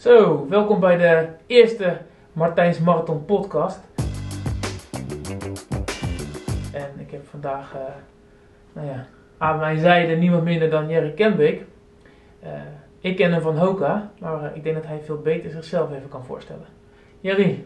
Zo, 0.00 0.46
welkom 0.48 0.80
bij 0.80 0.96
de 0.96 1.26
eerste 1.46 1.96
Martijns 2.32 2.78
Marathon 2.78 3.24
podcast. 3.24 3.80
En 6.72 6.88
ik 6.98 7.10
heb 7.10 7.26
vandaag, 7.30 7.74
eh, 7.74 7.80
nou 8.72 8.86
ja, 8.86 9.06
aan 9.38 9.58
mijn 9.58 9.78
zijde 9.78 10.14
niemand 10.14 10.44
minder 10.44 10.70
dan 10.70 10.88
Jerry 10.88 11.12
Kenbeek. 11.12 11.64
Eh, 12.42 12.50
ik 13.00 13.16
ken 13.16 13.32
hem 13.32 13.40
van 13.40 13.56
Hoka, 13.56 14.10
maar 14.20 14.42
eh, 14.42 14.56
ik 14.56 14.62
denk 14.62 14.76
dat 14.76 14.86
hij 14.86 15.00
veel 15.04 15.20
beter 15.20 15.50
zichzelf 15.50 15.92
even 15.92 16.08
kan 16.08 16.24
voorstellen. 16.24 16.66
Jerry, 17.20 17.64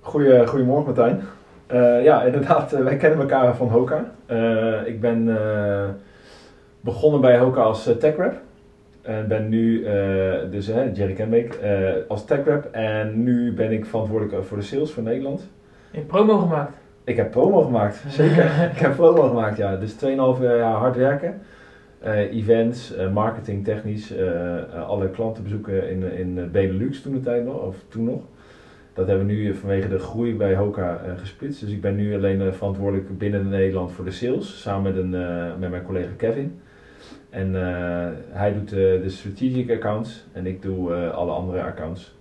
Goeie, 0.00 0.46
goedemorgen 0.46 0.84
Martijn. 0.84 1.22
Ja, 2.02 2.22
inderdaad, 2.22 2.70
wij 2.70 2.96
kennen 2.96 3.20
elkaar 3.20 3.56
van 3.56 3.68
Hoka. 3.68 4.10
Ik 4.84 5.00
ben 5.00 5.24
begonnen 6.80 7.20
bij 7.20 7.38
Hoka 7.38 7.60
als 7.60 7.90
tech 7.98 8.16
rep. 8.16 8.44
En 9.06 9.28
ben 9.28 9.48
nu, 9.48 9.84
eh, 9.84 10.32
dus 10.50 10.66
Jerry 10.66 11.12
Kenbeek, 11.12 11.54
eh, 11.54 11.90
als 12.08 12.24
tech 12.24 12.44
rep. 12.44 12.68
En 12.72 13.22
nu 13.22 13.52
ben 13.52 13.72
ik 13.72 13.86
verantwoordelijk 13.86 14.44
voor 14.44 14.56
de 14.56 14.62
sales 14.62 14.92
voor 14.92 15.02
Nederland. 15.02 15.48
in 15.90 16.06
promo 16.06 16.38
gemaakt. 16.38 16.72
Ik 17.04 17.16
heb 17.16 17.30
promo 17.30 17.62
gemaakt, 17.62 18.04
zeker. 18.08 18.44
ik 18.74 18.78
heb 18.78 18.94
promo 18.94 19.28
gemaakt, 19.28 19.56
ja. 19.56 19.76
Dus 19.76 19.92
2,5 19.92 20.40
jaar 20.40 20.74
hard 20.74 20.96
werken. 20.96 21.40
Eh, 21.98 22.36
events, 22.36 22.94
eh, 22.96 23.12
marketing, 23.12 23.64
technisch, 23.64 24.16
eh, 24.16 24.56
eh, 24.58 24.88
alle 24.88 25.10
klanten 25.10 25.42
bezoeken 25.42 25.90
in, 25.90 26.12
in 26.12 26.50
Benelux 26.52 27.02
toen 27.02 27.12
de 27.12 27.20
tijd 27.20 27.44
nog, 27.44 27.62
of 27.62 27.76
toen 27.88 28.04
nog. 28.04 28.20
Dat 28.96 29.06
hebben 29.06 29.26
we 29.26 29.32
nu 29.32 29.54
vanwege 29.54 29.88
de 29.88 29.98
groei 29.98 30.34
bij 30.36 30.54
Hoka 30.54 31.00
eh, 31.04 31.18
gesplitst. 31.18 31.60
Dus 31.60 31.70
ik 31.70 31.80
ben 31.80 31.96
nu 31.96 32.14
alleen 32.14 32.40
eh, 32.40 32.52
verantwoordelijk 32.52 33.18
binnen 33.18 33.48
Nederland 33.48 33.92
voor 33.92 34.04
de 34.04 34.10
sales, 34.10 34.60
samen 34.60 34.82
met, 34.82 35.02
een, 35.02 35.14
eh, 35.14 35.58
met 35.58 35.70
mijn 35.70 35.82
collega 35.82 36.10
Kevin. 36.16 36.60
En 37.36 37.54
eh, 37.54 38.06
hij 38.30 38.52
doet 38.52 38.72
eh, 38.72 38.78
de 38.78 39.08
strategic 39.08 39.70
accounts 39.70 40.26
en 40.32 40.46
ik 40.46 40.62
doe 40.62 40.94
eh, 40.94 41.10
alle 41.10 41.30
andere 41.32 41.62
accounts. 41.62 42.14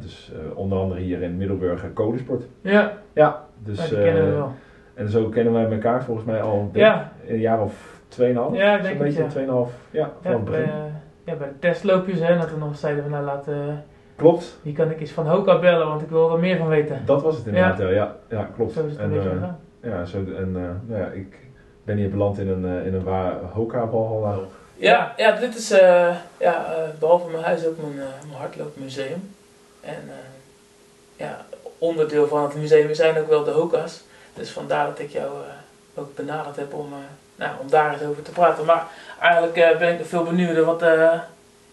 Dus 0.00 0.32
onder 0.54 0.78
andere 0.78 1.00
hier 1.00 1.22
in 1.22 1.36
Middelburg 1.36 1.92
Codesport. 1.92 2.44
Ja, 2.60 2.92
Ja, 3.12 3.44
dus 3.62 3.88
kennen 3.88 4.24
we 4.24 4.30
wel. 4.30 4.52
en 4.94 5.08
zo 5.08 5.28
kennen 5.28 5.52
wij 5.52 5.70
elkaar 5.70 6.04
volgens 6.04 6.26
mij 6.26 6.42
al 6.42 6.58
een, 6.58 6.80
Ja. 6.80 7.12
een 7.26 7.38
jaar 7.38 7.62
of 7.62 8.00
2,5. 8.08 8.16
Ja, 8.52 8.74
ik 8.74 8.82
Zo'n 8.82 8.82
denk 8.82 8.98
beetje, 8.98 9.22
het, 9.22 9.32
2,5. 9.32 9.90
Ja, 9.90 10.10
van 10.22 10.32
het 10.32 10.44
begin. 10.44 10.70
ja, 11.24 11.34
bij 11.34 11.48
de 11.48 11.58
testloopjes, 11.58 12.20
hè, 12.20 12.38
dat 12.38 12.50
we 12.50 12.58
nog 12.58 12.76
zeiden 12.76 13.02
van 13.02 13.12
nou 13.12 13.24
laten, 13.24 13.54
uh, 13.66 13.72
Klopt, 14.16 14.58
wie 14.62 14.72
kan 14.72 14.90
ik 14.90 15.00
eens 15.00 15.12
van 15.12 15.26
Hoka 15.26 15.58
bellen, 15.58 15.86
want 15.86 16.02
ik 16.02 16.08
wil 16.08 16.32
er 16.32 16.38
meer 16.38 16.56
van 16.56 16.68
weten. 16.68 17.02
dat 17.04 17.22
was 17.22 17.36
het 17.36 17.46
inderdaad. 17.46 17.78
Ja, 17.78 17.88
ja, 17.88 18.16
ja 18.28 18.48
klopt. 18.56 18.72
Zo 18.72 18.84
is 18.86 18.92
het 18.92 19.00
een 19.00 19.04
en, 19.04 19.10
beetje 19.12 19.28
eh, 19.28 19.34
gegaan. 19.34 19.58
ja, 19.82 20.04
zo, 20.04 20.18
en 20.18 20.52
nou 20.52 21.00
ja, 21.00 21.06
ik 21.06 21.49
ben 21.90 21.98
hier 21.98 22.10
beland 22.10 22.38
in 22.38 22.48
een, 22.48 22.64
eh, 22.64 22.86
in 22.86 22.94
een 22.94 23.04
waar 23.04 23.32
Hoka-balhalla. 23.52 24.38
Ja, 24.76 25.14
ja, 25.16 25.32
dit 25.32 25.56
is 25.56 25.70
eh, 25.70 26.14
ja, 26.38 26.74
eh, 26.74 26.82
behalve 26.98 27.30
mijn 27.30 27.44
huis 27.44 27.66
ook 27.66 27.76
mijn, 27.76 28.00
eh, 28.00 28.14
mijn 28.26 28.38
hardloopmuseum. 28.38 29.34
En 29.80 30.10
ja, 31.16 31.44
onderdeel 31.78 32.28
van 32.28 32.42
het 32.42 32.54
museum 32.54 32.94
zijn 32.94 33.18
ook 33.18 33.28
wel 33.28 33.44
de 33.44 33.50
Hoka's. 33.50 34.02
Dus 34.34 34.50
vandaar 34.50 34.86
dat 34.86 34.98
ik 34.98 35.10
jou 35.10 35.30
ook 35.94 36.14
benaderd 36.14 36.56
heb 36.56 36.74
om, 36.74 36.92
nou, 37.36 37.50
om 37.60 37.70
daar 37.70 37.92
eens 37.92 38.02
over 38.02 38.22
te 38.22 38.30
praten. 38.30 38.64
Maar 38.64 38.86
eigenlijk 39.20 39.78
ben 39.78 39.98
ik 39.98 40.06
veel 40.06 40.22
benieuwd 40.24 40.64
wat, 40.64 40.84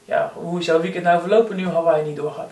ja, 0.05 0.31
hoe 0.33 0.59
is 0.59 0.65
jouw 0.65 0.81
weekend 0.81 1.03
nou 1.03 1.19
verlopen 1.19 1.55
nu 1.55 1.67
Hawaii 1.67 2.05
niet 2.05 2.15
doorgaat? 2.15 2.51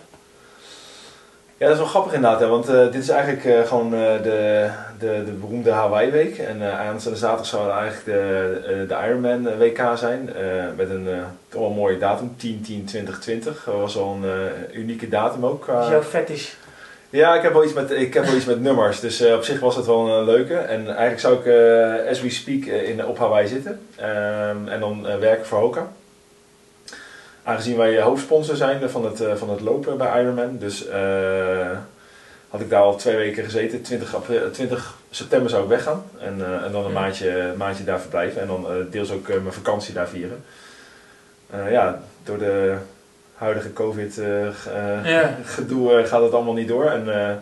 Ja, 1.57 1.65
dat 1.65 1.75
is 1.75 1.81
wel 1.81 1.87
grappig 1.91 2.13
inderdaad, 2.13 2.39
hè, 2.39 2.47
want 2.47 2.69
eh, 2.69 2.83
dit 2.91 2.95
is 3.01 3.09
eigenlijk 3.09 3.45
eh, 3.45 3.67
gewoon 3.67 3.93
eh, 3.93 3.99
de, 4.23 4.69
de, 4.99 5.21
de 5.25 5.31
beroemde 5.31 5.71
Hawaii-week. 5.71 6.37
En 6.37 6.77
aanstaande 6.77 7.17
zaterdag 7.17 7.45
zou 7.45 7.63
het 7.63 7.77
eigenlijk 7.77 8.05
de, 8.05 8.85
de 8.87 8.95
Ironman 9.07 9.57
WK 9.57 9.81
zijn. 9.95 10.29
met 10.75 10.89
een 10.89 11.07
toch 11.49 11.61
wel 11.61 11.69
mooie 11.69 11.97
datum, 11.97 12.35
10-10-2020. 12.45 13.43
Dat 13.43 13.55
was 13.65 13.95
wel 13.95 14.17
een 14.23 14.51
unieke 14.73 15.09
datum 15.09 15.45
ook. 15.45 15.59
Is 15.59 15.65
qua- 15.65 15.89
jouw 15.89 16.01
fetish. 16.03 16.53
Ja, 17.09 17.35
ik 17.35 17.41
heb 17.41 17.53
wel 17.53 17.63
iets 17.63 17.73
met, 17.73 17.91
ik 17.91 18.13
heb 18.13 18.25
wel 18.25 18.35
iets 18.35 18.45
met 18.45 18.61
nummers, 18.61 18.99
dus 18.99 19.25
op 19.25 19.43
zich 19.43 19.59
was 19.59 19.75
het 19.75 19.85
wel 19.85 20.07
een 20.09 20.25
leuke. 20.25 20.55
En 20.55 20.85
eigenlijk 20.87 21.19
zou 21.19 21.33
ik, 21.35 21.45
as 22.09 22.21
we 22.21 22.29
speak, 22.29 22.63
in, 22.65 23.05
op 23.05 23.17
Hawaii 23.17 23.47
zitten 23.47 23.79
Ehm, 23.95 24.67
en 24.67 24.79
dan 24.79 25.07
werken 25.19 25.45
voor 25.45 25.59
Hoka. 25.59 25.87
Aangezien 27.47 27.77
wij 27.77 28.01
hoofdsponsor 28.01 28.55
zijn 28.55 28.89
van 28.89 29.05
het, 29.05 29.21
eh, 29.21 29.35
van 29.35 29.49
het 29.49 29.61
lopen 29.61 29.97
bij 29.97 30.21
Ironman, 30.21 30.57
dus 30.57 30.87
eh, 30.87 31.69
had 32.49 32.61
ik 32.61 32.69
daar 32.69 32.81
al 32.81 32.95
twee 32.95 33.15
weken 33.15 33.43
gezeten. 33.43 33.81
20, 33.81 34.15
april, 34.15 34.51
20 34.51 34.95
september 35.09 35.49
zou 35.49 35.63
ik 35.63 35.69
weggaan 35.69 36.03
en, 36.19 36.35
eh, 36.45 36.63
en 36.65 36.71
dan 36.71 36.85
een 36.85 36.91
maandje, 36.91 37.53
maandje 37.57 37.83
daar 37.83 37.99
verblijven 37.99 38.41
en 38.41 38.47
dan 38.47 38.65
eh, 38.69 38.73
deels 38.91 39.11
ook 39.11 39.27
eh, 39.29 39.35
mijn 39.41 39.53
vakantie 39.53 39.93
daar 39.93 40.07
vieren. 40.07 40.43
Eh, 41.49 41.71
ja, 41.71 41.99
door 42.23 42.37
de 42.37 42.75
huidige 43.35 43.73
COVID 43.73 44.17
eh, 44.17 44.25
g- 44.49 44.67
eh, 44.67 45.05
Ja. 45.11 45.37
gedoe 45.45 45.93
eh, 45.93 46.07
gaat 46.07 46.21
het 46.21 46.33
allemaal 46.33 46.53
niet 46.53 46.67
door. 46.67 46.85
En 46.85 47.27
eh, 47.29 47.35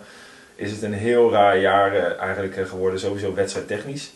is 0.56 0.72
het 0.72 0.82
een 0.82 0.94
heel 0.94 1.32
raar 1.32 1.58
jaar 1.58 1.96
eh, 1.96 2.20
eigenlijk 2.20 2.58
eh, 2.58 2.66
geworden, 2.66 3.00
sowieso 3.00 3.34
wedstrijdtechnisch. 3.34 4.12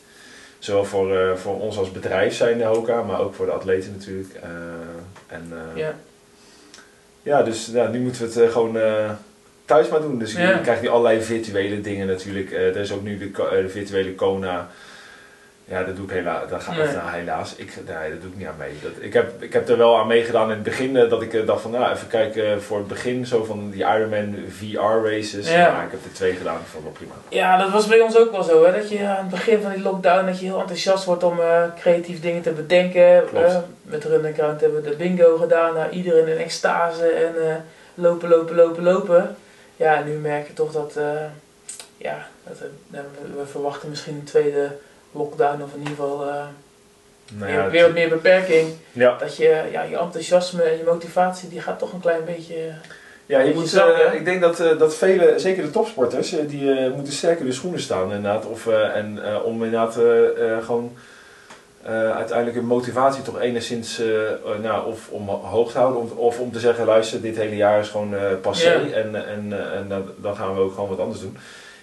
Zowel 0.59 0.85
voor, 0.85 1.17
eh, 1.17 1.35
voor 1.35 1.59
ons 1.61 1.77
als 1.77 1.91
bedrijf 1.91 2.33
zijn 2.35 2.57
de 2.57 2.63
Hoka, 2.63 3.01
maar 3.03 3.19
ook 3.19 3.33
voor 3.35 3.45
de 3.45 3.51
atleten 3.51 3.91
natuurlijk. 3.97 4.33
En 5.27 5.51
eh, 5.51 5.77
ja. 5.77 5.95
Ja. 7.23 7.43
dus 7.43 7.69
ja, 7.73 7.87
nu 7.87 7.99
moeten 7.99 8.21
we 8.21 8.27
het 8.27 8.37
eh, 8.37 8.51
gewoon 8.51 8.77
eh, 8.77 9.11
thuis 9.65 9.89
maar 9.89 10.01
doen. 10.01 10.19
Dus 10.19 10.31
je 10.31 10.39
Ja. 10.39 10.57
krijgt 10.57 10.81
nu 10.81 10.87
allerlei 10.87 11.21
virtuele 11.21 11.81
dingen 11.81 12.07
natuurlijk. 12.07 12.51
Er 12.51 12.75
is 12.77 12.91
ook 12.91 13.03
nu 13.03 13.17
de, 13.17 13.31
de 13.61 13.69
virtuele 13.69 14.15
Kona. 14.15 14.69
Ja, 15.69 15.83
dat 15.83 15.95
doe 15.95 16.05
ik 16.05 16.11
helaas. 16.11 16.49
Dat 16.49 16.63
gaat 16.63 16.75
Nee. 16.75 16.85
nou, 16.85 17.09
helaas. 17.11 17.55
Ik, 17.55 17.73
nee, 17.87 18.09
dat 18.11 18.21
doe 18.21 18.29
ik 18.31 18.37
niet 18.37 18.47
aan 18.47 18.55
mee. 18.57 18.79
Dat, 18.81 18.91
ik, 18.99 19.13
heb, 19.13 19.41
ik 19.43 19.53
heb 19.53 19.69
er 19.69 19.77
wel 19.77 19.97
aan 19.97 20.07
meegedaan 20.07 20.43
in 20.43 20.49
het 20.49 20.63
begin. 20.63 20.97
eh, 20.97 21.09
dat 21.09 21.21
ik 21.21 21.33
eh, 21.33 21.45
dacht 21.45 21.61
van, 21.61 21.71
nou, 21.71 21.93
even 21.93 22.07
kijken 22.07 22.51
eh, 22.51 22.57
voor 22.57 22.77
het 22.77 22.87
begin 22.87 23.25
zo 23.25 23.43
van 23.43 23.69
die 23.69 23.79
Ironman 23.83 24.35
VR 24.49 25.07
races. 25.09 25.51
Ja. 25.51 25.83
Ik 25.83 25.91
heb 25.91 26.03
er 26.05 26.13
twee 26.13 26.33
gedaan. 26.35 26.55
Ik 26.59 26.65
vond 26.65 26.83
wel 26.83 26.91
prima. 26.93 27.13
Ja, 27.29 27.57
dat 27.57 27.69
was 27.71 27.87
bij 27.87 27.99
ons 27.99 28.17
ook 28.17 28.31
wel 28.31 28.43
zo. 28.43 28.65
Hè? 28.65 28.71
Dat 28.71 28.89
je 28.89 29.05
aan 29.07 29.15
het 29.15 29.29
begin 29.29 29.61
van 29.61 29.71
die 29.71 29.81
lockdown 29.81 30.25
dat 30.25 30.39
je 30.39 30.45
heel 30.45 30.59
enthousiast 30.59 31.05
wordt 31.05 31.23
om 31.23 31.39
creatief 31.79 32.19
dingen 32.21 32.41
te 32.41 32.51
bedenken. 32.51 33.33
Eh, 33.35 33.57
met 33.81 34.03
Run 34.03 34.33
Ground 34.33 34.61
hebben 34.61 34.83
we 34.83 34.89
de 34.89 34.95
bingo 34.95 35.37
gedaan. 35.37 35.73
Nou, 35.73 35.89
iedereen 35.89 36.27
in 36.27 36.37
extase 36.37 37.07
en 37.07 37.65
lopen, 37.93 38.29
lopen, 38.29 38.55
lopen, 38.55 38.83
lopen. 38.83 39.35
Ja, 39.75 39.95
en 39.95 40.05
nu 40.05 40.13
merk 40.17 40.47
je 40.47 40.53
toch 40.53 40.71
dat, 40.71 40.93
ja, 41.97 42.27
dat 42.43 42.57
nou, 42.87 43.05
we 43.37 43.45
verwachten 43.45 43.89
misschien 43.89 44.15
een 44.15 44.23
tweede 44.23 44.67
lockdown 45.17 45.61
of 45.61 45.73
in 45.73 45.79
ieder 45.79 45.95
geval 45.95 46.27
eh, 46.27 46.43
Nou 47.33 47.71
weer, 47.71 47.81
wat 47.83 47.93
meer 47.93 48.09
beperking. 48.09 48.67
ja. 48.91 49.15
Dat 49.19 49.37
je, 49.37 49.61
ja, 49.71 49.81
je 49.81 49.97
enthousiasme 49.97 50.63
en 50.63 50.77
je 50.77 50.83
motivatie 50.85 51.49
die 51.49 51.61
gaat 51.61 51.79
toch 51.79 51.93
een 51.93 51.99
klein 51.99 52.25
beetje... 52.25 52.55
Ja, 53.25 53.39
je 53.39 53.53
moet, 53.53 53.73
eh, 53.73 53.85
hè? 53.95 54.15
ik 54.15 54.25
denk 54.25 54.41
dat, 54.41 54.59
eh, 54.59 54.77
dat 54.77 54.95
vele, 54.95 55.33
zeker 55.37 55.63
de 55.63 55.69
topsporters, 55.71 56.31
eh, 56.37 56.47
die 56.47 56.71
eh, 56.73 56.91
moeten 56.93 57.13
sterker 57.13 57.41
in 57.41 57.45
de 57.47 57.53
schoenen 57.53 57.79
staan 57.79 58.03
inderdaad. 58.03 58.45
Of, 58.45 58.67
eh, 58.67 58.95
en 58.95 59.19
eh, 59.25 59.43
om 59.45 59.63
inderdaad 59.63 59.97
eh, 59.97 60.51
eh, 60.51 60.63
gewoon 60.65 60.95
eh, 61.83 62.11
uiteindelijk 62.15 62.57
hun 62.57 62.65
motivatie 62.65 63.23
toch 63.23 63.39
enigszins 63.39 63.99
eh, 63.99 64.31
eh, 64.31 64.37
nou, 64.61 64.87
of 64.87 65.09
omhoog 65.09 65.71
te 65.71 65.77
houden. 65.77 66.01
Of, 66.01 66.11
of 66.11 66.39
om 66.39 66.51
te 66.51 66.59
zeggen, 66.59 66.85
luister, 66.85 67.21
dit 67.21 67.35
hele 67.37 67.55
jaar 67.55 67.79
is 67.79 67.89
gewoon 67.89 68.15
eh 68.15 68.21
passé 68.41 68.71
en, 68.93 69.27
en, 69.27 69.53
eh, 69.53 69.77
en 69.79 70.05
dan 70.17 70.35
gaan 70.35 70.55
we 70.55 70.61
ook 70.61 70.73
gewoon 70.73 70.89
wat 70.89 70.99
anders 70.99 71.19
doen. 71.21 71.37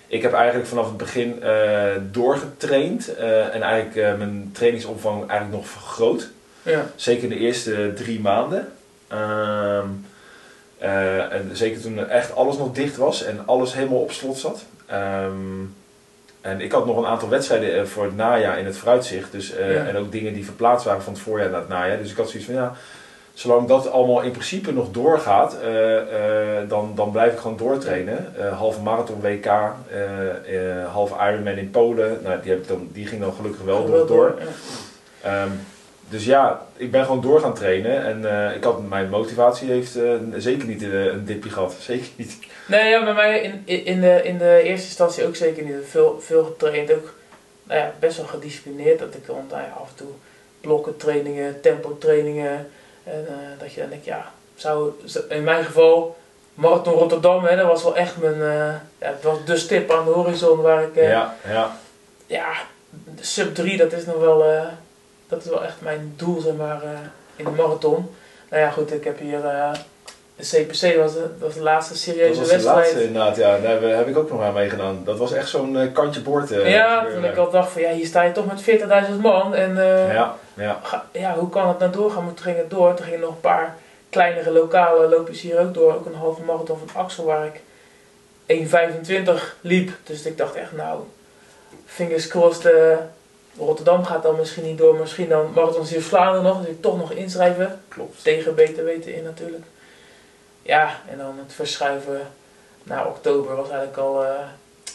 Ik 0.07 0.23
heb 0.23 0.33
eigenlijk 0.33 0.67
vanaf 0.67 0.87
het 0.87 0.97
begin 0.97 1.43
eh, 1.43 1.91
doorgetraind 2.11 3.15
eh, 3.15 3.55
en 3.55 3.63
eigenlijk 3.63 3.97
eh, 3.97 4.15
mijn 4.15 4.51
trainingsomvang 4.53 5.19
eigenlijk 5.29 5.61
nog 5.61 5.69
vergroot. 5.69 6.29
Ja, 6.63 6.87
Zeker 6.97 7.29
de 7.29 7.39
eerste 7.39 7.93
drie 7.95 8.21
maanden. 8.21 8.73
Ehm, 9.09 9.87
eh, 10.79 11.33
en 11.33 11.51
zeker 11.53 11.81
toen 11.81 12.09
echt 12.09 12.35
alles 12.35 12.57
nog 12.57 12.73
dicht 12.73 12.97
was 12.97 13.25
en 13.25 13.43
alles 13.47 13.75
helemaal 13.75 13.99
op 13.99 14.13
slot 14.13 14.39
zat. 14.39 14.65
Ehm, 14.87 15.33
en 16.41 16.61
ik 16.61 16.73
had 16.73 16.87
nog 16.87 16.97
een 16.97 17.07
aantal 17.07 17.29
wedstrijden 17.29 17.89
voor 17.89 18.05
het 18.05 18.17
najaar 18.17 18.59
in 18.59 18.65
het 18.67 18.77
vooruitzicht. 18.77 19.33
Dus, 19.33 19.49
Ja. 19.49 19.87
En 19.87 19.97
ook 19.97 20.13
dingen 20.13 20.35
die 20.35 20.45
verplaatst 20.45 20.87
waren 20.87 21.03
van 21.03 21.13
het 21.13 21.23
voorjaar 21.23 21.51
naar 21.51 21.61
het 21.61 21.69
najaar. 21.69 21.99
Dus 21.99 22.11
ik 22.11 22.17
had 22.17 22.29
zoiets 22.29 22.47
van 22.47 22.55
ja, 22.55 22.75
zolang 23.35 23.69
dat 23.69 23.91
allemaal 23.91 24.23
in 24.23 24.31
principe 24.31 24.73
nog 24.73 24.91
doorgaat, 24.91 25.61
eh, 25.61 25.99
eh, 25.99 26.69
dan, 26.69 26.93
dan 26.95 27.11
blijf 27.11 27.33
ik 27.33 27.39
gewoon 27.39 27.57
doortrainen. 27.57 28.35
Eh 28.39 28.59
halve 28.59 28.81
marathon 28.81 29.21
WK, 29.21 29.47
halve 30.93 31.15
Ironman 31.15 31.57
in 31.57 31.71
Polen. 31.71 32.19
Nou, 32.23 32.43
die, 32.43 32.51
heb 32.51 32.61
ik 32.61 32.69
dan, 32.69 32.89
die 32.93 33.07
ging 33.07 33.21
dan 33.21 33.33
gelukkig 33.33 33.63
wel 33.63 33.87
door. 33.87 34.07
door. 34.07 34.35
Ja. 34.39 35.43
Ehm, 35.43 35.51
dus 36.09 36.25
ja, 36.25 36.67
ik 36.77 36.91
ben 36.91 37.05
gewoon 37.05 37.21
door 37.21 37.41
gaan 37.41 37.55
trainen 37.55 38.05
en 38.05 38.55
ik 38.55 38.65
had, 38.65 38.89
mijn 38.89 39.09
motivatie 39.09 39.71
heeft 39.71 39.99
zeker 40.37 40.67
niet 40.67 40.83
een 40.83 41.25
dipje 41.25 41.51
gehad. 41.51 41.75
Zeker 41.81 42.09
niet. 42.17 42.39
Nee, 42.69 42.89
ja, 42.89 43.05
bij 43.05 43.15
mij 43.15 43.41
in, 43.41 43.63
in, 43.65 43.85
in 43.85 44.01
de, 44.01 44.21
in 44.23 44.39
de 44.39 44.61
eerste 44.63 44.87
instantie 44.87 45.27
ook 45.27 45.37
zeker 45.37 45.63
niet. 45.63 45.75
Veel, 45.85 46.21
veel 46.21 46.45
getraind, 46.45 46.93
ook 46.93 47.15
nou 47.65 47.81
ja, 47.81 47.93
best 47.99 48.17
wel 48.17 48.27
gedisciplineerd. 48.27 48.99
Dat 48.99 49.15
ik 49.15 49.27
dan 49.27 49.47
nou 49.51 49.63
ja, 49.63 49.73
af 49.81 49.89
en 49.89 49.95
toe 49.95 50.09
blokken 50.61 50.97
trainingen, 50.97 51.61
tempo 51.61 51.99
trainingen. 51.99 52.67
En 53.05 53.27
eh, 53.29 53.35
dat 53.61 53.73
je 53.73 53.81
dan 53.81 53.89
denkt, 53.91 54.05
ja, 54.05 54.25
zou, 54.55 54.91
in 55.29 55.45
mijn 55.45 55.65
geval, 55.65 56.17
Marathon 56.55 56.93
Rotterdam, 56.95 57.45
hè, 57.45 57.57
dat 57.57 57.67
was 57.67 57.83
wel 57.83 57.97
echt 57.97 58.17
mijn, 58.17 58.35
eh, 58.43 58.75
ja, 58.99 59.07
het 59.13 59.23
was 59.23 59.39
de 59.45 59.57
stip 59.57 59.91
aan 59.91 60.05
de 60.05 60.11
horizon 60.11 60.61
waar 60.61 60.83
ik, 60.83 60.97
eh, 60.97 61.09
ja. 61.09 61.35
Ja, 61.49 61.71
ja. 62.27 62.47
sub 63.21 63.55
3, 63.55 63.77
dat 63.77 63.93
is 63.93 64.07
nog 64.07 64.17
wel, 64.19 64.45
dat 65.29 65.45
is 65.45 65.51
wel 65.51 65.65
echt 65.65 65.77
mijn 65.81 66.13
doel, 66.17 66.41
zeg 66.41 66.55
maar, 66.55 66.81
in 67.37 67.45
de 67.45 67.51
marathon. 67.51 68.15
Nou 68.51 68.63
ja, 68.63 68.71
goed, 68.71 68.93
ik 68.93 69.05
heb 69.05 69.19
hier 69.19 69.41
de 70.37 70.43
CPC 70.43 70.97
was 70.97 71.13
de, 71.13 71.27
was 71.39 71.55
de 71.55 71.61
laatste 71.63 71.97
serieuze 71.97 72.29
Dat 72.29 72.39
was 72.39 72.49
de 72.49 72.53
wedstrijd. 72.55 72.77
laatste 72.79 73.05
inderdaad, 73.05 73.37
ja. 73.37 73.59
Daar 73.59 73.71
heb- 73.83 73.97
heb 73.97 74.09
ik 74.09 74.17
ook 74.19 74.31
nog 74.31 74.43
aan 74.43 74.53
meegedaan. 74.53 75.03
Dat 75.05 75.19
was 75.19 75.33
echt 75.33 75.49
zo'n 75.49 75.91
kantje 75.93 76.21
boord. 76.21 76.49
ja, 76.49 77.07
toen 77.13 77.25
ik 77.25 77.37
al 77.37 77.51
dacht 77.51 77.73
van 77.73 77.83
ja, 77.83 77.91
hier 77.93 78.07
sta 78.07 78.23
je 78.23 78.33
toch 78.33 78.47
met 78.47 78.63
40.000 78.63 79.21
man. 79.21 79.55
En 79.55 79.75
Ja, 80.13 80.37
ja. 80.57 80.81
ja, 81.13 81.35
hoe 81.35 81.49
kan 81.49 81.69
het 81.69 81.79
nou 81.79 81.93
doorgaan? 81.93 82.25
Maar 82.25 82.35
toen 82.35 82.45
ging 82.45 82.57
het 82.57 82.71
door. 82.71 82.95
Toen 82.95 83.05
gingen 83.05 83.21
nog 83.21 83.31
een 83.31 83.41
paar 83.41 83.77
kleinere 84.11 84.51
lokale 84.51 85.09
loopjes 85.09 85.41
hier 85.41 85.59
ook 85.61 85.75
door. 85.75 85.95
Ook 85.95 86.07
een 86.07 86.15
halve 86.15 86.43
marathon 86.43 86.79
van 86.87 87.03
Axel 87.03 87.25
waar 87.25 87.47
ik 87.47 87.61
1.25 88.47 89.33
liep. 89.61 89.91
Dus 90.05 90.27
ik 90.27 90.37
dacht 90.37 90.55
echt 90.55 90.73
nou, 90.73 91.01
fingers 91.87 92.27
crossed. 92.27 92.65
eh, 92.73 92.97
Rotterdam 93.59 94.05
gaat 94.05 94.23
dan 94.23 94.37
misschien 94.37 94.65
niet 94.65 94.79
door. 94.79 94.95
Misschien 94.97 95.29
dan 95.29 95.53
Marathon 95.55 95.85
hier 95.85 96.03
Vlaanderen 96.03 96.43
nog. 96.43 96.61
Dus 96.61 96.69
ik 96.69 96.83
toch 96.83 96.97
nog 96.99 97.11
inschrijven. 97.13 97.81
Klopt. 97.89 98.23
Tegen 98.23 98.55
beter 98.55 98.85
weten 98.85 99.15
in 99.15 99.25
natuurlijk. 99.25 99.65
Ja, 100.63 101.01
en 101.11 101.19
dan 101.19 101.39
het 101.39 101.55
verschuiven 101.55 102.21
naar 102.83 103.07
oktober 103.07 103.57
was 103.57 103.69
eigenlijk 103.69 103.99
al 103.99 104.25
eh 104.25 104.31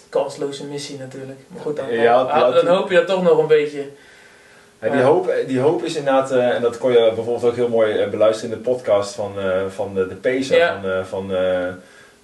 kansloze 0.09 0.65
missie 0.65 0.99
natuurlijk. 0.99 1.39
Maar 1.47 1.61
goed, 1.61 1.75
dan, 1.75 1.91
Ja, 1.91 2.39
dan, 2.39 2.53
dan 2.53 2.75
hoop 2.75 2.89
je 2.89 2.95
dat 2.95 3.07
toch 3.07 3.23
nog 3.23 3.37
een 3.37 3.47
beetje. 3.47 3.87
Ja, 4.81 4.89
die, 4.89 5.01
hoop, 5.01 5.33
die 5.47 5.59
hoop 5.59 5.83
is 5.83 5.95
inderdaad, 5.95 6.31
eh, 6.31 6.55
en 6.55 6.61
dat 6.61 6.77
kon 6.77 6.91
je 6.91 7.11
bijvoorbeeld 7.15 7.43
ook 7.43 7.55
heel 7.55 7.69
mooi 7.69 7.97
eh, 7.97 8.09
beluisteren 8.09 8.51
in 8.51 8.63
de 8.63 8.69
podcast 8.69 9.15
van, 9.15 9.31
eh, 9.39 9.61
van 9.69 9.93
de, 9.93 10.07
de 10.07 10.15
Pacer 10.15 10.57
Ja. 10.57 10.79
van, 11.03 11.05
van 11.05 11.37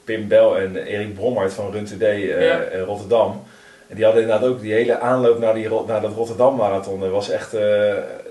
Pim 0.03 0.27
Bel 0.27 0.57
en 0.57 0.75
Erik 0.75 1.15
Brommert 1.15 1.53
van 1.53 1.71
Run 1.71 1.85
Today 1.85 2.19
Ja. 2.19 2.59
Rotterdam. 2.85 3.43
En 3.87 3.95
die 3.95 4.03
hadden 4.05 4.23
inderdaad 4.23 4.47
ook 4.49 4.61
die 4.61 4.73
hele 4.73 4.99
aanloop 4.99 5.39
naar, 5.39 5.53
die, 5.53 5.69
naar 5.87 6.01
dat 6.01 6.13
Rotterdam 6.13 6.55
Marathon. 6.55 6.99
Dat 6.99 7.09
was 7.09 7.29
echt, 7.29 7.51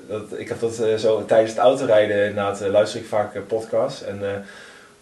dat, 0.09 0.23
ik 0.37 0.49
heb 0.49 0.61
dat 0.61 0.75
zo 0.97 1.25
tijdens 1.25 1.51
het 1.51 1.61
autorijden 1.61 2.17
inderdaad, 2.17 2.61
luister 2.61 3.01
ik 3.01 3.07
vaak 3.07 3.47
podcasts. 3.47 4.05
En 4.05 4.21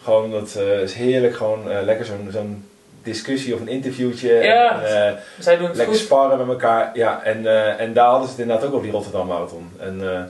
gewoon, 0.03 0.31
dat 0.31 0.57
is 0.83 0.95
heerlijk, 0.95 1.35
gewoon 1.37 1.85
lekker 1.85 2.05
zo'n 2.05 2.29
zo'n 2.33 2.65
discussie 3.03 3.55
of 3.55 3.61
een 3.61 3.69
interviewtje. 3.69 4.33
Ja. 4.35 4.83
En, 4.83 5.07
eh, 5.07 5.13
Zij 5.39 5.57
doen 5.57 5.67
het 5.69 5.77
Lekker 5.77 5.95
goed. 5.95 6.05
sparren 6.05 6.39
met 6.39 6.49
elkaar. 6.49 6.91
Ja, 6.95 7.23
en, 7.23 7.47
eh, 7.47 7.81
en 7.81 7.93
daar 7.93 8.07
hadden 8.09 8.25
ze 8.29 8.33
het 8.33 8.41
inderdaad 8.43 8.67
ook 8.67 8.73
over 8.73 8.85
die 8.85 8.93
Rotterdam 8.93 9.27
Marathon. 9.27 9.71
En, 9.81 9.99
eh, 10.03 10.21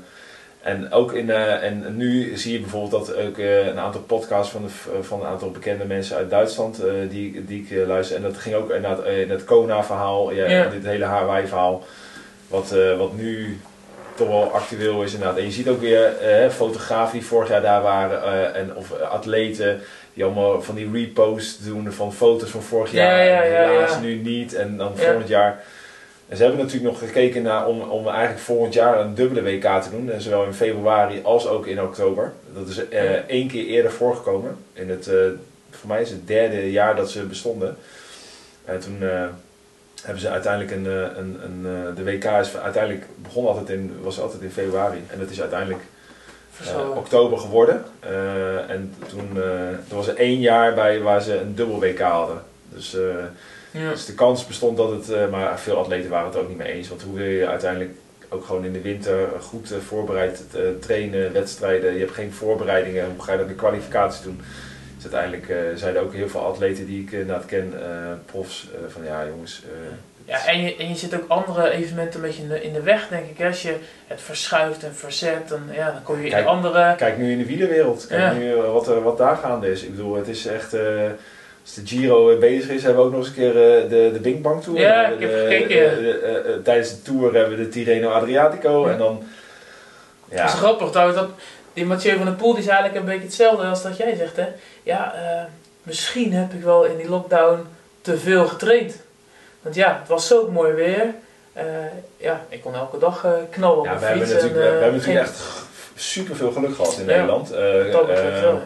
en 0.62 0.92
ook 0.92 1.12
in, 1.12 1.30
en 1.30 1.96
nu 1.96 2.36
zie 2.36 2.52
je 2.52 2.60
bijvoorbeeld 2.60 3.06
dat 3.06 3.16
ook 3.16 3.38
een 3.38 3.78
aantal 3.78 4.00
podcasts 4.00 4.52
van, 4.52 4.62
de, 4.62 5.02
van 5.02 5.20
een 5.20 5.26
aantal 5.26 5.50
bekende 5.50 5.84
mensen 5.84 6.16
uit 6.16 6.30
Duitsland 6.30 6.82
die, 7.08 7.44
die 7.44 7.66
ik 7.70 7.86
luister. 7.86 8.16
En 8.16 8.22
dat 8.22 8.36
ging 8.38 8.54
ook 8.54 8.70
inderdaad 8.70 9.02
eh, 9.04 9.20
in 9.20 9.30
het 9.30 9.44
Kona-verhaal, 9.44 10.32
ja, 10.32 10.48
Ja. 10.48 10.66
dit 10.68 10.84
hele 10.84 11.04
Hawaii-verhaal. 11.04 11.82
Wat, 12.48 12.74
wat 12.98 13.12
nu 13.16 13.60
toch 14.14 14.28
wel 14.28 14.52
actueel 14.52 15.02
is 15.02 15.12
inderdaad. 15.12 15.38
En 15.38 15.44
je 15.44 15.50
ziet 15.50 15.68
ook 15.68 15.80
weer 15.80 16.12
fotografen 16.50 17.18
die 17.18 17.26
vorig 17.26 17.48
jaar 17.48 17.62
daar 17.62 17.82
waren. 17.82 18.54
en, 18.54 18.76
of 18.76 19.00
atleten 19.00 19.80
die 20.14 20.24
allemaal 20.24 20.62
van 20.62 20.74
die 20.74 20.90
reposts 20.92 21.64
doen 21.64 21.92
van 21.92 22.12
foto's 22.12 22.50
van 22.50 22.62
vorig 22.62 22.92
Ja, 22.92 23.04
jaar. 23.04 23.26
ja, 23.26 23.42
ja, 23.62 23.68
helaas 23.70 24.00
nu 24.00 24.14
niet. 24.14 24.54
En 24.54 24.76
dan 24.76 24.96
volgend 24.96 25.28
jaar. 25.28 25.64
En 26.28 26.36
ze 26.36 26.42
hebben 26.42 26.60
natuurlijk 26.60 26.92
nog 26.92 26.98
gekeken 27.08 27.42
naar 27.42 27.66
om, 27.66 27.80
om 27.80 28.08
eigenlijk 28.08 28.40
volgend 28.40 28.74
jaar 28.74 29.00
een 29.00 29.14
dubbele 29.14 29.42
WK 29.42 29.82
te 29.82 29.90
doen. 29.90 30.10
En 30.10 30.20
zowel 30.20 30.44
in 30.44 30.52
februari 30.54 31.20
als 31.22 31.46
ook 31.46 31.66
in 31.66 31.82
oktober. 31.82 32.32
Dat 32.54 32.68
is 32.68 32.88
eh, 32.88 33.10
één 33.10 33.48
keer 33.48 33.66
eerder 33.66 33.92
voorgekomen. 33.92 34.56
In 34.72 34.90
het, 34.90 35.06
eh, 35.06 35.14
voor 35.70 35.88
mij 35.88 36.02
is 36.02 36.10
het 36.10 36.26
derde 36.26 36.70
jaar 36.70 36.96
dat 36.96 37.10
ze 37.10 37.22
bestonden. 37.22 37.76
En 38.64 38.80
toen 38.80 38.96
eh, 39.00 39.24
hebben 40.02 40.22
ze 40.22 40.28
uiteindelijk 40.28 40.72
een, 40.72 40.86
eh, 40.86 41.16
een, 41.18 41.40
een 41.44 41.66
eh, 41.66 41.96
de 41.96 42.04
WK 42.04 42.24
is 42.24 42.56
uiteindelijk 42.56 43.06
begon 43.16 43.46
altijd 43.46 43.68
in, 43.68 43.92
was 44.02 44.20
altijd 44.20 44.42
in 44.42 44.50
februari. 44.50 45.02
En 45.08 45.18
dat 45.18 45.30
is 45.30 45.40
uiteindelijk 45.40 45.80
eh, 46.60 46.96
oktober 46.96 47.38
geworden. 47.38 47.84
Eh, 48.00 48.70
en 48.70 48.94
toen 49.08 49.30
eh, 49.36 49.68
er 49.68 49.94
was 49.94 50.08
er 50.08 50.16
één 50.16 50.40
jaar 50.40 50.74
bij 50.74 51.00
waar 51.00 51.22
ze 51.22 51.40
een 51.40 51.54
dubbel 51.54 51.80
WK 51.80 52.00
hadden. 52.00 52.42
Dus, 52.68 52.96
Ja. 53.70 53.90
dus 53.90 54.04
de 54.06 54.14
kans 54.14 54.46
bestond 54.46 54.76
dat 54.76 54.90
het, 54.90 55.30
maar 55.30 55.58
veel 55.60 55.76
atleten 55.78 56.10
waren 56.10 56.26
het 56.26 56.36
ook 56.36 56.48
niet 56.48 56.58
mee 56.58 56.72
eens. 56.72 56.88
Want 56.88 57.02
hoe 57.02 57.14
wil 57.14 57.26
je 57.26 57.46
uiteindelijk 57.46 57.90
ook 58.28 58.44
gewoon 58.44 58.64
in 58.64 58.72
de 58.72 58.80
winter 58.80 59.28
goed 59.40 59.74
voorbereid 59.86 60.42
trainen, 60.80 61.32
wedstrijden. 61.32 61.92
Je 61.92 61.98
hebt 61.98 62.12
geen 62.12 62.32
voorbereidingen. 62.32 63.10
Hoe 63.14 63.24
ga 63.24 63.32
je 63.32 63.38
dat 63.38 63.48
in 63.48 63.54
kwalificaties 63.54 64.22
doen? 64.22 64.40
Dus 64.94 65.12
uiteindelijk 65.12 65.78
zeiden 65.78 66.02
ook 66.02 66.12
heel 66.12 66.28
veel 66.28 66.40
atleten 66.40 66.86
die 66.86 67.02
ik 67.02 67.12
inderdaad 67.12 67.46
ken, 67.46 67.74
profs, 68.26 68.68
van 68.88 69.04
ja 69.04 69.26
jongens. 69.26 69.62
Ja, 70.32 70.46
en 70.46 70.62
je, 70.62 70.76
en 70.76 70.88
je 70.88 70.94
zit 70.94 71.14
ook 71.14 71.24
andere 71.28 71.70
evenementen 71.70 72.20
een 72.20 72.26
beetje 72.26 72.42
in 72.42 72.48
de, 72.48 72.62
in 72.62 72.72
de 72.72 72.82
weg, 72.82 73.08
denk 73.08 73.24
ik. 73.38 73.46
Als 73.46 73.62
je 73.62 73.76
het 74.06 74.20
verschuift 74.20 74.84
en 74.84 74.94
verzet, 74.94 75.48
dan, 75.48 75.60
ja, 75.72 75.90
dan 75.90 76.02
kom 76.02 76.22
je 76.22 76.28
in 76.28 76.46
andere... 76.46 76.94
Kijk 76.96 77.18
nu 77.18 77.32
in 77.32 77.38
de 77.38 77.46
wielerwereld. 77.46 78.06
Kijk 78.06 78.20
Ja. 78.20 78.32
nu 78.32 78.52
eh, 78.56 78.72
wat, 78.72 78.88
er, 78.88 79.02
wat 79.02 79.18
daar 79.18 79.36
gaande 79.36 79.70
is. 79.70 79.82
Ik 79.82 79.90
bedoel, 79.96 80.14
het 80.16 80.28
is 80.28 80.46
echt. 80.46 80.74
eh, 80.74 80.82
als 81.62 81.74
de 81.74 81.82
Giro 81.84 82.38
bezig 82.38 82.70
is, 82.70 82.82
hebben 82.82 83.00
we 83.02 83.06
ook 83.08 83.14
nog 83.16 83.20
eens 83.20 83.28
een 83.28 83.34
keer 83.34 83.48
eh, 83.82 83.88
de, 83.90 84.10
de 84.12 84.18
Bing 84.20 84.42
Bang 84.42 84.62
Tour. 84.62 84.80
Ja, 84.80 85.06
ik 85.06 85.20
heb 85.20 85.30
de- 85.30 85.46
gekeken. 85.48 85.94
de- 86.04 86.42
de- 86.46 86.60
tijdens 86.64 86.90
de 86.90 87.02
Tour 87.02 87.34
hebben 87.34 87.56
we 87.58 87.62
de 87.64 87.68
Tirreno 87.68 88.10
Adriatico. 88.10 88.86
Ja. 88.86 88.92
En 88.92 88.98
dan. 88.98 89.24
Dat 90.28 90.38
Ja, 90.38 90.44
is 90.44 90.52
grappig 90.52 90.90
trouwens, 90.90 91.18
dat 91.18 91.28
die 91.72 91.84
Mathieu 91.86 92.16
van 92.16 92.24
der 92.26 92.34
Poel 92.34 92.50
die 92.52 92.62
is 92.62 92.68
eigenlijk 92.68 92.98
een 92.98 93.04
beetje 93.04 93.24
hetzelfde 93.26 93.66
als 93.66 93.82
dat 93.82 93.96
jij 93.96 94.14
zegt. 94.16 94.36
Hè? 94.36 94.46
Ja, 94.82 95.14
misschien 95.82 96.32
heb 96.32 96.52
ik 96.52 96.62
wel 96.62 96.84
in 96.84 96.96
die 96.96 97.08
lockdown 97.08 97.66
te 98.00 98.18
veel 98.18 98.46
getraind. 98.46 99.01
Want 99.62 99.74
ja, 99.74 99.98
het 99.98 100.08
was 100.08 100.26
zo 100.26 100.50
mooi 100.50 100.72
weer. 100.72 101.06
Eh, 101.52 101.64
ja, 102.16 102.44
ik 102.48 102.60
kon 102.60 102.74
elke 102.74 102.98
dag 102.98 103.24
eh, 103.24 103.32
knallen 103.50 103.78
op 103.78 103.84
ja 103.84 103.98
we, 103.98 104.04
hebben 104.04 104.28
natuurlijk, 104.28 104.54
en, 104.54 104.60
we 104.60 104.66
eh, 104.66 104.80
hebben 104.80 104.92
natuurlijk 104.98 105.26
echt 105.26 105.42
super 105.94 106.36
veel 106.36 106.52
geluk 106.52 106.74
gehad 106.74 106.92
in 106.98 107.06
Ja, 107.06 107.10
Nederland. 107.10 107.50
Eh, 107.52 107.92
dat 107.92 108.08
eh, 108.08 108.40
wel. 108.40 108.62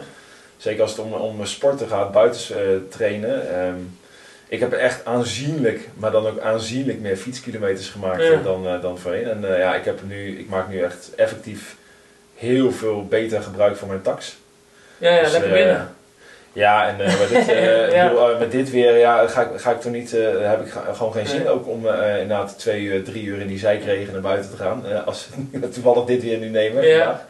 Zeker 0.57 0.81
als 0.81 0.91
het 0.91 0.99
om, 0.99 1.13
om 1.13 1.45
sporten 1.45 1.87
gaat, 1.87 2.11
buiten 2.11 2.55
eh, 2.55 2.63
trainen. 2.89 3.55
Ehm, 3.55 3.75
ik 4.47 4.59
heb 4.59 4.71
echt 4.73 5.05
aanzienlijk, 5.05 5.89
maar 5.93 6.11
dan 6.11 6.27
ook 6.27 6.39
aanzienlijk 6.39 6.99
meer 6.99 7.17
fietskilometers 7.17 7.89
gemaakt 7.89 8.21
Ja. 8.23 8.31
eh, 8.31 8.43
dan, 8.43 8.67
eh, 8.67 8.81
dan 8.81 8.97
voorheen. 8.97 9.29
En 9.29 9.53
eh, 9.53 9.59
ja, 9.59 9.75
ik, 9.75 9.85
heb 9.85 9.99
nu, 10.03 10.39
ik 10.39 10.49
maak 10.49 10.69
nu 10.69 10.81
echt 10.81 11.15
effectief 11.15 11.75
heel 12.35 12.71
veel 12.71 13.05
beter 13.05 13.41
gebruik 13.41 13.77
van 13.77 13.87
mijn 13.87 14.01
tax. 14.01 14.37
Ja, 14.97 15.11
ja 15.15 15.21
Dus, 15.23 15.31
lekker 15.31 15.49
eh, 15.51 15.57
binnen. 15.57 15.95
Ja, 16.57 16.87
en 16.87 16.99
eh, 16.99 17.19
met, 17.19 17.29
dit, 17.29 17.47
eh, 17.49 17.91
Ja. 17.95 18.03
ik 18.05 18.09
bedoel, 18.09 18.31
eh, 18.31 18.39
met 18.39 18.51
dit 18.51 18.69
weer 18.71 18.97
ja, 18.97 19.27
ga, 19.27 19.41
ik, 19.41 19.59
ga 19.61 19.71
ik 19.71 19.81
toch 19.81 19.91
niet, 19.91 20.11
heb 20.39 20.61
ik 20.65 20.73
gewoon 20.93 21.11
geen 21.13 21.27
zin 21.27 21.39
Nee. 21.43 21.49
ook 21.49 21.67
om 21.67 21.85
inderdaad 21.87 22.59
twee 22.59 22.81
uur, 22.81 23.03
drie 23.03 23.23
uur 23.23 23.39
in 23.41 23.47
die 23.47 23.59
zijkregen 23.59 24.13
naar 24.13 24.21
buiten 24.21 24.49
te 24.49 24.57
gaan. 24.57 25.05
Als 25.05 25.29
we 25.51 25.69
toevallig 25.69 26.05
dit 26.05 26.23
weer 26.23 26.37
nu 26.37 26.47
nemen 26.49 26.83
Ja. 26.87 26.97
vandaag. 27.03 27.25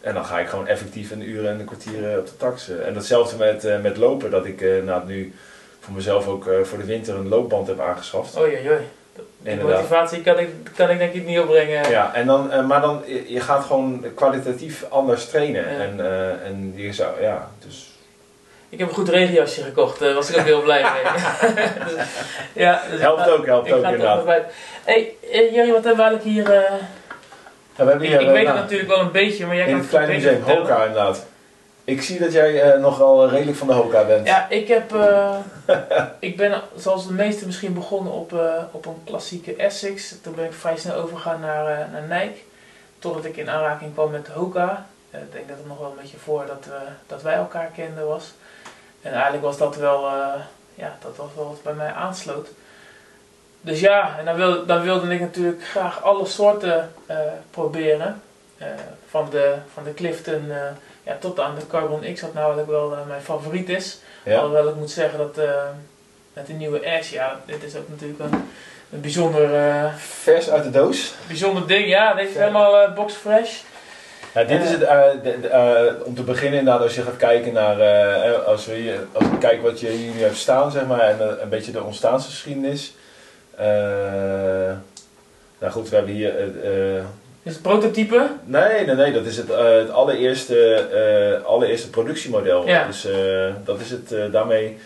En 0.00 0.14
dan 0.14 0.24
ga 0.24 0.38
ik 0.38 0.48
gewoon 0.48 0.66
effectief 0.66 1.10
een 1.10 1.28
uur 1.28 1.46
en 1.46 1.58
een 1.60 1.64
kwartier 1.66 2.18
op 2.18 2.26
de 2.26 2.36
tax. 2.36 2.68
eh. 2.68 2.86
En 2.86 2.94
datzelfde 2.94 3.36
met, 3.36 3.82
met 3.82 3.96
lopen, 3.96 4.30
dat 4.30 4.46
ik 4.46 4.64
nou, 4.84 5.06
nu 5.06 5.34
voor 5.80 5.94
mezelf 5.94 6.26
ook 6.28 6.50
voor 6.62 6.78
de 6.78 6.84
winter 6.84 7.14
een 7.14 7.28
loopband 7.28 7.66
heb 7.66 7.80
aangeschaft. 7.80 8.34
Die 8.34 9.52
Inderdaad. 9.52 9.76
motivatie 9.76 10.20
kan 10.20 10.38
ik, 10.38 10.48
kan 10.76 10.90
ik 10.90 10.98
denk 10.98 11.12
ik 11.12 11.26
niet 11.26 11.38
opbrengen. 11.38 11.90
Ja, 11.90 12.14
en 12.14 12.26
dan, 12.26 12.66
maar 12.66 12.80
dan, 12.80 13.02
je 13.26 13.40
gaat 13.40 13.64
gewoon 13.64 14.04
kwalitatief 14.14 14.84
anders 14.88 15.28
trainen. 15.28 15.62
Ja. 15.62 15.78
En, 15.80 16.00
en 16.44 16.72
je 16.76 16.92
zou, 16.92 17.22
ja, 17.22 17.50
dus... 17.66 17.90
Ik 18.72 18.78
heb 18.78 18.88
een 18.88 18.94
goed 18.94 19.08
regenjasje 19.08 19.62
gekocht, 19.62 19.98
daar 19.98 20.14
was 20.14 20.30
ik 20.30 20.38
ook 20.38 20.44
heel 20.44 20.62
blij 20.62 20.82
mee. 20.82 21.12
Dus, 21.84 22.04
ja, 22.64 22.82
dus 22.90 23.00
Helpt 23.00 23.30
ook, 23.30 23.46
helpt 23.46 23.66
ik 23.66 23.74
ook 23.74 23.82
ga 23.82 23.90
toch 23.90 23.98
inderdaad. 24.00 24.44
hey, 24.84 25.14
eh, 25.32 25.52
Jerry, 25.54 25.72
wat 25.72 25.84
hebben 25.84 26.04
we 26.04 26.10
eigenlijk 26.10 26.22
hier... 26.24 26.50
eh, 26.54 26.70
Ja, 27.76 27.84
we 27.84 27.90
hebben 27.90 28.02
ik 28.02 28.08
hier, 28.08 28.20
ik 28.20 28.26
eh, 28.26 28.32
weet 28.32 28.44
nou, 28.44 28.56
het 28.56 28.64
natuurlijk 28.64 28.90
wel 28.90 29.00
een 29.00 29.10
beetje, 29.12 29.46
maar 29.46 29.56
jij 29.56 29.66
kan 29.66 29.74
het 29.78 29.88
kleine 29.88 30.12
beter 30.14 30.32
museum. 30.38 30.56
Hoka 30.56 30.76
inderdaad. 30.84 31.26
Ik 31.84 32.02
zie 32.02 32.18
dat 32.18 32.32
jij 32.32 32.62
eh, 32.62 32.80
nogal 32.80 33.28
redelijk 33.28 33.56
van 33.58 33.66
de 33.66 33.72
Hoka 33.72 34.04
bent. 34.04 34.26
Ja, 34.26 34.46
ik 34.48 34.68
heb... 34.68 34.94
eh, 34.94 35.36
ik 36.18 36.36
ben 36.36 36.60
zoals 36.76 37.06
de 37.06 37.12
meesten 37.12 37.46
misschien 37.46 37.74
begonnen 37.74 38.12
op, 38.12 38.32
eh, 38.32 38.62
op 38.70 38.86
een 38.86 39.00
klassieke 39.04 39.54
Essex. 39.56 40.14
Toen 40.22 40.34
ben 40.34 40.44
ik 40.44 40.52
vrij 40.52 40.76
snel 40.76 40.94
overgegaan 40.96 41.40
naar, 41.40 41.66
eh, 41.66 41.78
naar 41.92 42.20
Nike. 42.20 42.38
Totdat 42.98 43.24
ik 43.24 43.36
in 43.36 43.50
aanraking 43.50 43.92
kwam 43.94 44.10
met 44.10 44.28
Hoka. 44.28 44.86
Eh, 45.10 45.20
ik 45.20 45.32
denk 45.32 45.48
dat 45.48 45.56
het 45.56 45.66
nog 45.66 45.78
wel 45.78 45.88
een 45.90 46.00
beetje 46.02 46.16
voor 46.24 46.44
dat, 46.46 46.66
dat 47.06 47.22
wij 47.22 47.34
elkaar 47.34 47.70
kenden 47.74 48.06
was. 48.06 48.32
En 49.02 49.12
eigenlijk 49.12 49.42
was 49.42 49.58
dat 49.58 49.76
wel... 49.76 50.06
eh, 50.06 50.40
ja, 50.74 50.96
dat 51.02 51.16
was 51.16 51.28
wel 51.36 51.44
wat 51.46 51.62
bij 51.62 51.72
mij 51.72 51.92
aansloot. 51.92 52.48
Dus 53.60 53.80
ja, 53.80 54.18
en 54.18 54.24
dan 54.24 54.36
wilde, 54.36 54.64
dan 54.66 54.82
wilde 54.82 55.14
ik 55.14 55.20
natuurlijk 55.20 55.64
graag 55.64 56.02
alle 56.02 56.26
soorten 56.26 56.92
eh, 57.06 57.16
proberen. 57.50 58.22
Eh, 58.58 58.66
van, 59.08 59.28
de, 59.30 59.54
van 59.72 59.84
de 59.84 59.94
Clifton 59.94 60.52
ja, 61.02 61.16
tot 61.20 61.40
aan 61.40 61.54
de 61.54 61.66
Carbon 61.66 62.14
X, 62.14 62.20
wat 62.20 62.34
nou 62.34 62.66
wel 62.66 62.96
mijn 63.06 63.22
favoriet 63.22 63.68
is. 63.68 63.98
Ja. 64.24 64.38
Alhoewel 64.38 64.68
ik 64.68 64.74
moet 64.74 64.90
zeggen 64.90 65.18
dat 65.18 65.36
met 66.32 66.46
de 66.46 66.52
nieuwe 66.52 66.86
Ash, 66.98 67.10
ja, 67.10 67.40
dit 67.46 67.62
is 67.62 67.76
ook 67.76 67.88
natuurlijk 67.88 68.20
een, 68.20 68.50
een 68.92 69.00
bijzonder, 69.00 69.48
Vers 69.96 70.50
uit 70.50 70.62
de 70.64 70.70
doos. 70.70 71.14
bijzonder 71.26 71.66
ding. 71.66 71.88
Ja, 71.88 72.14
deze 72.14 72.28
is 72.30 72.36
helemaal 72.36 72.92
box 72.92 73.12
fresh. 73.12 73.60
Ja, 74.34 74.44
dit 74.44 74.62
is 74.62 74.70
het, 74.70 74.82
eh, 74.82 75.02
de- 75.22 75.40
de, 75.40 75.48
eh, 75.48 76.06
om 76.06 76.14
te 76.14 76.22
beginnen 76.22 76.58
inderdaad, 76.58 76.82
als 76.82 76.94
je 76.94 77.02
gaat 77.02 77.16
kijken 77.16 77.52
naar, 77.52 77.80
eh, 77.80 78.28
eh, 78.34 78.44
als, 78.44 78.66
we 78.66 79.04
als 79.12 79.24
we 79.30 79.38
kijken 79.38 79.62
wat 79.62 79.80
je 79.80 79.88
hier 79.88 80.14
nu 80.14 80.20
hebt 80.22 80.36
staan, 80.36 80.70
zeg 80.70 80.86
maar, 80.86 81.00
en 81.00 81.20
eh, 81.20 81.42
een 81.42 81.48
beetje 81.48 81.72
de 81.72 81.82
ontstaansgeschiedenis. 81.82 82.94
Eh, 83.56 83.66
nou 85.58 85.72
goed, 85.72 85.88
we 85.88 85.96
hebben 85.96 86.14
hier, 86.14 86.36
eh, 86.38 86.96
eh, 86.98 87.04
Is 87.42 87.52
het 87.52 87.62
prototype? 87.62 88.30
Nee, 88.44 88.86
nee, 88.86 88.94
nee, 88.94 89.12
dat 89.12 89.24
is 89.26 89.36
het, 89.36 89.50
eh, 89.50 89.70
het 89.76 89.90
allereerste, 89.90 90.74
eh, 90.74 91.44
allereerste 91.46 91.90
productiemodel. 91.90 92.66
Ja. 92.66 92.86
Dus 92.86 93.04
eh, 93.06 93.54
dat 93.64 93.80
is 93.80 93.90
het 93.90 94.12
eh, 94.12 94.32
daarmee, 94.32 94.78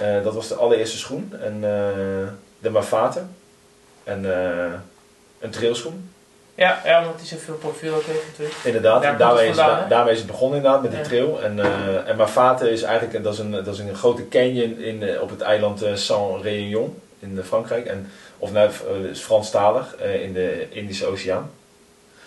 eh, 0.00 0.22
dat 0.24 0.34
was 0.34 0.48
de 0.48 0.54
allereerste 0.54 0.96
schoen. 0.98 1.32
En 1.42 1.54
eh, 1.62 2.28
de 2.58 2.70
Mafate. 2.70 3.20
En 4.04 4.24
eh, 4.34 4.72
een 5.40 5.50
trailschoen. 5.50 6.10
Ja, 6.56 6.80
ja, 6.84 6.98
omdat 7.00 7.14
hij 7.16 7.26
zoveel 7.26 7.54
profiel 7.54 7.94
ook 7.94 8.02
heeft 8.04 8.24
natuurlijk. 8.30 8.58
Inderdaad, 8.64 9.02
Daar 9.02 9.16
daarmee, 9.16 9.48
is, 9.48 9.56
vandaan, 9.56 9.76
da- 9.76 9.82
hè? 9.82 9.88
daarmee 9.88 10.12
is 10.12 10.18
het 10.18 10.26
begonnen 10.26 10.56
inderdaad 10.56 10.82
met 10.82 10.90
de 10.90 10.96
Ja. 10.96 11.02
trail. 11.02 11.42
En, 11.42 11.58
eh 11.60 12.08
en 12.10 12.16
Mafate 12.16 12.70
is 12.70 12.82
eigenlijk 12.82 13.24
dat 13.24 13.32
is 13.32 13.38
een, 13.38 13.50
dat 13.50 13.66
is 13.66 13.78
een 13.78 13.94
grote 13.94 14.28
canyon 14.28 14.78
in, 14.78 15.02
eh, 15.02 15.20
op 15.22 15.30
het 15.30 15.40
eiland 15.40 15.82
eh, 15.82 15.94
Saint-Réunion 15.94 17.00
in 17.20 17.38
eh, 17.38 17.44
Frankrijk. 17.44 17.86
En, 17.86 18.10
of 18.38 18.52
nou, 18.52 18.70
eh, 18.70 19.10
is 19.10 19.20
Franstalig 19.20 19.94
eh, 19.96 20.22
in 20.22 20.32
de 20.32 20.66
Indische 20.70 21.06
Oceaan. 21.06 21.50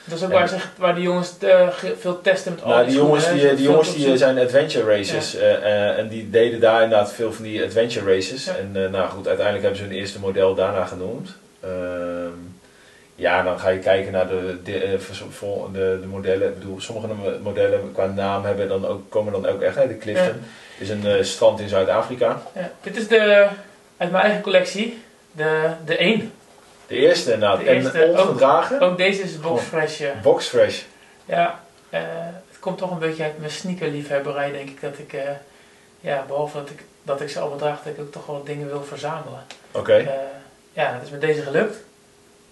Dat 0.04 0.18
is 0.18 0.24
ook 0.24 0.30
En- 0.32 0.36
waar, 0.38 0.48
ze, 0.48 0.56
waar 0.78 0.96
die 0.96 1.04
jongens 1.04 1.34
eh, 1.40 1.68
ge- 1.72 1.96
veel 2.00 2.22
testen 2.22 2.54
met 2.54 2.64
al 2.64 2.70
Nou, 2.70 2.82
die 2.84 2.92
die 2.94 3.02
jongens, 3.04 3.30
die, 3.32 3.56
die 3.56 3.66
jongens 3.66 3.96
die 3.96 4.18
zijn 4.18 4.38
adventure 4.40 4.96
races 4.96 5.36
eh, 5.36 5.54
eh, 5.56 5.98
en 5.98 6.08
die 6.08 6.30
deden 6.30 6.60
daar 6.60 6.84
inderdaad 6.84 7.14
veel 7.14 7.34
van 7.34 7.44
die 7.44 7.64
adventure 7.64 8.14
races. 8.14 8.46
Ja. 8.46 8.56
En 8.56 8.72
eh, 8.86 8.90
nou 8.92 9.10
goed, 9.10 9.28
uiteindelijk 9.28 9.66
hebben 9.66 9.84
ze 9.84 9.90
hun 9.90 10.00
eerste 10.00 10.20
model 10.20 10.56
daarna 10.56 10.86
genoemd. 10.86 11.30
Ja, 13.20 13.44
dan 13.44 13.60
ga 13.60 13.70
je 13.70 13.80
kijken 13.80 14.12
naar 14.12 14.28
de, 14.28 14.58
de, 14.64 14.84
eh, 14.84 15.00
de, 15.72 15.98
de 16.02 16.08
modellen. 16.08 16.48
Ik 16.48 16.60
bedoel, 16.60 16.82
sommige 16.82 17.08
mo- 17.08 17.40
modellen 17.42 17.92
qua 17.94 18.06
naam 18.06 18.46
hebben 18.46 18.68
dan 18.68 18.88
ook, 18.88 19.10
komen 19.10 19.34
dan 19.34 19.46
ook 19.48 19.62
echt 19.62 19.78
uit. 19.78 19.90
De 19.90 19.98
Clifton 19.98 20.42
is 20.78 20.90
een 20.90 21.06
eh, 21.06 21.24
strand 21.24 21.60
in 21.60 21.70
Zuid-Afrika. 21.70 22.42
Ja, 22.56 22.72
dit 22.82 22.98
is 22.98 23.08
de, 23.08 23.48
uit 23.98 24.12
mijn 24.12 24.24
eigen 24.24 24.42
collectie, 24.42 25.02
de, 25.32 25.70
de 25.86 25.98
1. 25.98 26.32
De 26.88 26.96
eerste 26.96 27.34
inderdaad. 27.34 27.60
De 27.60 27.70
eerste, 27.70 28.04
en 28.04 28.20
ongedragen. 28.20 28.80
Ook 28.82 28.98
deze 28.98 29.22
is 29.22 29.40
boxfresh. 29.40 29.98
ja. 29.98 30.12
Boxfresh. 30.22 30.82
Ja, 31.26 31.60
eh, 31.90 32.00
het 32.50 32.60
komt 32.60 32.78
toch 32.78 32.92
een 32.92 33.00
beetje 33.00 33.24
uit 33.24 33.40
mijn 33.40 33.52
sneakerliefhebberij, 33.52 34.52
denk 34.52 34.70
ik. 34.70 34.82
Dat 34.82 34.98
ik, 34.98 35.16
ja, 36.00 36.24
behalve 36.28 36.58
dat 36.58 36.70
ik, 36.70 36.84
dat 37.04 37.22
ik 37.22 37.30
ze 37.30 37.40
allemaal 37.40 37.58
draag, 37.58 37.82
dat 37.84 37.94
ik 37.94 38.00
ook 38.00 38.12
toch 38.12 38.26
wel 38.26 38.44
dingen 38.44 38.68
wil 38.68 38.84
verzamelen. 38.84 39.44
Oké. 39.72 39.96
Ja, 40.74 40.94
het 40.94 41.04
is 41.04 41.10
met 41.10 41.22
deze 41.22 41.42
gelukt. 41.42 41.76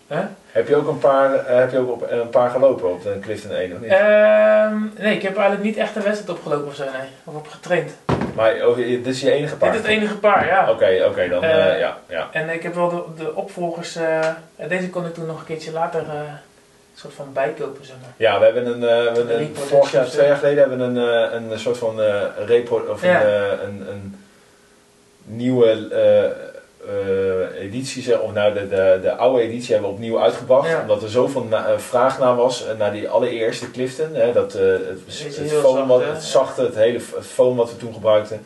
Huh? 0.08 0.20
Heb 0.52 0.68
je 0.68 0.76
ook 0.76 0.88
een 0.88 1.00
paar, 1.00 1.34
eh, 1.34 1.58
heb 1.58 1.72
je 1.72 1.78
ook 1.78 1.92
op, 1.92 2.12
een 2.12 2.30
paar 2.30 2.50
gelopen 2.50 2.92
op 2.92 3.04
de 3.04 3.20
Clifton 3.22 3.52
1 3.52 3.74
of 3.74 3.80
niet? 3.80 3.92
Ehm, 3.92 4.78
nee, 4.98 5.16
ik 5.16 5.22
heb 5.22 5.36
eigenlijk 5.36 5.64
niet 5.64 5.78
echt 5.78 5.96
een 5.96 6.02
wedstrijd 6.04 6.38
opgelopen 6.38 6.68
of 6.68 6.76
zo, 6.76 6.84
nee. 6.84 7.10
Of 7.24 7.36
op 7.36 7.48
getraind. 7.48 7.92
Maar 8.36 8.68
oh, 8.68 8.76
dit 8.76 9.08
is 9.08 9.22
je 9.22 9.32
enige 9.32 9.56
paar? 9.56 9.72
Dit 9.72 9.80
is 9.80 9.88
het 9.88 9.98
enige 9.98 10.18
paar, 10.18 10.46
ja. 10.46 10.72
Oké, 10.72 11.06
oké, 11.10 11.28
dan 11.30 11.44
eh, 11.44 11.74
Eh, 11.74 11.80
ja, 11.80 11.98
ja. 12.08 12.28
En 12.32 12.50
ik 12.50 12.64
heb 12.64 12.76
wel 12.76 12.90
de, 12.90 13.24
de 13.24 13.36
opvolgers, 13.36 13.98
deze 14.68 14.90
kon 14.90 15.06
ik 15.06 15.14
toen 15.14 15.26
nog 15.26 15.40
een 15.40 15.46
keertje 15.46 15.72
later 15.72 16.00
een 16.00 16.26
soort 16.96 17.14
van 17.14 17.34
bijkopen, 17.34 17.86
zeg 17.86 17.96
maar. 18.02 18.10
Ja, 18.18 18.40
we 18.40 18.46
hebben 18.46 18.66
een, 18.66 18.80
we 18.80 19.34
een 19.34 19.56
vorig 19.56 19.92
jaar, 19.92 20.06
twee 20.06 20.28
jaar 20.28 20.38
geleden 20.38 20.60
hebben 20.60 20.94
we 20.94 21.02
een, 21.02 21.52
een 21.52 21.60
soort 21.60 21.78
van 21.78 22.02
eh 22.02 22.24
repro, 22.46 22.86
of 22.90 23.02
Ja. 23.04 23.22
een, 23.24 23.68
een, 23.68 23.88
een 23.90 24.16
nieuwe 25.24 25.88
eh, 26.88 27.62
editie, 27.64 28.04
zeg, 28.04 28.20
of 28.20 28.34
nou 28.34 28.54
de, 28.54 28.68
de, 28.68 29.00
de 29.02 29.16
oude 29.16 29.42
editie 29.42 29.72
hebben 29.74 29.90
we 29.90 29.96
opnieuw 29.96 30.20
uitgebracht, 30.22 30.70
Ja. 30.70 30.82
omdat 30.82 31.04
er 31.04 31.10
zoveel 31.10 31.44
na- 31.44 31.68
eh, 31.68 31.78
vraag 31.78 32.20
naar 32.20 32.36
was, 32.36 32.68
eh, 32.68 32.78
naar 32.78 32.92
die 32.92 33.10
allereerste 33.10 33.72
Clifton, 33.72 34.14
hè, 34.16 34.32
dat, 34.34 34.54
het, 34.54 35.00
foam 35.62 35.76
zacht, 35.76 35.88
wat, 35.88 36.06
het 36.06 36.24
zachte, 36.24 36.62
het 36.62 36.76
hele 36.76 37.00
foam 37.22 37.56
wat 37.56 37.72
we 37.72 37.78
toen 37.78 37.94
gebruikten. 37.94 38.46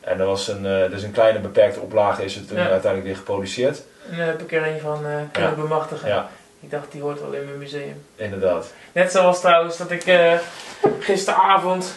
En 0.00 0.20
er 0.20 0.26
was 0.26 0.48
een, 0.48 0.62
dus 0.90 1.02
een 1.02 1.10
kleine 1.12 1.38
beperkte 1.38 1.80
oplage 1.80 2.24
is 2.24 2.34
het 2.34 2.48
toen 2.48 2.56
Ja. 2.56 2.62
uiteindelijk 2.68 3.04
weer 3.04 3.16
geproduceerd. 3.16 3.82
En 4.10 4.16
heb 4.16 4.40
ik 4.42 4.52
er 4.52 4.66
een 4.66 4.80
van 4.80 4.98
kunnen 5.32 5.50
Ja. 5.50 5.56
bemachtigen. 5.56 6.24
Ik 6.60 6.70
dacht, 6.70 6.92
die 6.92 7.02
hoort 7.02 7.20
wel 7.20 7.32
in 7.32 7.44
mijn 7.44 7.58
museum. 7.58 8.02
inderdaad. 8.16 8.72
Net 8.92 9.12
zoals 9.12 9.40
trouwens 9.40 9.76
dat 9.76 9.90
ik 9.90 10.04
gisteravond 11.00 11.96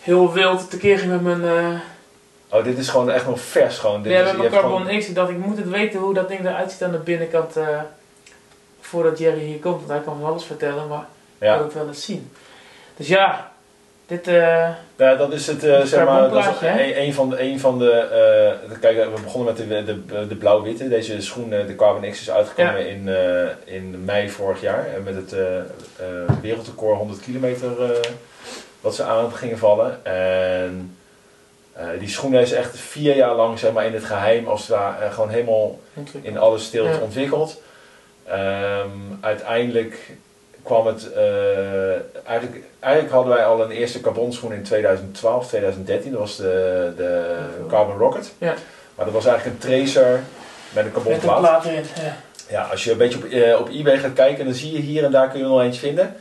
heel 0.00 0.32
wild 0.32 0.70
tekeer 0.70 0.98
ging 0.98 1.22
met 1.22 1.38
mijn, 1.38 1.80
Oh, 2.54 2.64
dit 2.64 2.78
is 2.78 2.88
gewoon 2.88 3.10
echt 3.10 3.26
nog 3.26 3.40
vers 3.40 3.78
gewoon. 3.78 4.02
Dit 4.02 4.12
ja, 4.12 4.18
is, 4.20 4.26
met 4.26 4.36
mijn 4.36 4.50
Carbon 4.50 4.80
gewoon- 4.82 4.98
X. 4.98 5.08
Ik 5.08 5.14
dacht, 5.14 5.30
ik 5.30 5.38
moet 5.38 5.56
het 5.56 5.68
weten 5.70 6.00
hoe 6.00 6.14
dat 6.14 6.28
ding 6.28 6.40
eruit 6.40 6.70
ziet 6.72 6.82
aan 6.82 6.90
de 6.92 6.98
binnenkant. 6.98 7.56
eh, 7.56 7.78
voordat 8.80 9.18
Jerry 9.18 9.40
hier 9.40 9.58
komt, 9.58 9.76
want 9.76 9.88
hij 9.88 10.00
kan 10.00 10.16
van 10.20 10.28
alles 10.30 10.44
vertellen, 10.44 10.88
maar 10.88 11.06
ik 11.38 11.46
Ja. 11.46 11.54
wil 11.56 11.64
het 11.64 11.74
wel 11.74 11.86
eens 11.86 12.04
zien. 12.04 12.30
Dus 12.96 13.08
ja, 13.08 13.52
dit... 14.06 14.26
eh, 14.28 14.68
Ja, 14.96 15.14
dat 15.14 15.32
is 15.32 15.46
het, 15.46 15.64
eh, 15.64 15.80
zeg 15.82 16.04
maar, 16.04 16.30
dat 16.30 16.38
is 16.44 16.60
een, 16.60 17.00
een 17.02 17.14
van 17.14 17.30
de, 17.30 17.42
een 17.42 17.60
van 17.60 17.78
de 17.78 18.56
kijk, 18.80 18.96
we 19.14 19.20
begonnen 19.22 19.54
met 19.54 19.86
de, 19.86 20.04
de, 20.06 20.26
de 20.26 20.36
blauw-witte. 20.36 20.88
Deze 20.88 21.22
schoen, 21.22 21.48
de 21.50 21.74
Carbon 21.76 22.10
X, 22.10 22.20
is 22.20 22.30
uitgekomen 22.30 22.88
in, 22.88 23.08
in 23.64 24.04
mei 24.04 24.30
vorig 24.30 24.60
jaar. 24.60 24.86
En 24.94 25.02
met 25.02 25.14
het 25.14 25.34
wereldrecord 26.40 26.96
100 26.98 27.20
kilometer 27.20 27.70
wat 28.80 28.94
ze 28.94 29.02
aan 29.02 29.32
gingen 29.32 29.58
vallen. 29.58 30.04
En 30.04 30.93
die 31.98 32.08
schoen 32.08 32.34
is 32.34 32.52
echt 32.52 32.78
vier 32.78 33.16
jaar 33.16 33.34
lang 33.34 33.58
zeg 33.58 33.72
maar, 33.72 33.86
in 33.86 33.94
het 33.94 34.04
geheim, 34.04 34.46
als 34.48 34.60
het 34.60 34.70
ware, 34.70 35.04
eh, 35.04 35.12
gewoon 35.12 35.28
helemaal 35.30 35.78
in 36.22 36.38
alle 36.38 36.58
stilte 36.58 36.90
Ja. 36.90 36.98
ontwikkeld. 36.98 37.60
Ehm, 38.26 38.88
uiteindelijk 39.20 39.98
kwam 40.62 40.86
het, 40.86 41.12
eh, 41.12 41.90
eigenlijk, 42.24 42.64
eigenlijk 42.80 43.14
hadden 43.14 43.34
wij 43.34 43.44
al 43.44 43.62
een 43.62 43.70
eerste 43.70 44.00
carbonschoen 44.00 44.52
in 44.52 44.62
2012, 44.62 45.48
2013, 45.48 46.10
dat 46.10 46.20
was 46.20 46.36
de, 46.36 46.92
de 46.96 47.36
Carbon 47.68 47.98
Rocket. 47.98 48.32
Ja. 48.38 48.54
Maar 48.94 49.04
dat 49.04 49.14
was 49.14 49.26
eigenlijk 49.26 49.56
een 49.56 49.68
tracer 49.70 50.10
met 50.10 50.20
een 50.20 50.22
met 50.72 50.84
een 50.84 50.92
carbonplaat. 50.92 51.38
plaat 51.40 51.64
erin. 51.64 51.84
Ja. 52.02 52.16
Ja, 52.48 52.62
als 52.62 52.84
je 52.84 52.90
een 52.90 52.98
beetje 52.98 53.18
op, 53.18 53.24
eh, 53.24 53.60
op 53.60 53.68
eBay 53.68 53.98
gaat 53.98 54.12
kijken, 54.12 54.44
dan 54.44 54.54
zie 54.54 54.72
je 54.72 54.78
hier 54.78 55.04
en 55.04 55.10
daar 55.10 55.28
kun 55.28 55.38
je 55.38 55.44
nog 55.46 55.60
eentje 55.60 55.80
vinden. 55.80 56.16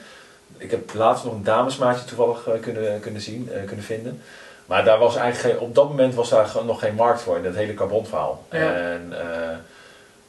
Ik 0.58 0.72
heb 0.72 0.94
laatst 0.94 1.24
nog 1.24 1.34
een 1.34 1.44
damesmaatje 1.44 2.06
toevallig 2.06 2.48
eh, 2.48 2.54
kunnen, 2.62 3.00
kunnen 3.00 3.22
zien, 3.22 3.50
eh, 3.54 3.64
kunnen 3.66 3.86
vinden. 3.86 4.22
Maar 4.66 4.86
daar 4.86 5.00
was 5.00 5.16
eigenlijk 5.16 5.56
geen, 5.56 5.68
op 5.68 5.76
dat 5.76 5.90
moment 5.90 6.16
was 6.16 6.30
daar 6.30 6.52
nog 6.66 6.80
geen 6.80 6.96
markt 6.96 7.22
voor 7.22 7.38
in 7.38 7.44
dat 7.44 7.56
hele 7.56 7.74
carbonverhaal. 7.74 8.46
Ja. 8.50 8.74
En 8.74 9.14
eh, 9.20 9.58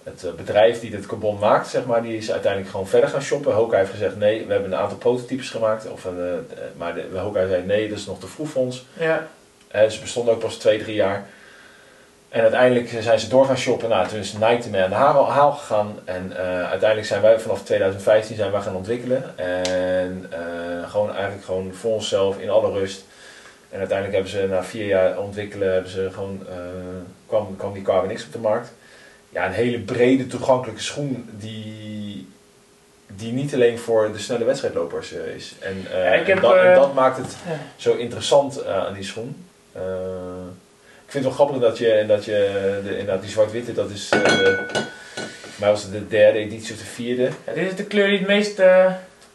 het 0.04 0.24
eh, 0.24 0.32
bedrijf 0.32 0.80
die 0.80 0.90
dit 0.90 1.06
carbon 1.06 1.38
maakt, 1.38 1.68
zeg 1.68 1.84
maar, 1.84 2.02
die 2.02 2.16
is 2.16 2.32
uiteindelijk 2.32 2.70
gewoon 2.70 2.88
verder 2.88 3.08
gaan 3.08 3.22
shoppen. 3.22 3.52
Hoka 3.52 3.76
heeft 3.76 3.90
gezegd 3.90 4.16
nee, 4.16 4.46
we 4.46 4.52
hebben 4.52 4.72
een 4.72 4.78
aantal 4.78 4.98
prototypes 4.98 5.50
gemaakt. 5.50 5.90
Of 5.90 6.04
een, 6.04 6.18
eh, 6.18 6.58
maar 6.76 6.94
de, 6.94 7.18
Hoka 7.18 7.46
zei 7.46 7.62
nee, 7.62 7.88
dat 7.88 7.98
is 7.98 8.06
nog 8.06 8.20
te 8.20 8.26
vroeg 8.26 8.48
voor 8.48 8.62
ons. 8.62 8.86
Ja. 8.92 9.26
Eh, 9.68 9.88
ze 9.88 10.00
bestonden 10.00 10.34
ook 10.34 10.40
pas 10.40 10.56
twee, 10.56 10.78
drie 10.78 10.94
jaar. 10.94 11.26
En 12.28 12.42
uiteindelijk 12.42 12.96
zijn 13.00 13.20
ze 13.20 13.28
door 13.28 13.46
gaan 13.46 13.56
shoppen. 13.56 13.88
Nou, 13.88 14.08
toen 14.08 14.18
is 14.18 14.32
Nike 14.32 14.62
ermee 14.64 14.82
aan 14.82 14.88
de 14.88 14.94
haal, 14.94 15.30
haal 15.30 15.52
gegaan. 15.52 15.98
En 16.04 16.36
uiteindelijk 16.68 17.06
zijn 17.06 17.22
wij 17.22 17.40
vanaf 17.40 17.62
2015 17.62 18.36
zijn 18.36 18.50
wij 18.50 18.60
gaan 18.60 18.76
ontwikkelen. 18.76 19.38
En 19.38 20.30
gewoon 20.88 21.12
eigenlijk 21.14 21.44
gewoon 21.44 21.74
voor 21.74 21.92
onszelf 21.92 22.38
in 22.38 22.50
alle 22.50 22.72
rust. 22.72 23.04
En 23.74 23.80
uiteindelijk 23.80 24.16
hebben 24.16 24.40
ze 24.40 24.46
na 24.48 24.64
vier 24.64 24.86
jaar 24.86 25.18
ontwikkelen, 25.18 25.72
hebben 25.72 25.90
ze 25.90 26.08
gewoon, 26.12 26.46
eh, 26.48 26.56
kwam, 27.26 27.56
kwam 27.56 27.72
die 27.72 27.82
Carbon 27.82 28.14
X 28.14 28.24
op 28.26 28.32
de 28.32 28.38
markt. 28.38 28.72
Ja, 29.28 29.46
een 29.46 29.52
hele 29.52 29.78
brede 29.78 30.26
toegankelijke 30.26 30.82
schoen 30.82 31.28
die, 31.38 32.28
die 33.06 33.32
niet 33.32 33.54
alleen 33.54 33.78
voor 33.78 34.12
de 34.12 34.18
snelle 34.18 34.44
wedstrijdlopers 34.44 35.12
eh, 35.12 35.34
is. 35.34 35.54
En, 35.60 35.86
eh, 35.92 36.04
Ja, 36.04 36.12
ik 36.12 36.26
heb, 36.26 36.36
en, 36.36 36.42
dat, 36.42 36.56
en 36.56 36.74
dat 36.74 36.94
maakt 36.94 37.16
het 37.16 37.36
Ja. 37.48 37.58
zo 37.76 37.94
interessant 37.94 38.66
aan 38.66 38.94
die 38.94 39.04
schoen. 39.04 39.46
Ik 41.04 41.10
vind 41.10 41.24
het 41.24 41.36
wel 41.36 41.46
grappig 41.46 41.58
dat 41.58 41.78
je, 41.78 42.04
dat 42.08 42.24
je 42.24 42.80
de, 42.84 42.90
inderdaad 42.90 43.22
die 43.22 43.30
zwart-witte, 43.30 43.72
dat 43.72 43.90
is, 43.90 44.08
mij 45.56 45.70
was 45.70 45.82
het 45.82 45.92
de 45.92 46.08
derde 46.08 46.38
editie 46.38 46.72
of 46.74 46.80
de 46.80 46.86
vierde. 46.86 47.28
Ja, 47.46 47.52
dit 47.52 47.70
is 47.70 47.76
de 47.76 47.84
kleur 47.84 48.08
die 48.08 48.18
het 48.18 48.26
meest 48.26 48.56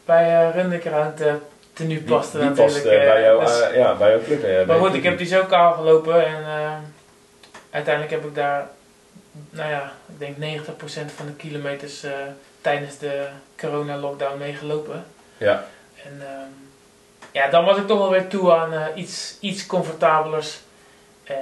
bij 0.04 0.48
uh, 0.48 0.54
Rundekerhout 0.54 1.20
uh, 1.20 1.34
Die, 1.88 2.02
paste 2.02 2.38
die 2.38 2.46
natuurlijk. 2.48 2.74
past 2.74 2.84
eh, 2.86 2.98
bij, 3.12 3.22
jou, 3.22 3.44
dus- 3.44 3.60
eh, 3.60 3.76
ja, 3.76 3.94
bij 3.94 4.10
jouw 4.10 4.20
club. 4.24 4.42
eh, 4.44 4.66
maar 4.66 4.78
goed, 4.78 4.94
ik 4.94 5.02
heb 5.02 5.18
die 5.18 5.26
zo 5.26 5.44
kaal 5.44 5.72
gelopen 5.72 6.26
en 6.26 6.44
eh, 6.44 6.72
uiteindelijk 7.70 8.14
heb 8.14 8.24
ik 8.24 8.34
daar, 8.34 8.68
nou 9.50 9.70
ja, 9.70 9.92
ik 10.08 10.18
denk 10.18 10.36
90% 10.36 11.12
van 11.16 11.26
de 11.26 11.32
kilometers 11.36 12.02
eh, 12.02 12.10
tijdens 12.60 12.98
de 12.98 13.26
corona-lockdown 13.58 14.38
meegelopen. 14.38 15.04
Ja, 15.36 15.64
En 16.04 16.20
ehm, 16.20 16.48
ja, 17.32 17.48
dan 17.48 17.64
was 17.64 17.76
ik 17.76 17.86
toch 17.86 17.98
wel 17.98 18.10
weer 18.10 18.28
toe 18.28 18.52
aan 18.52 18.72
eh, 18.72 18.84
iets, 18.94 19.36
iets 19.40 19.66
comfortabelers. 19.66 20.60
Eh, 21.24 21.34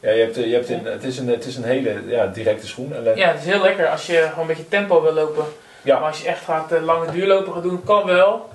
ja 0.00 0.10
je 0.10 0.20
hebt, 0.22 0.36
eh, 0.36 0.46
je 0.46 0.54
hebt 0.54 0.68
een, 0.68 0.84
het, 0.84 1.04
is 1.04 1.18
een, 1.18 1.28
het 1.28 1.44
is 1.44 1.56
een 1.56 1.64
hele 1.64 2.02
ja, 2.06 2.26
directe 2.26 2.66
schoen. 2.66 2.94
Ja, 3.14 3.28
het 3.28 3.38
is 3.40 3.44
heel 3.46 3.60
lekker 3.62 3.88
als 3.88 4.06
je 4.06 4.26
gewoon 4.28 4.40
een 4.40 4.46
beetje 4.46 4.68
tempo 4.68 5.02
wil 5.02 5.12
lopen. 5.12 5.44
Ja. 5.82 5.98
Maar 5.98 6.08
als 6.08 6.22
je 6.22 6.28
echt 6.28 6.44
gaat 6.44 6.72
eh, 6.72 6.82
lange 6.82 7.10
duurlopen 7.10 7.52
gaan 7.52 7.62
doen, 7.62 7.84
kan 7.84 8.04
wel. 8.06 8.52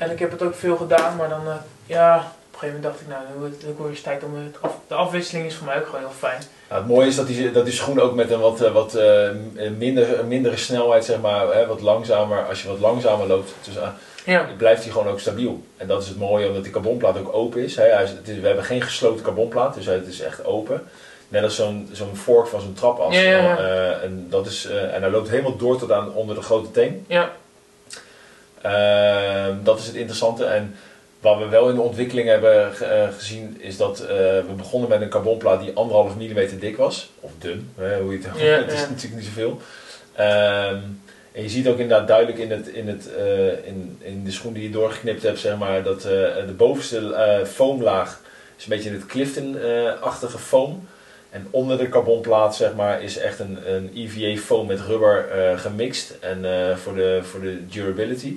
En 0.00 0.10
ik 0.10 0.18
heb 0.18 0.30
het 0.30 0.42
ook 0.42 0.54
veel 0.54 0.76
gedaan, 0.76 1.16
maar 1.16 1.28
dan, 1.28 1.46
eh, 1.46 1.54
ja, 1.86 2.16
op 2.16 2.22
een 2.52 2.58
gegeven 2.58 2.66
moment 2.66 2.82
dacht 2.82 3.00
ik, 3.00 3.08
nou, 3.08 3.20
nu 3.32 3.40
wordt 3.40 3.62
het 3.62 3.70
ook 3.70 3.78
weer 3.78 3.88
eens 3.88 4.00
tijd 4.00 4.24
om 4.24 4.34
het 4.34 4.56
af, 4.60 4.72
de 4.88 4.94
afwisseling 4.94 5.46
is 5.46 5.54
voor 5.54 5.66
mij 5.66 5.76
ook 5.78 5.84
gewoon 5.84 6.00
heel 6.00 6.10
fijn. 6.18 6.42
Nou, 6.68 6.80
het 6.80 6.90
mooie 6.90 7.06
is 7.06 7.16
dat 7.16 7.26
die, 7.26 7.50
dat 7.50 7.64
die 7.64 7.74
schoen 7.74 8.00
ook 8.00 8.14
met 8.14 8.30
een 8.30 8.40
wat, 8.40 8.60
eh, 8.60 8.72
wat 8.72 8.94
eh, 8.94 9.28
minder, 9.78 10.24
mindere 10.24 10.56
snelheid, 10.56 11.04
zeg 11.04 11.20
maar, 11.20 11.54
hè, 11.54 11.66
wat 11.66 11.80
langzamer, 11.80 12.46
als 12.46 12.62
je 12.62 12.68
wat 12.68 12.78
langzamer 12.78 13.26
loopt, 13.26 13.54
dus, 13.64 13.74
Ja. 14.24 14.46
blijft 14.56 14.82
hij 14.82 14.92
gewoon 14.92 15.08
ook 15.08 15.20
stabiel. 15.20 15.62
En 15.76 15.86
dat 15.86 16.02
is 16.02 16.08
het 16.08 16.18
mooie, 16.18 16.46
omdat 16.48 16.62
die 16.62 16.72
carbonplaat 16.72 17.18
ook 17.18 17.34
open 17.34 17.62
is. 17.62 17.76
Hè. 17.76 17.84
Het 17.84 18.28
is 18.28 18.38
we 18.40 18.46
hebben 18.46 18.64
geen 18.64 18.82
gesloten 18.82 19.24
carbonplaat, 19.24 19.74
dus 19.74 19.86
het 19.86 20.06
is 20.06 20.20
echt 20.20 20.44
open. 20.44 20.82
Net 21.28 21.42
als 21.42 21.56
zo'n 21.56 21.88
zo'n 21.92 22.16
vork 22.16 22.46
van 22.46 22.60
zo'n 22.60 22.72
trapas. 22.72 23.20
Ja, 23.20 23.56
en, 24.02 24.26
dat 24.30 24.46
is, 24.46 24.64
en 24.66 25.00
hij 25.02 25.10
loopt 25.10 25.28
helemaal 25.28 25.56
door 25.56 25.78
tot 25.78 25.92
aan 25.92 26.14
onder 26.14 26.34
de 26.34 26.42
grote 26.42 26.70
teen. 26.70 27.04
Ja, 27.08 27.30
dat 29.62 29.78
is 29.78 29.86
het 29.86 29.94
interessante. 29.94 30.44
En 30.44 30.74
wat 31.20 31.38
we 31.38 31.48
wel 31.48 31.68
in 31.68 31.74
de 31.74 31.80
ontwikkeling 31.80 32.28
hebben 32.28 32.72
eh, 32.80 33.08
gezien, 33.18 33.56
is 33.60 33.76
dat 33.76 34.00
eh, 34.00 34.06
we 34.08 34.52
begonnen 34.56 34.88
met 34.88 35.00
een 35.00 35.08
carbonplaat 35.08 35.60
die 35.60 35.74
anderhalf 35.74 36.16
millimeter 36.16 36.58
dik 36.58 36.76
was. 36.76 37.10
Of 37.20 37.30
dun, 37.38 37.72
hè, 37.76 38.00
hoe 38.00 38.12
je 38.12 38.18
het 38.22 38.38
Ja, 38.40 38.56
Het 38.64 38.72
is 38.72 38.88
natuurlijk 38.88 39.14
niet 39.14 39.24
zoveel. 39.24 39.60
Ehm, 40.14 40.78
en 41.32 41.42
je 41.42 41.48
ziet 41.48 41.68
ook 41.68 41.78
inderdaad 41.78 42.08
duidelijk 42.08 42.38
in, 42.38 42.50
het, 42.50 42.66
in, 42.66 42.88
het, 42.88 43.14
eh, 43.14 43.66
in, 43.66 43.98
in 44.00 44.24
de 44.24 44.30
schoen 44.30 44.52
die 44.52 44.62
je 44.62 44.70
doorgeknipt 44.70 45.22
hebt, 45.22 45.38
zeg 45.38 45.58
maar, 45.58 45.82
dat 45.82 46.02
de 46.02 46.54
bovenste 46.56 47.44
foamlaag 47.46 48.20
is 48.58 48.64
een 48.64 48.70
beetje 48.70 48.90
het 48.90 49.06
Clifton-achtige 49.06 50.38
foam. 50.38 50.88
En 51.30 51.46
onder 51.50 51.78
de 51.78 51.88
carbonplaat 51.88 52.56
zeg 52.56 52.74
maar, 52.74 53.02
is 53.02 53.18
echt 53.18 53.38
een, 53.38 53.58
een 53.74 53.90
EVA 53.94 54.40
foam 54.40 54.66
met 54.66 54.80
rubber 54.80 55.28
eh, 55.30 55.58
gemixt 55.58 56.14
en, 56.20 56.44
eh, 56.44 56.76
voor, 56.76 56.94
de, 56.94 57.20
voor 57.22 57.40
de 57.40 57.66
durability. 57.66 58.36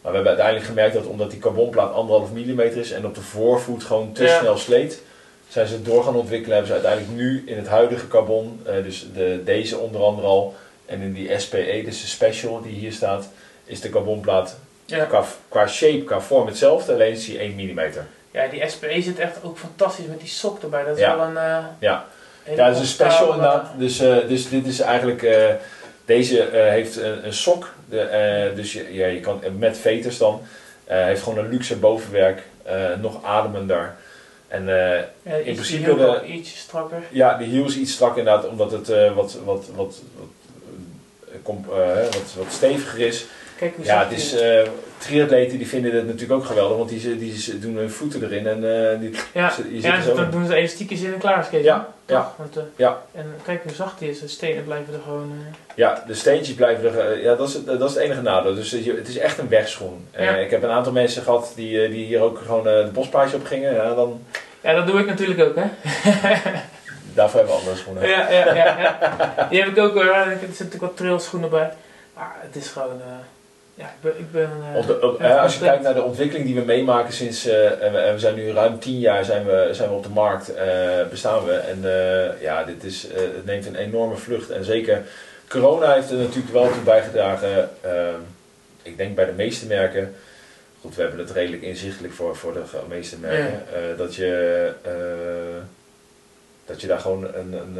Maar 0.00 0.10
we 0.10 0.16
hebben 0.16 0.26
uiteindelijk 0.26 0.66
gemerkt 0.66 0.94
dat 0.94 1.06
omdat 1.06 1.30
die 1.30 1.40
carbonplaat 1.40 1.92
anderhalf 1.92 2.32
millimeter 2.32 2.80
is 2.80 2.90
en 2.92 3.06
op 3.06 3.14
de 3.14 3.20
voorvoet 3.20 3.84
gewoon 3.84 4.12
te 4.12 4.22
Ja. 4.22 4.38
snel 4.38 4.56
sleet, 4.56 5.02
zijn 5.48 5.66
ze 5.66 5.74
het 5.74 5.84
door 5.84 6.04
gaan 6.04 6.16
ontwikkelen. 6.16 6.56
Hebben 6.56 6.76
ze 6.76 6.82
uiteindelijk 6.82 7.22
nu 7.22 7.42
in 7.46 7.56
het 7.56 7.68
huidige 7.68 8.08
carbon, 8.08 8.60
eh, 8.64 8.74
dus 8.82 9.06
de, 9.14 9.40
deze 9.44 9.78
onder 9.78 10.02
andere 10.02 10.26
al, 10.26 10.54
en 10.86 11.00
in 11.00 11.12
die 11.12 11.38
SPE, 11.38 11.82
dus 11.84 12.00
de 12.00 12.06
special 12.06 12.62
die 12.62 12.72
hier 12.72 12.92
staat, 12.92 13.28
is 13.64 13.80
de 13.80 13.90
carbonplaat 13.90 14.58
ja. 14.84 15.04
qua, 15.04 15.24
qua 15.48 15.66
shape, 15.66 16.04
qua 16.04 16.20
vorm 16.20 16.46
hetzelfde, 16.46 16.92
alleen 16.92 17.12
is 17.12 17.24
die 17.24 17.38
1 17.38 17.54
millimeter. 17.54 18.06
Ja, 18.44 18.48
die 18.50 18.68
SPE 18.68 19.02
zit 19.02 19.18
echt 19.18 19.36
ook 19.42 19.58
fantastisch 19.58 20.06
met 20.06 20.20
die 20.20 20.28
sok 20.28 20.62
erbij. 20.62 20.84
Dat 20.84 20.94
is 20.96 21.02
Ja. 21.02 21.16
wel 21.16 21.26
een... 21.26 21.36
eh, 21.36 21.64
Ja. 21.78 22.04
Ja, 22.44 22.56
dat 22.66 22.74
is 22.74 22.80
een 22.80 22.86
special 22.86 23.26
inderdaad. 23.32 23.66
Dus, 23.78 24.00
eh, 24.00 24.16
dus 24.28 24.48
dit 24.48 24.66
is 24.66 24.80
eigenlijk, 24.80 25.22
eh, 25.22 25.46
deze 26.04 26.42
eh, 26.42 26.70
heeft 26.70 26.96
een, 26.96 27.26
een 27.26 27.32
sok, 27.32 27.68
de, 27.88 28.00
eh, 28.00 28.56
dus 28.56 28.72
je, 28.72 28.94
ja, 28.94 29.06
je 29.06 29.20
kan 29.20 29.40
met 29.58 29.78
veters 29.78 30.18
dan, 30.18 30.42
eh, 30.84 31.04
heeft 31.04 31.22
gewoon 31.22 31.38
een 31.44 31.48
luxe 31.50 31.76
bovenwerk, 31.76 32.42
eh, 32.62 32.74
nog 33.00 33.24
ademender. 33.24 33.94
En 34.48 34.68
eh, 34.68 35.00
Ja, 35.22 35.34
in 35.34 35.54
principe 35.54 35.94
de- 35.96 36.22
ietsje 36.26 36.56
strakker. 36.56 37.02
ja, 37.10 37.34
de 37.36 37.44
hiel 37.44 37.64
is 37.64 37.76
iets 37.76 37.92
strak 37.92 38.16
inderdaad, 38.16 38.48
omdat 38.48 38.70
het 38.72 38.88
eh, 38.88 39.14
wat, 39.14 39.36
wat, 39.44 39.64
wat, 39.74 40.00
wat, 41.44 41.68
eh, 41.70 41.98
eh, 41.98 42.04
wat, 42.04 42.34
wat 42.36 42.46
steviger 42.52 43.06
is. 43.06 43.26
Kijk 43.58 43.76
hoe 43.76 43.84
Ja, 43.84 44.04
het 44.08 44.18
is, 44.18 44.34
eh 44.34 44.60
triatleten 44.98 45.58
die 45.58 45.68
vinden 45.68 45.94
het 45.94 46.04
natuurlijk 46.06 46.32
ook 46.32 46.44
geweldig, 46.46 46.76
want 46.76 46.88
die, 46.88 47.00
ze- 47.00 47.18
die 47.18 47.58
doen 47.58 47.76
hun 47.76 47.90
voeten 47.90 48.22
erin 48.22 48.46
en 48.46 48.90
eh, 48.92 49.00
die, 49.00 49.10
Ja, 49.34 49.50
ze- 49.50 49.74
je 49.74 49.80
zit 49.80 49.90
ja 49.90 50.00
zo 50.02 50.14
dan 50.14 50.24
in. 50.24 50.30
doen 50.30 50.46
ze 50.46 50.54
elastiekjes 50.54 51.00
in 51.00 51.12
en 51.12 51.18
klaar 51.18 51.40
is 51.40 51.48
Kees, 51.48 51.64
Ja, 51.64 51.88
ja. 52.06 52.32
Want, 52.36 52.56
eh, 52.56 52.62
Ja. 52.76 52.98
En 53.14 53.34
kijk 53.44 53.62
hoe 53.62 53.72
zacht 53.74 53.98
die 53.98 54.10
is. 54.10 54.20
De 54.20 54.28
stenen 54.28 54.64
blijven 54.64 54.94
er 54.94 55.00
gewoon... 55.04 55.32
Ja, 55.74 56.04
de 56.06 56.14
steentjes 56.14 56.54
blijven 56.56 56.94
er. 56.98 57.22
Ja, 57.22 57.34
dat 57.34 57.48
is, 57.48 57.54
het, 57.54 57.66
dat 57.66 57.88
is 57.88 57.94
het 57.94 58.04
enige 58.04 58.22
nadeel. 58.22 58.54
Dus 58.54 58.70
het 58.70 59.08
is 59.08 59.16
echt 59.18 59.38
een 59.38 59.48
wegschoen. 59.48 60.06
Ja. 60.16 60.36
ik 60.36 60.50
heb 60.50 60.62
een 60.62 60.70
aantal 60.70 60.92
mensen 60.92 61.22
gehad 61.22 61.52
die, 61.54 61.88
die 61.88 62.04
hier 62.06 62.20
ook 62.20 62.38
gewoon 62.46 62.62
de 62.62 62.88
bospaadje 62.92 63.36
op 63.36 63.44
gingen. 63.46 63.74
Ja, 63.74 63.94
dan, 63.94 64.20
Ja, 64.60 64.74
dat 64.74 64.86
doe 64.86 65.00
ik 65.00 65.06
natuurlijk 65.06 65.40
ook, 65.40 65.56
hè? 65.56 65.64
daarvoor 67.14 67.38
hebben 67.40 67.54
we 67.56 67.60
andere 67.60 67.76
schoenen. 67.76 68.08
Ja, 68.08 68.30
ja, 68.30 68.54
ja, 68.54 68.64
ja. 68.78 69.46
Die 69.50 69.60
heb 69.62 69.68
ik 69.68 69.78
ook 69.78 69.94
hoor. 69.94 70.04
Er 70.04 70.26
zitten 70.30 70.48
natuurlijk 70.48 70.80
wat 70.82 70.96
trailschoenen 70.96 71.50
bij. 71.50 71.70
Maar 72.14 72.34
het 72.40 72.56
is 72.56 72.68
gewoon... 72.68 73.00
ja, 73.78 73.84
ik 73.86 74.00
ben... 74.00 74.12
Ik 74.18 74.32
ben 74.32 74.50
eh, 74.74 74.86
de- 74.86 75.16
eh, 75.18 75.42
als 75.42 75.54
je 75.54 75.60
kijkt 75.64 75.82
naar 75.82 75.94
de 75.94 76.02
ontwikkeling 76.02 76.46
die 76.46 76.54
we 76.54 76.64
meemaken 76.64 77.12
sinds, 77.12 77.46
eh, 77.46 77.82
en 77.82 77.92
we, 77.92 77.98
en 77.98 78.12
we 78.12 78.18
zijn 78.18 78.34
nu 78.34 78.50
ruim 78.50 78.78
tien 78.78 78.98
jaar 78.98 79.24
zijn 79.24 79.44
we, 79.46 79.68
zijn 79.72 79.88
we 79.88 79.94
op 79.94 80.02
de 80.02 80.08
markt, 80.08 80.54
eh, 80.54 80.66
bestaan 81.10 81.44
we. 81.44 81.52
En 81.52 81.80
ja, 82.40 82.64
dit 82.64 82.84
is, 82.84 83.02
het 83.14 83.44
neemt 83.44 83.66
een 83.66 83.76
enorme 83.76 84.16
vlucht. 84.16 84.50
En 84.50 84.64
zeker 84.64 85.02
corona 85.48 85.92
heeft 85.94 86.10
er 86.10 86.16
natuurlijk 86.16 86.52
wel 86.52 86.72
toe 86.72 86.82
bijgedragen. 86.84 87.70
ehm, 87.80 88.20
ik 88.82 88.96
denk 88.96 89.14
bij 89.14 89.24
de 89.24 89.32
meeste 89.32 89.66
merken, 89.66 90.14
goed 90.80 90.94
we 90.94 91.00
hebben 91.02 91.20
het 91.20 91.30
redelijk 91.30 91.62
inzichtelijk 91.62 92.14
voor, 92.14 92.36
voor 92.36 92.52
de 92.52 92.62
meeste 92.88 93.18
merken, 93.18 93.62
dat, 93.96 94.14
je, 94.14 94.72
dat 96.66 96.80
je 96.80 96.86
daar 96.86 97.00
gewoon 97.00 97.24
een, 97.24 97.52
een, 97.52 97.76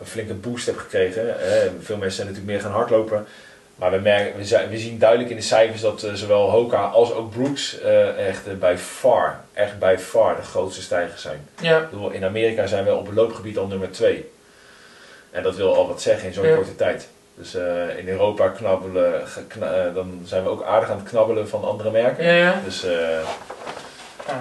een 0.00 0.06
flinke 0.06 0.34
boost 0.34 0.66
hebt 0.66 0.78
gekregen. 0.78 1.34
Veel 1.80 1.96
mensen 1.96 2.16
zijn 2.16 2.26
natuurlijk 2.26 2.52
meer 2.54 2.60
gaan 2.60 2.72
hardlopen. 2.72 3.26
Maar 3.78 3.90
we, 3.90 3.98
merken, 3.98 4.38
we, 4.38 4.44
zijn, 4.44 4.68
we 4.68 4.78
zien 4.78 4.98
duidelijk 4.98 5.30
in 5.30 5.36
de 5.36 5.42
cijfers 5.42 5.80
dat 5.80 6.02
eh, 6.02 6.12
zowel 6.12 6.50
Hoka 6.50 6.82
als 6.82 7.12
ook 7.12 7.30
Brooks 7.30 7.80
eh, 7.80 8.28
echt 8.28 8.46
eh, 8.46 8.54
bij 8.54 8.78
far, 8.78 9.40
echt 9.52 9.78
bij 9.78 9.98
far 9.98 10.36
de 10.36 10.42
grootste 10.42 10.82
stijgers 10.82 11.22
zijn. 11.22 11.48
Ja, 11.60 11.78
Ik 11.78 11.90
bedoel, 11.90 12.10
in 12.10 12.24
Amerika 12.24 12.66
zijn 12.66 12.84
we 12.84 12.94
op 12.94 13.06
het 13.06 13.14
loopgebied 13.14 13.58
al 13.58 13.66
nummer 13.66 13.90
2. 13.90 14.30
En 15.30 15.42
dat 15.42 15.56
wil 15.56 15.74
al 15.74 15.88
wat 15.88 16.02
zeggen 16.02 16.28
in 16.28 16.34
zo'n 16.34 16.46
Ja. 16.46 16.54
korte 16.54 16.76
tijd. 16.76 17.08
Dus 17.34 17.54
in 17.98 18.08
Europa 18.08 18.48
knabbelen, 18.48 19.22
dan 19.94 20.20
zijn 20.24 20.42
we 20.42 20.48
ook 20.48 20.62
aardig 20.62 20.90
aan 20.90 20.98
het 20.98 21.08
knabbelen 21.08 21.48
van 21.48 21.64
andere 21.64 21.90
merken. 21.90 22.24
ja. 22.34 22.60
Dus 22.64 22.86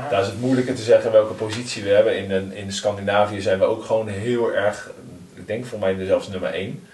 daar 0.10 0.22
is 0.22 0.28
het 0.28 0.40
moeilijker 0.42 0.76
te 0.76 0.82
zeggen 0.82 1.12
welke 1.12 1.34
positie 1.34 1.84
we 1.84 1.90
hebben. 1.90 2.18
In, 2.18 2.52
in 2.54 2.72
Scandinavië 2.72 3.42
zijn 3.42 3.60
we 3.60 3.66
ook 3.66 3.84
gewoon 3.86 4.08
heel 4.08 4.54
erg, 4.54 4.90
ik 5.34 5.48
denk 5.48 5.66
voor 5.66 5.80
mij 5.80 6.06
zelfs 6.06 6.28
nummer 6.28 6.50
1. 6.54 6.88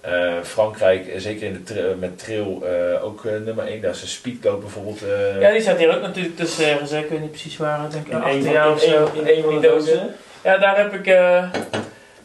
Eh, 0.00 0.34
Frankrijk, 0.42 1.06
eh, 1.08 1.20
zeker 1.20 1.46
in 1.46 1.52
de 1.52 1.62
tra- 1.62 1.94
met 1.98 2.18
trail, 2.18 2.62
eh, 2.64 3.04
ook 3.04 3.24
eh, 3.24 3.32
nummer 3.44 3.66
1. 3.66 3.80
Daar 3.80 3.90
is 3.90 4.00
de 4.00 4.06
speedcoat 4.06 4.60
bijvoorbeeld. 4.60 5.02
eh, 5.02 5.40
Ja, 5.40 5.50
die 5.50 5.60
staat 5.60 5.78
hier 5.78 5.94
ook 5.96 6.00
natuurlijk 6.02 6.36
tussen 6.36 6.66
ergens. 6.70 6.92
Ik 6.92 7.08
weet 7.08 7.20
niet 7.20 7.30
precies 7.30 7.56
waar. 7.56 7.84
Ik 7.84 7.90
denk 7.92 8.06
in 8.08 8.14
achter 8.22 8.40
jou 8.52 8.74
of 8.74 8.80
zo. 8.82 9.10
in 9.14 9.26
één 9.26 9.42
van 9.42 9.50
die 9.52 9.60
de 9.60 9.66
dozen. 9.68 9.92
dozen. 9.94 10.14
Ja, 10.44 10.58
daar 10.58 10.76
heb 10.76 10.94
ik 10.94 11.06
eh, 11.06 11.52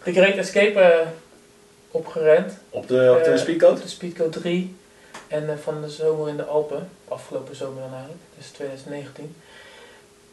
de 0.04 0.14
Great 0.14 0.36
Escape 0.36 0.80
eh, 0.80 1.08
opgerend. 1.92 2.58
Op 2.70 2.88
de, 2.88 3.14
op 3.18 3.24
de 3.24 3.30
Eh, 3.32 3.38
speedcoat? 3.38 3.82
De 3.82 3.88
Speedco 3.88 4.30
3. 4.30 4.76
En 5.28 5.50
eh, 5.50 5.56
van 5.64 5.82
de 5.82 5.90
zomer 5.90 6.28
in 6.30 6.38
de 6.38 6.44
Alpen. 6.46 6.90
Afgelopen 7.08 7.56
zomer 7.56 7.82
dan 7.82 7.92
eigenlijk. 7.92 8.22
Dus 8.38 8.48
2019. 8.48 9.36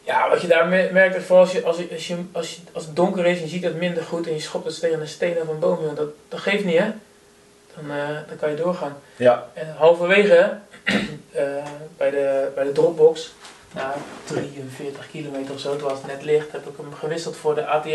Ja, 0.04 0.28
wat 0.28 0.40
je 0.40 0.46
daar 0.46 0.66
me- 0.68 0.88
merkt, 0.92 1.16
is 1.16 1.24
vooral 1.24 1.44
als, 1.44 1.52
je, 1.52 1.62
als, 1.64 1.76
je, 1.78 1.88
als, 1.92 2.06
je, 2.06 2.16
als, 2.32 2.50
je, 2.54 2.60
als 2.72 2.84
het 2.86 2.96
donker 2.96 3.26
is 3.26 3.36
en 3.36 3.42
je 3.42 3.48
ziet 3.48 3.64
het 3.64 3.76
minder 3.76 4.02
goed 4.02 4.26
en 4.26 4.32
je 4.32 4.40
schopt 4.40 4.64
het 4.66 4.80
tegen 4.80 5.00
een 5.00 5.08
steen 5.08 5.36
of 5.42 5.48
een 5.48 5.58
boom, 5.58 5.94
dat, 5.94 6.08
dat 6.28 6.40
geeft 6.40 6.64
niet 6.64 6.78
hè. 6.78 6.90
Dan, 7.76 7.90
eh, 7.90 8.08
dan 8.28 8.36
kan 8.40 8.50
je 8.50 8.56
doorgaan. 8.56 8.96
Ja, 9.16 9.46
En 9.52 9.74
halverwege, 9.78 10.50
eh, 11.32 11.44
bij, 11.96 12.10
de, 12.10 12.48
bij 12.54 12.64
de 12.64 12.72
Dropbox, 12.72 13.32
na 13.74 13.94
43 14.24 15.10
kilometer 15.10 15.54
of 15.54 15.60
zo, 15.60 15.70
het 15.72 15.80
was 15.80 15.98
net 16.06 16.24
licht, 16.24 16.52
heb 16.52 16.66
ik 16.66 16.76
hem 16.76 16.94
gewisseld 16.94 17.36
voor 17.36 17.54
de 17.54 17.66
ATR 17.66 17.88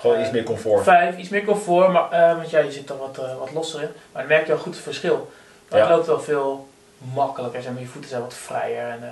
gewoon 0.00 0.16
eh, 0.16 0.22
iets 0.22 0.30
meer 0.30 0.42
comfort. 0.42 0.82
5, 0.82 1.16
iets 1.16 1.28
meer 1.28 1.44
comfort, 1.44 1.92
maar, 1.92 2.10
eh, 2.10 2.36
want 2.36 2.50
ja, 2.50 2.58
je 2.58 2.72
zit 2.72 2.90
er 2.90 2.96
wat, 2.98 3.18
eh, 3.18 3.38
wat 3.38 3.52
losser 3.52 3.80
in. 3.82 3.88
Maar 4.12 4.22
dan 4.22 4.30
merk 4.30 4.46
je 4.46 4.52
al 4.52 4.58
goed 4.58 4.74
het 4.74 4.82
verschil. 4.82 5.30
Maar 5.68 5.78
Ja. 5.78 5.86
het 5.86 5.94
loopt 5.94 6.06
wel 6.06 6.20
veel 6.20 6.68
makkelijker, 7.14 7.62
zeg 7.62 7.72
maar, 7.72 7.80
je 7.80 7.86
voeten 7.88 8.10
zijn 8.10 8.22
wat 8.22 8.34
vrijer. 8.34 8.88
En, 8.88 8.98
eh, 9.02 9.08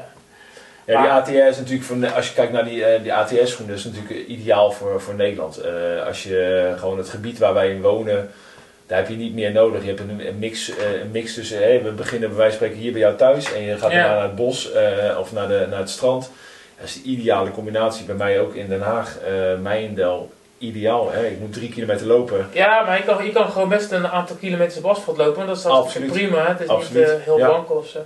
Ja, 0.84 1.02
die 1.02 1.10
ATR 1.10 1.48
is 1.48 1.56
natuurlijk, 1.56 1.84
voor, 1.84 2.12
als 2.14 2.28
je 2.28 2.34
kijkt 2.34 2.52
naar 2.52 2.64
die, 2.64 2.84
eh, 2.84 3.02
die 3.02 3.14
ATR-schoenen, 3.14 3.74
is 3.74 3.84
natuurlijk 3.84 4.10
eh, 4.14 4.28
ideaal 4.28 4.72
voor, 4.72 5.00
voor 5.00 5.14
Nederland. 5.14 5.56
Eh, 5.56 6.06
als 6.06 6.22
je 6.22 6.74
gewoon 6.78 6.98
het 6.98 7.08
gebied 7.08 7.38
waar 7.38 7.54
wij 7.54 7.70
in 7.70 7.82
wonen, 7.82 8.30
daar 8.90 8.98
heb 8.98 9.08
je 9.08 9.16
niet 9.16 9.34
meer 9.34 9.52
nodig. 9.52 9.80
Je 9.82 9.88
hebt 9.88 10.00
een, 10.00 10.26
een 10.26 10.38
mix, 10.38 10.76
eh, 10.76 11.00
een 11.00 11.10
mix 11.10 11.34
tussen, 11.34 11.58
hè, 11.62 11.82
we 11.82 11.90
beginnen 11.90 12.28
bij 12.28 12.38
wijze 12.38 12.56
van 12.56 12.66
spreken 12.66 12.82
hier 12.84 12.92
bij 12.92 13.00
jou 13.00 13.16
thuis 13.16 13.52
en 13.52 13.62
je 13.62 13.76
gaat 13.78 13.92
Ja. 13.92 14.06
naar 14.08 14.22
het 14.22 14.34
bos 14.34 14.72
eh, 14.72 15.18
of 15.18 15.32
naar, 15.32 15.48
de, 15.48 15.66
naar 15.70 15.78
het 15.78 15.90
strand. 15.90 16.30
Dat 16.78 16.88
is 16.88 17.02
de 17.02 17.08
ideale 17.08 17.50
combinatie. 17.50 18.04
Bij 18.04 18.14
mij 18.14 18.40
ook 18.40 18.54
in 18.54 18.68
Den 18.68 18.80
Haag, 18.80 19.18
Meijendel, 19.62 20.30
ideaal. 20.58 21.10
Hè? 21.12 21.26
Ik 21.26 21.40
moet 21.40 21.52
drie 21.52 21.68
kilometer 21.68 22.06
lopen. 22.06 22.46
ja, 22.52 22.82
maar 22.82 22.96
je 22.98 23.04
kan, 23.04 23.24
je 23.24 23.32
kan 23.32 23.50
gewoon 23.50 23.68
best 23.68 23.90
een 23.92 24.08
aantal 24.08 24.36
kilometers 24.36 24.76
op 24.78 24.84
asfalt 24.84 25.16
lopen, 25.16 25.34
want 25.34 25.46
dat 25.48 25.56
is 25.56 25.64
Absoluut. 25.64 26.12
prima. 26.12 26.46
Het 26.48 26.60
is 26.60 26.68
Absoluut. 26.68 27.06
niet 27.12 27.20
heel 27.24 27.38
Ja. 27.38 27.46
wankel 27.48 27.74
of 27.74 27.86
zo. 27.88 27.98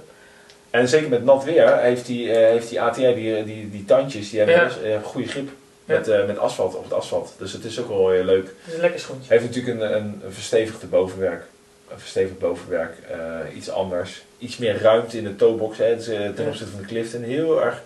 En 0.70 0.88
zeker 0.88 1.08
met 1.08 1.24
nat 1.24 1.44
weer 1.44 1.78
heeft 1.78 2.06
die, 2.06 2.30
eh, 2.32 2.48
heeft 2.50 2.68
die 2.68 2.80
ATR, 2.80 3.00
die, 3.00 3.44
die, 3.44 3.70
die 3.70 3.84
tandjes, 3.84 4.30
die 4.30 4.38
hebben 4.38 4.56
Ja. 4.56 4.64
dus, 4.64 4.74
goede 5.02 5.28
grip 5.28 5.48
Ja. 5.84 5.94
met, 5.98 6.08
eh, 6.08 6.26
met 6.26 6.38
asfalt, 6.38 6.74
op 6.76 6.84
het 6.84 6.92
asfalt. 6.92 7.34
Dus 7.38 7.52
het 7.52 7.64
is 7.64 7.80
ook 7.80 7.88
wel 7.88 8.10
heel 8.10 8.24
leuk. 8.24 8.46
Het 8.46 8.54
is 8.66 8.74
een 8.74 8.80
lekker 8.80 9.00
schoentje. 9.00 9.32
heeft 9.32 9.44
natuurlijk 9.44 9.80
een, 9.80 9.94
een, 9.96 10.20
een 10.24 10.32
verstevigde 10.32 10.86
bovenwerk. 10.86 11.42
Een 11.90 11.98
verstevigd 11.98 12.38
bovenwerk, 12.38 12.94
eh, 13.10 13.56
iets 13.56 13.70
anders. 13.70 14.24
Iets 14.38 14.56
meer 14.56 14.80
ruimte 14.82 15.18
in 15.18 15.24
de 15.24 15.36
toebox 15.36 15.78
hè, 15.78 15.96
dus, 15.96 16.08
eh, 16.08 16.28
ten 16.28 16.46
opzichte 16.46 16.72
van 16.72 16.80
de 16.80 16.86
Clifton. 16.86 17.22
Heel 17.22 17.62
erg. 17.62 17.82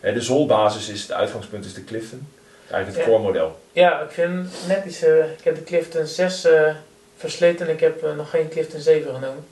eh, 0.00 0.14
de 0.14 0.20
zoolbasis 0.20 0.88
is 0.88 1.02
het 1.02 1.12
uitgangspunt, 1.12 1.64
is 1.64 1.74
de 1.74 1.84
Clifton. 1.84 2.28
Eigenlijk 2.70 2.96
het 2.96 3.06
Ja. 3.06 3.12
core 3.18 3.22
model. 3.32 3.60
Ja, 3.72 4.00
ik 4.00 4.10
vind 4.10 4.48
net 4.66 4.84
iets. 4.84 5.02
eh, 5.02 5.30
ik 5.32 5.44
heb 5.44 5.54
de 5.54 5.64
Clifton 5.64 6.06
6 6.06 6.44
eh, 6.44 6.74
versleten 7.16 7.66
en 7.66 7.72
ik 7.72 7.80
heb 7.80 8.02
eh, 8.04 8.14
nog 8.16 8.30
geen 8.30 8.48
Clifton 8.48 8.80
7 8.80 9.14
genomen. 9.14 9.44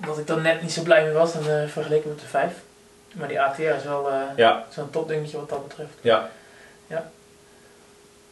Omdat 0.00 0.18
ik 0.18 0.26
dan 0.26 0.42
net 0.42 0.62
niet 0.62 0.72
zo 0.72 0.82
blij 0.82 1.02
mee 1.04 1.12
was 1.12 1.32
dan, 1.32 1.48
eh, 1.48 1.68
vergeleken 1.68 2.08
met 2.10 2.20
de 2.20 2.26
5. 2.26 2.52
Maar 3.12 3.28
die 3.28 3.40
ATR 3.40 3.60
is 3.62 3.84
wel 3.84 4.08
eh, 4.10 4.20
Ja, 4.36 4.66
zo'n 4.70 4.90
topdingetje 4.90 5.36
wat 5.36 5.48
dat 5.48 5.68
betreft. 5.68 5.90
ja. 6.00 6.30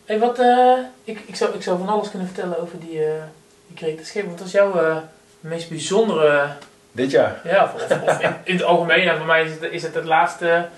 Hey, 0.05 0.19
wat, 0.19 0.39
eh, 0.39 0.79
ik, 1.05 1.21
ik, 1.27 1.37
zou, 1.37 1.55
ik 1.55 1.63
zou 1.63 1.79
van 1.79 1.89
alles 1.89 2.11
kunnen 2.11 2.27
vertellen 2.29 2.61
over 2.61 2.81
die, 2.81 3.05
eh 3.05 3.23
die. 3.67 4.25
Wat 4.29 4.41
was 4.41 4.53
jouw 4.53 4.81
eh, 4.81 4.97
meest 5.41 5.69
bijzondere, 5.69 6.47
Dit 6.93 7.11
jaar. 7.11 7.41
ja, 7.45 7.73
of, 7.75 7.91
in, 8.21 8.35
in 8.45 8.55
het 8.55 8.65
algemeen, 8.65 9.03
ja, 9.03 9.17
voor 9.17 9.27
mij 9.27 9.45
is 9.45 9.51
het, 9.51 9.63
is 9.73 9.83
het 9.83 9.95
het 9.95 10.05
laatste 10.05 10.69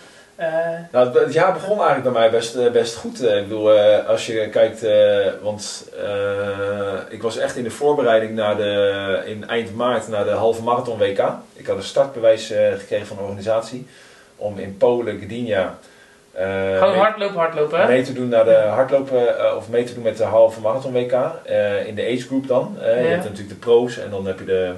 Nou, 0.92 1.18
het, 1.18 1.32
jaar 1.32 1.52
begon 1.52 1.76
eigenlijk 1.78 2.02
bij 2.02 2.12
mij 2.12 2.30
best, 2.30 2.72
best 2.72 2.96
goed. 2.96 3.22
Ik 3.22 3.48
bedoel, 3.48 3.70
als 4.06 4.26
je 4.26 4.48
kijkt, 4.48 4.86
want 5.42 5.88
ik 7.08 7.22
was 7.22 7.36
echt 7.36 7.56
in 7.56 7.64
de 7.64 7.70
voorbereiding 7.70 8.34
naar 8.34 8.56
de, 8.56 9.22
in 9.24 9.48
eind 9.48 9.74
maart 9.74 10.08
naar 10.08 10.24
de 10.24 10.30
halve 10.30 10.62
marathon 10.62 10.98
WK. 10.98 11.32
Ik 11.52 11.66
had 11.66 11.76
een 11.76 11.82
startbewijs 11.82 12.46
gekregen 12.78 13.06
van 13.06 13.16
de 13.16 13.22
organisatie 13.22 13.86
om 14.36 14.58
in 14.58 14.76
Polen, 14.76 15.20
Gdynia, 15.20 15.78
eh, 16.34 16.78
gewoon 16.78 16.96
hardlopen, 16.98 17.36
hardlopen, 17.36 17.80
hè? 17.80 17.86
mee 17.86 18.02
te 18.02 18.12
doen 18.12 18.28
naar 18.28 18.44
de 18.44 18.54
hardlopen 18.54 19.38
eh, 19.38 19.56
of 19.56 19.68
mee 19.68 19.84
te 19.84 19.94
doen 19.94 20.02
met 20.02 20.16
de 20.16 20.24
halve 20.24 20.60
marathon 20.60 20.92
WK 20.92 21.12
eh, 21.44 21.86
in 21.86 21.94
de 21.94 22.02
age 22.02 22.22
group 22.26 22.46
dan. 22.48 22.76
Je 22.80 22.84
hebt 22.86 23.22
natuurlijk 23.22 23.48
de 23.48 23.54
pro's 23.54 23.98
en 23.98 24.10
dan 24.10 24.26
heb 24.26 24.38
je 24.38 24.44
de, 24.44 24.72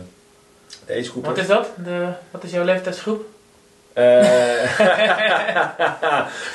de 0.86 0.92
age 0.92 1.10
group. 1.10 1.24
Wat 1.26 1.38
is 1.38 1.46
dat? 1.46 1.68
De, 1.84 2.06
wat 2.30 2.42
is 2.44 2.50
jouw 2.50 2.64
leeftijdsgroep? 2.64 3.24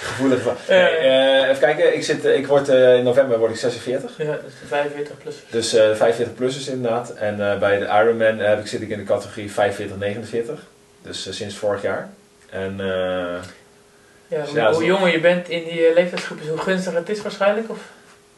Gevoelig. 0.04 0.42
van- 0.42 0.56
Nee, 0.68 1.44
even 1.44 1.60
kijken, 1.60 1.96
ik, 1.96 2.04
zit, 2.04 2.26
ik 2.26 2.48
word, 2.48 2.68
in 2.68 3.04
november 3.04 3.38
word 3.40 3.52
ik 3.52 3.58
46. 3.58 4.12
Ja, 4.18 4.24
dus 4.26 4.54
de 4.62 4.68
45 4.68 5.18
plus. 5.18 5.36
Dus 5.50 5.74
eh 5.74 5.96
45 5.96 6.36
plussers 6.36 6.68
inderdaad. 6.68 7.14
En 7.14 7.60
bij 7.60 7.80
de 7.80 7.86
Ironman 7.86 8.38
heb 8.38 8.60
ik, 8.60 8.68
zit 8.68 8.82
ik 8.82 8.90
in 8.90 8.98
de 8.98 9.04
categorie 9.04 9.52
45-49. 9.52 9.54
Dus 11.02 11.38
sinds 11.38 11.56
vorig 11.56 11.82
jaar. 11.82 12.10
En 12.50 12.80
Ja, 14.54 14.74
hoe, 14.74 14.86
jonger 14.86 15.12
je 15.12 15.20
bent 15.20 15.50
in 15.50 15.63
die 15.63 15.86
eh, 15.86 15.94
leeftijdsgroep 15.94 16.41
is 16.41 16.48
hoe 16.48 16.58
gunstiger 16.58 17.00
het 17.00 17.10
is 17.10 17.22
waarschijnlijk? 17.22 17.70
Of 17.70 17.78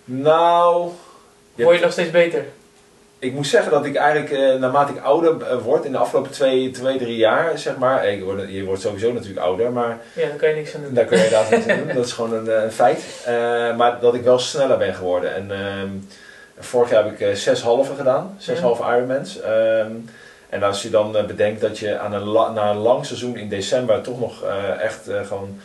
nou, 0.05 0.91
je 1.55 1.63
word 1.63 1.75
je 1.75 1.83
nog 1.83 1.91
steeds 1.91 2.11
beter? 2.11 2.45
ik 3.23 3.33
moet 3.33 3.47
zeggen 3.47 3.71
dat 3.71 3.85
ik 3.85 3.95
eigenlijk 3.95 4.31
eh, 4.31 4.59
naarmate 4.59 4.93
ik 4.93 5.03
ouder 5.03 5.41
eh, 5.41 5.57
word, 5.57 5.85
in 5.85 5.91
de 5.91 5.97
afgelopen 5.97 6.31
twee, 6.31 6.71
twee 6.71 6.97
drie 6.97 7.17
jaar 7.17 7.57
zeg 7.57 7.77
maar. 7.77 8.07
Ik 8.07 8.23
word, 8.23 8.51
je 8.51 8.63
wordt 8.63 8.81
sowieso 8.81 9.13
natuurlijk 9.13 9.45
ouder, 9.45 9.71
maar 9.71 9.97
Ja, 10.13 10.27
daar 10.27 10.35
kan 10.35 10.49
je 10.49 10.55
niks 10.55 10.75
aan 10.75 10.81
doen. 10.81 10.93
Daar 10.93 11.05
kun 11.05 11.17
je 11.17 11.23
inderdaad 11.23 11.49
niks 11.49 11.67
aan 11.67 11.77
doen. 11.77 11.95
Dat 11.95 12.05
is 12.05 12.11
gewoon 12.11 12.33
een, 12.33 12.63
een 12.63 12.71
feit. 12.71 13.03
Maar 13.77 13.99
dat 13.99 14.13
ik 14.13 14.23
wel 14.23 14.39
sneller 14.39 14.77
ben 14.77 14.93
geworden. 14.93 15.35
En 15.35 15.51
ehm, 15.51 15.89
vorig 16.59 16.89
jaar 16.89 17.03
heb 17.03 17.13
ik 17.13 17.19
eh, 17.19 17.33
zes 17.33 17.61
halve 17.61 17.95
gedaan. 17.95 18.35
Zes 18.37 18.57
Ja. 18.57 18.63
halve 18.63 18.83
Ironmans. 18.83 19.41
Ehm, 19.41 19.91
en 20.49 20.63
als 20.63 20.81
je 20.81 20.89
dan 20.89 21.11
bedenkt 21.11 21.61
dat 21.61 21.79
je 21.79 21.97
aan 21.97 22.13
een 22.13 22.53
na 22.53 22.69
een 22.69 22.77
lang 22.77 23.05
seizoen 23.05 23.37
in 23.37 23.49
december 23.49 24.01
toch 24.01 24.19
nog 24.19 24.43
echt 24.79 25.09
gewoon... 25.25 25.61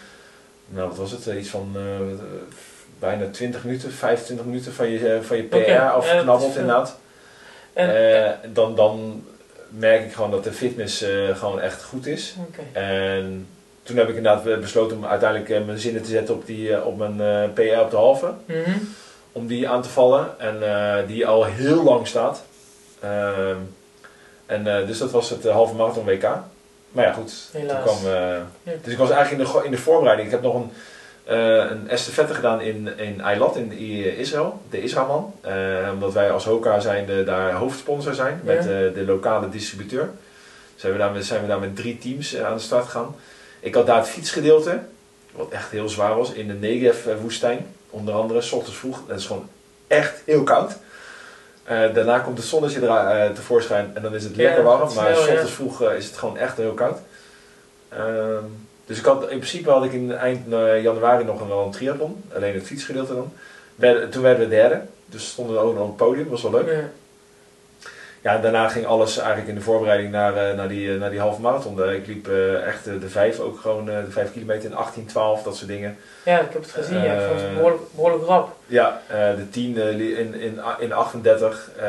Nou, 0.68 0.88
wat 0.88 0.96
was 0.96 1.10
het? 1.10 1.26
Eh, 1.26 1.38
Iets 1.38 1.48
van 1.48 1.70
eh, 1.76 1.82
bijna 2.98 3.30
20 3.30 3.64
minuten, 3.64 3.92
25 3.92 4.46
minuten 4.46 4.72
van 4.72 4.88
je, 4.88 5.08
eh, 5.14 5.20
van 5.20 5.36
je 5.36 5.42
PR 5.42 5.56
is 6.46 6.52
veel. 6.52 6.60
inderdaad. 6.60 6.96
En, 7.72 7.88
Eh, 8.24 8.30
dan, 8.52 8.74
dan 8.76 9.24
merk 9.68 10.04
ik 10.04 10.12
gewoon 10.12 10.30
dat 10.30 10.44
de 10.44 10.52
fitness 10.52 11.02
eh, 11.02 11.36
gewoon 11.36 11.60
echt 11.60 11.82
goed 11.84 12.06
is. 12.06 12.34
Oké. 12.48 12.78
En 12.80 13.46
toen 13.82 13.96
heb 13.96 14.08
ik 14.08 14.16
inderdaad 14.16 14.46
eh, 14.46 14.58
besloten 14.58 14.96
om 14.96 15.04
uiteindelijk 15.06 15.50
eh, 15.50 15.64
mijn 15.64 15.78
zinnen 15.78 16.02
te 16.02 16.10
zetten 16.10 16.34
op, 16.34 16.46
die, 16.46 16.74
eh, 16.74 16.86
op 16.86 16.98
mijn 16.98 17.20
eh, 17.20 17.48
PR 17.74 17.80
op 17.80 17.90
de 17.90 17.96
halve. 17.96 18.32
Mhm. 18.44 18.70
Om 19.32 19.46
die 19.46 19.68
aan 19.68 19.82
te 19.82 19.88
vallen. 19.88 20.28
En 20.38 20.62
eh, 20.76 21.06
die 21.06 21.26
al 21.26 21.44
heel 21.44 21.82
lang 21.82 22.06
staat. 22.06 22.42
Ehm, 23.00 23.56
en 24.46 24.66
eh, 24.78 24.86
dus 24.86 24.98
dat 24.98 25.10
was 25.10 25.30
het 25.30 25.46
eh, 25.46 25.52
halve 25.52 25.74
marathon 25.74 26.04
WK. 26.04 26.28
Maar 26.92 27.04
ja, 27.04 27.12
goed. 27.12 27.48
Helaas. 27.52 27.84
Toen 27.84 27.98
kwam, 28.00 28.12
eh, 28.12 28.20
Ja. 28.62 28.72
Dus 28.82 28.92
ik 28.92 28.98
was 28.98 29.10
eigenlijk 29.10 29.48
in 29.48 29.52
de, 29.60 29.64
in 29.64 29.70
de 29.70 29.78
voorbereiding. 29.78 30.28
Ik 30.28 30.34
heb 30.34 30.42
nog 30.42 30.54
een, 30.54 30.70
eh 31.24 31.70
een 31.70 31.88
estafette 31.88 32.34
gedaan 32.34 32.60
in, 32.60 32.98
in 32.98 33.20
Eilat, 33.20 33.56
in 33.56 33.72
Israël. 34.18 34.60
De 34.70 34.82
Israëlman. 34.82 35.34
Eh, 35.40 35.54
omdat 35.92 36.12
wij 36.12 36.30
als 36.30 36.44
Hoka 36.44 36.80
zijnde 36.80 37.24
daar 37.24 37.52
hoofdsponsor 37.52 38.14
zijn. 38.14 38.40
Met 38.44 38.56
Ja. 38.64 38.70
de 38.70 39.02
lokale 39.06 39.48
distributeur. 39.48 40.10
Zijn 40.76 40.92
we 40.92 40.98
daar 40.98 41.10
met, 41.12 41.24
zijn 41.26 41.40
we 41.40 41.46
daar 41.46 41.58
met 41.60 41.76
drie 41.76 41.98
teams 41.98 42.36
aan 42.36 42.54
de 42.56 42.62
start 42.62 42.84
gegaan. 42.84 43.16
Ik 43.60 43.74
had 43.74 43.86
daar 43.86 43.96
het 43.98 44.08
fietsgedeelte. 44.08 44.78
Wat 45.32 45.48
echt 45.50 45.70
heel 45.70 45.88
zwaar 45.88 46.16
was. 46.16 46.32
In 46.32 46.46
de 46.48 46.54
Negev-woestijn. 46.54 47.66
Onder 47.90 48.14
andere, 48.14 48.40
s 48.40 48.52
ochtends 48.52 48.78
vroeg. 48.78 49.00
Dat 49.06 49.18
is 49.18 49.26
gewoon 49.26 49.48
echt 49.86 50.22
heel 50.24 50.42
koud. 50.42 50.76
Eh, 51.68 51.94
daarna 51.94 52.18
komt 52.18 52.38
het 52.38 52.46
zonnetje 52.46 52.80
er, 52.80 52.88
eh, 52.88 53.30
tevoorschijn 53.30 53.90
en 53.94 54.02
dan 54.02 54.14
is 54.14 54.24
het 54.24 54.36
Ja, 54.36 54.42
lekker 54.42 54.62
warm. 54.62 54.94
Maar 54.94 55.14
snel, 55.16 55.22
s 55.22 55.26
ja. 55.26 55.46
vroeg 55.46 55.82
eh, 55.82 55.96
is 55.96 56.06
het 56.06 56.16
gewoon 56.16 56.36
echt 56.36 56.56
heel 56.56 56.72
koud. 56.72 56.98
Ehm, 57.88 58.44
dus 58.86 58.98
ik 58.98 59.04
had, 59.04 59.22
in 59.22 59.38
principe 59.38 59.70
had 59.70 59.84
ik 59.84 59.92
in 59.92 60.12
eind 60.12 60.46
januari 60.82 61.24
nog 61.24 61.40
een, 61.40 61.48
wel 61.48 61.64
een 61.64 61.70
triathlon. 61.70 62.24
Alleen 62.34 62.54
het 62.54 62.62
fietsgedeelte 62.62 63.14
dan. 63.14 63.32
Toen 64.10 64.22
werden 64.22 64.48
we 64.48 64.48
derde. 64.48 64.80
Dus 65.06 65.28
stonden 65.28 65.54
we 65.54 65.60
ook 65.60 65.74
nog 65.74 65.82
op 65.82 65.88
het 65.88 65.96
podium. 65.96 66.28
was 66.28 66.42
wel 66.42 66.50
leuk. 66.50 66.70
Ja. 66.70 66.88
Ja, 68.22 68.38
daarna 68.38 68.68
ging 68.68 68.86
alles 68.86 69.18
eigenlijk 69.18 69.48
in 69.48 69.54
de 69.54 69.60
voorbereiding 69.60 70.10
naar, 70.12 70.36
eh, 70.50 70.56
naar, 70.56 70.68
die, 70.68 70.92
eh, 70.92 71.00
naar 71.00 71.10
die 71.10 71.20
halve 71.20 71.40
marathon. 71.40 71.82
Eh, 71.82 71.94
Ik 71.94 72.06
liep 72.06 72.28
echt 72.66 72.84
de 72.84 73.08
vijf, 73.08 73.38
ook 73.40 73.60
gewoon 73.60 73.84
de 73.84 74.04
vijf 74.08 74.32
kilometer 74.32 74.70
in 74.70 74.76
18, 74.76 75.06
12, 75.06 75.42
dat 75.42 75.56
soort 75.56 75.68
dingen. 75.68 75.96
ja, 76.24 76.38
ik 76.40 76.52
heb 76.52 76.62
het 76.62 76.70
gezien. 76.70 77.02
ja. 77.02 77.12
Ik 77.14 77.26
vond 77.26 77.40
het 77.40 77.48
Eh, 77.48 77.54
behoorlijk, 77.56 77.82
behoorlijk 77.94 78.24
rap. 78.24 78.56
Ja, 78.66 79.00
de 79.36 79.48
10 79.50 79.78
eh, 79.80 79.94
li- 79.96 80.14
in, 80.16 80.34
in, 80.34 80.60
in 80.78 80.92
38. 80.92 81.70
eh, 81.80 81.86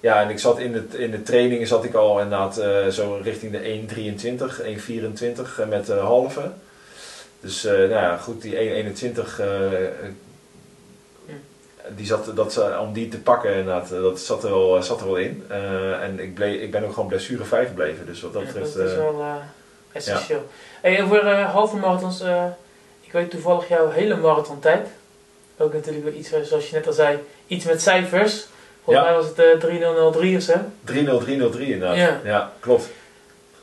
ja, 0.00 0.22
en 0.22 0.28
ik 0.30 0.38
zat 0.38 0.58
in 0.58 0.72
de, 0.72 0.84
in 0.98 1.10
de 1.10 1.22
trainingen 1.22 1.66
zat 1.66 1.84
ik 1.84 1.94
al 1.94 2.20
inderdaad 2.20 2.58
eh, 2.58 2.86
zo 2.86 3.20
richting 3.22 3.52
de 3.52 3.58
1,23, 3.60 4.60
1,24 4.62 5.60
eh, 5.60 5.66
met 5.68 5.86
de 5.86 5.92
halve. 5.94 6.40
Dus 7.40 7.64
eh, 7.64 7.72
nou 7.72 7.88
ja, 7.90 8.16
goed, 8.16 8.42
die 8.42 8.54
1,21 8.54 8.58
eh, 9.40 9.74
eh, 9.74 9.88
die 11.96 12.06
zat, 12.06 12.30
dat, 12.36 12.56
eh, 12.56 12.80
om 12.80 12.92
die 12.92 13.08
te 13.08 13.18
pakken 13.20 13.50
inderdaad, 13.54 13.90
eh, 13.92 14.00
dat 14.02 14.20
zat 14.20 14.44
er 14.44 14.50
wel, 14.50 14.82
zat 14.82 15.00
er 15.00 15.06
wel 15.06 15.16
in. 15.16 15.44
Eh, 15.48 16.02
en 16.02 16.20
ik, 16.20 16.34
bleef, 16.34 16.60
ik 16.60 16.70
ben 16.70 16.84
ook 16.84 16.92
gewoon 16.92 17.08
blessurevrij 17.08 17.66
gebleven, 17.66 18.06
dus 18.06 18.20
wat 18.22 18.32
dat 18.32 18.42
Ja, 18.42 18.48
betreft... 18.48 18.76
dat 18.76 18.86
is 18.86 18.92
eh, 18.92 18.98
wel 18.98 19.20
eh, 19.20 19.34
essentieel. 19.92 20.46
Hey, 20.80 21.02
over 21.02 21.26
eh, 21.26 21.52
halve 21.52 21.76
marathons, 21.76 22.20
eh, 22.20 22.44
ik 23.00 23.12
weet 23.12 23.30
toevallig 23.30 23.68
jouw 23.68 23.90
hele 23.90 24.16
marathontijd. 24.16 24.88
Ook 25.56 25.72
natuurlijk 25.72 26.04
weer 26.04 26.14
iets, 26.14 26.32
eh, 26.32 26.40
zoals 26.42 26.70
je 26.70 26.76
net 26.76 26.86
al 26.86 26.92
zei, 26.92 27.18
iets 27.46 27.64
met 27.64 27.82
cijfers. 27.82 28.46
Volgens 28.84 29.04
Ja. 29.06 29.10
mij 29.12 29.20
was 29.20 29.28
het 29.28 29.38
eh 29.38 29.58
3003 29.58 30.36
of 30.36 30.42
zo. 30.42 30.54
3-0-3-0-3 30.84 31.72
inderdaad. 31.72 31.96
Ja. 31.96 32.20
ja, 32.24 32.52
klopt. 32.60 32.88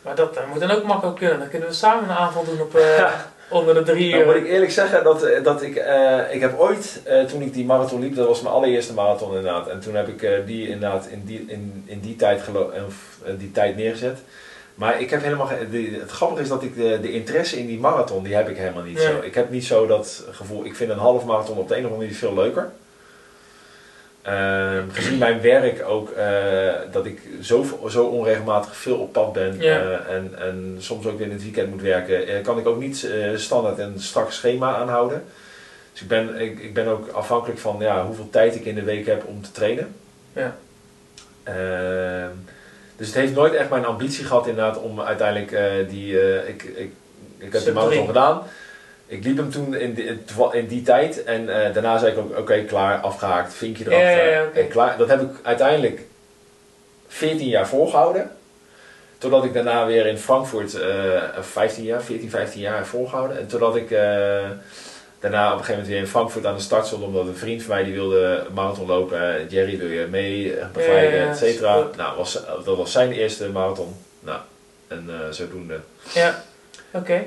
Maar 0.02 0.16
dat 0.16 0.38
eh, 0.38 0.44
moet 0.52 0.60
dan 0.60 0.72
ook 0.72 0.84
makkelijk 0.84 1.18
kunnen. 1.18 1.40
Dan 1.40 1.50
kunnen 1.50 1.68
we 1.68 1.74
samen 1.74 2.04
een 2.10 2.16
aanval 2.16 2.44
doen 2.46 2.62
op 2.62 2.76
eh, 2.76 3.12
onder 3.50 3.74
de 3.74 3.84
drie 3.84 4.12
Nou, 4.12 4.26
moet 4.26 4.36
ik 4.36 4.48
eerlijk 4.48 4.72
zeggen 4.72 5.04
dat, 5.04 5.24
eh, 5.24 5.44
dat 5.44 5.62
ik, 5.62 5.76
eh, 5.76 6.20
ik 6.32 6.42
heb 6.42 6.60
ooit, 6.60 7.02
eh, 7.04 7.24
toen 7.24 7.42
ik 7.42 7.54
die 7.54 7.66
marathon 7.66 8.00
liep, 8.02 8.16
dat 8.16 8.28
was 8.28 8.42
mijn 8.42 8.54
allereerste 8.56 8.94
marathon 8.94 9.28
inderdaad. 9.36 9.68
En 9.68 9.80
toen 9.80 9.96
heb 9.96 10.08
ik 10.08 10.46
die 10.46 10.68
inderdaad 10.70 11.08
in 11.12 11.22
die, 11.26 11.46
in, 11.48 11.84
in 11.86 12.00
die, 12.00 12.16
tijd 12.16 12.42
gelo- 12.42 12.72
f- 12.90 13.18
eh, 13.26 13.34
die 13.38 13.52
tijd 13.52 13.76
neergezet. 13.76 14.18
Maar 14.76 15.02
ik 15.02 15.10
heb 15.10 15.22
helemaal 15.24 15.50
de- 15.72 15.98
het 16.02 16.12
grappige 16.12 16.42
is 16.42 16.48
dat 16.50 16.64
ik 16.64 16.76
de, 16.76 17.00
de 17.02 17.12
interesse 17.12 17.60
in 17.60 17.68
die 17.68 17.80
marathon, 17.80 18.24
die 18.24 18.36
heb 18.36 18.50
ik 18.50 18.58
helemaal 18.58 18.84
niet 18.84 18.98
Nee. 18.98 19.06
zo. 19.06 19.20
Ik 19.22 19.36
heb 19.36 19.50
niet 19.50 19.66
zo 19.66 19.88
dat 19.88 20.24
gevoel, 20.32 20.66
ik 20.66 20.76
vind 20.76 20.90
een 20.92 20.98
half 20.98 21.26
marathon 21.26 21.58
op 21.58 21.68
de 21.68 21.74
een 21.74 21.80
of 21.80 21.86
andere 21.92 22.02
manier 22.06 22.20
veel 22.20 22.34
leuker. 22.34 22.70
Ehm, 24.28 24.90
gezien 24.92 25.18
mijn 25.18 25.42
werk 25.42 25.84
ook, 25.88 26.10
eh, 26.10 26.74
dat 26.92 27.06
ik 27.06 27.22
zo, 27.42 27.66
zo 27.90 28.06
onregelmatig 28.06 28.76
veel 28.76 28.98
op 28.98 29.14
pad 29.14 29.34
ben 29.34 29.56
Ja. 29.60 29.80
eh, 29.80 30.16
en, 30.16 30.34
en 30.40 30.76
soms 30.80 31.06
ook 31.06 31.18
weer 31.18 31.28
in 31.28 31.34
het 31.34 31.44
weekend 31.44 31.70
moet 31.70 31.82
werken, 31.82 32.28
eh, 32.28 32.44
kan 32.44 32.58
ik 32.58 32.68
ook 32.68 32.80
niet 32.80 33.08
standaard 33.36 33.80
een 33.80 34.00
strak 34.00 34.32
schema 34.32 34.76
aanhouden. 34.76 35.24
Dus 35.92 36.02
ik 36.02 36.08
ben, 36.08 36.40
ik, 36.40 36.60
ik 36.60 36.74
ben 36.74 36.88
ook 36.88 37.10
afhankelijk 37.10 37.60
van 37.60 37.76
ja, 37.80 38.06
hoeveel 38.06 38.30
tijd 38.30 38.56
ik 38.56 38.66
in 38.66 38.76
de 38.76 38.84
week 38.84 39.06
heb 39.06 39.26
om 39.26 39.42
te 39.42 39.52
trainen. 39.52 39.96
Ja. 40.34 40.56
Ehm, 41.44 42.32
dus 42.98 43.08
het 43.08 43.16
heeft 43.16 43.34
nooit 43.34 43.54
echt 43.54 43.70
mijn 43.70 43.86
ambitie 43.86 44.26
gehad 44.26 44.48
inderdaad 44.48 44.82
om 44.82 45.02
uiteindelijk 45.02 45.90
die, 45.90 46.44
ik, 46.48 46.64
ik, 46.64 46.92
ik 47.38 47.54
heb 47.54 47.64
die 47.64 47.74
marathon 47.74 48.08
gedaan. 48.08 48.42
Ik 49.08 49.24
liep 49.24 49.38
hem 49.38 49.52
toen 49.52 49.76
in, 49.76 49.94
die- 49.94 50.20
in 50.52 50.68
die 50.68 50.82
tijd 50.82 51.24
en 51.24 51.50
eh, 51.66 51.74
daarna 51.74 51.98
zei 51.98 52.12
ik 52.12 52.18
ook, 52.18 52.38
oké, 52.38 52.64
klaar, 52.64 53.00
afgehaakt, 53.00 53.54
vinkje 53.54 53.84
erachter. 53.86 54.26
ja, 54.28 54.40
ja, 54.40 54.44
oké. 54.44 54.60
en 54.60 54.68
klaar. 54.68 54.98
Dat 54.98 55.08
heb 55.08 55.22
ik 55.22 55.30
uiteindelijk 55.44 56.02
14 57.08 57.48
jaar 57.48 57.68
volgehouden. 57.68 58.32
Totdat 59.18 59.44
ik 59.44 59.54
daarna 59.54 59.86
weer 59.86 60.06
in 60.06 60.18
Frankfurt, 60.18 60.74
eh 60.82 61.22
15 61.40 61.84
jaar, 61.84 62.02
14, 62.04 62.30
15 62.30 62.62
jaar 62.62 62.86
volgehouden. 62.86 63.38
En 63.40 63.48
totdat 63.48 63.76
ik 63.76 63.92
eh, 63.92 64.00
daarna 65.20 65.46
op 65.48 65.58
een 65.60 65.66
gegeven 65.66 65.72
moment 65.74 65.88
weer 65.88 65.98
in 65.98 66.08
Frankfurt 66.08 66.46
aan 66.46 66.56
de 66.56 66.62
start 66.62 66.86
stond, 66.86 67.04
omdat 67.04 67.28
een 67.28 67.36
vriend 67.36 67.64
van 67.64 67.76
mij 67.76 67.84
die 67.84 67.94
wilde 67.94 68.46
marathon 68.54 68.88
lopen. 68.88 69.36
Eh, 69.36 69.50
Jerry 69.50 69.78
wil 69.78 69.88
je 69.90 70.08
mee 70.10 70.58
eh, 70.58 70.66
begeleiden, 70.74 71.20
Ja, 71.20 71.30
et 71.30 71.38
cetera. 71.38 71.88
Nou, 71.98 72.18
was, 72.18 72.34
dat 72.66 72.78
was 72.78 72.92
zijn 72.92 73.12
eerste 73.12 73.50
marathon. 73.50 73.96
Nou, 74.20 74.40
en 74.88 75.06
eh, 75.10 75.32
zodoende. 75.32 75.80
Ja, 76.14 76.44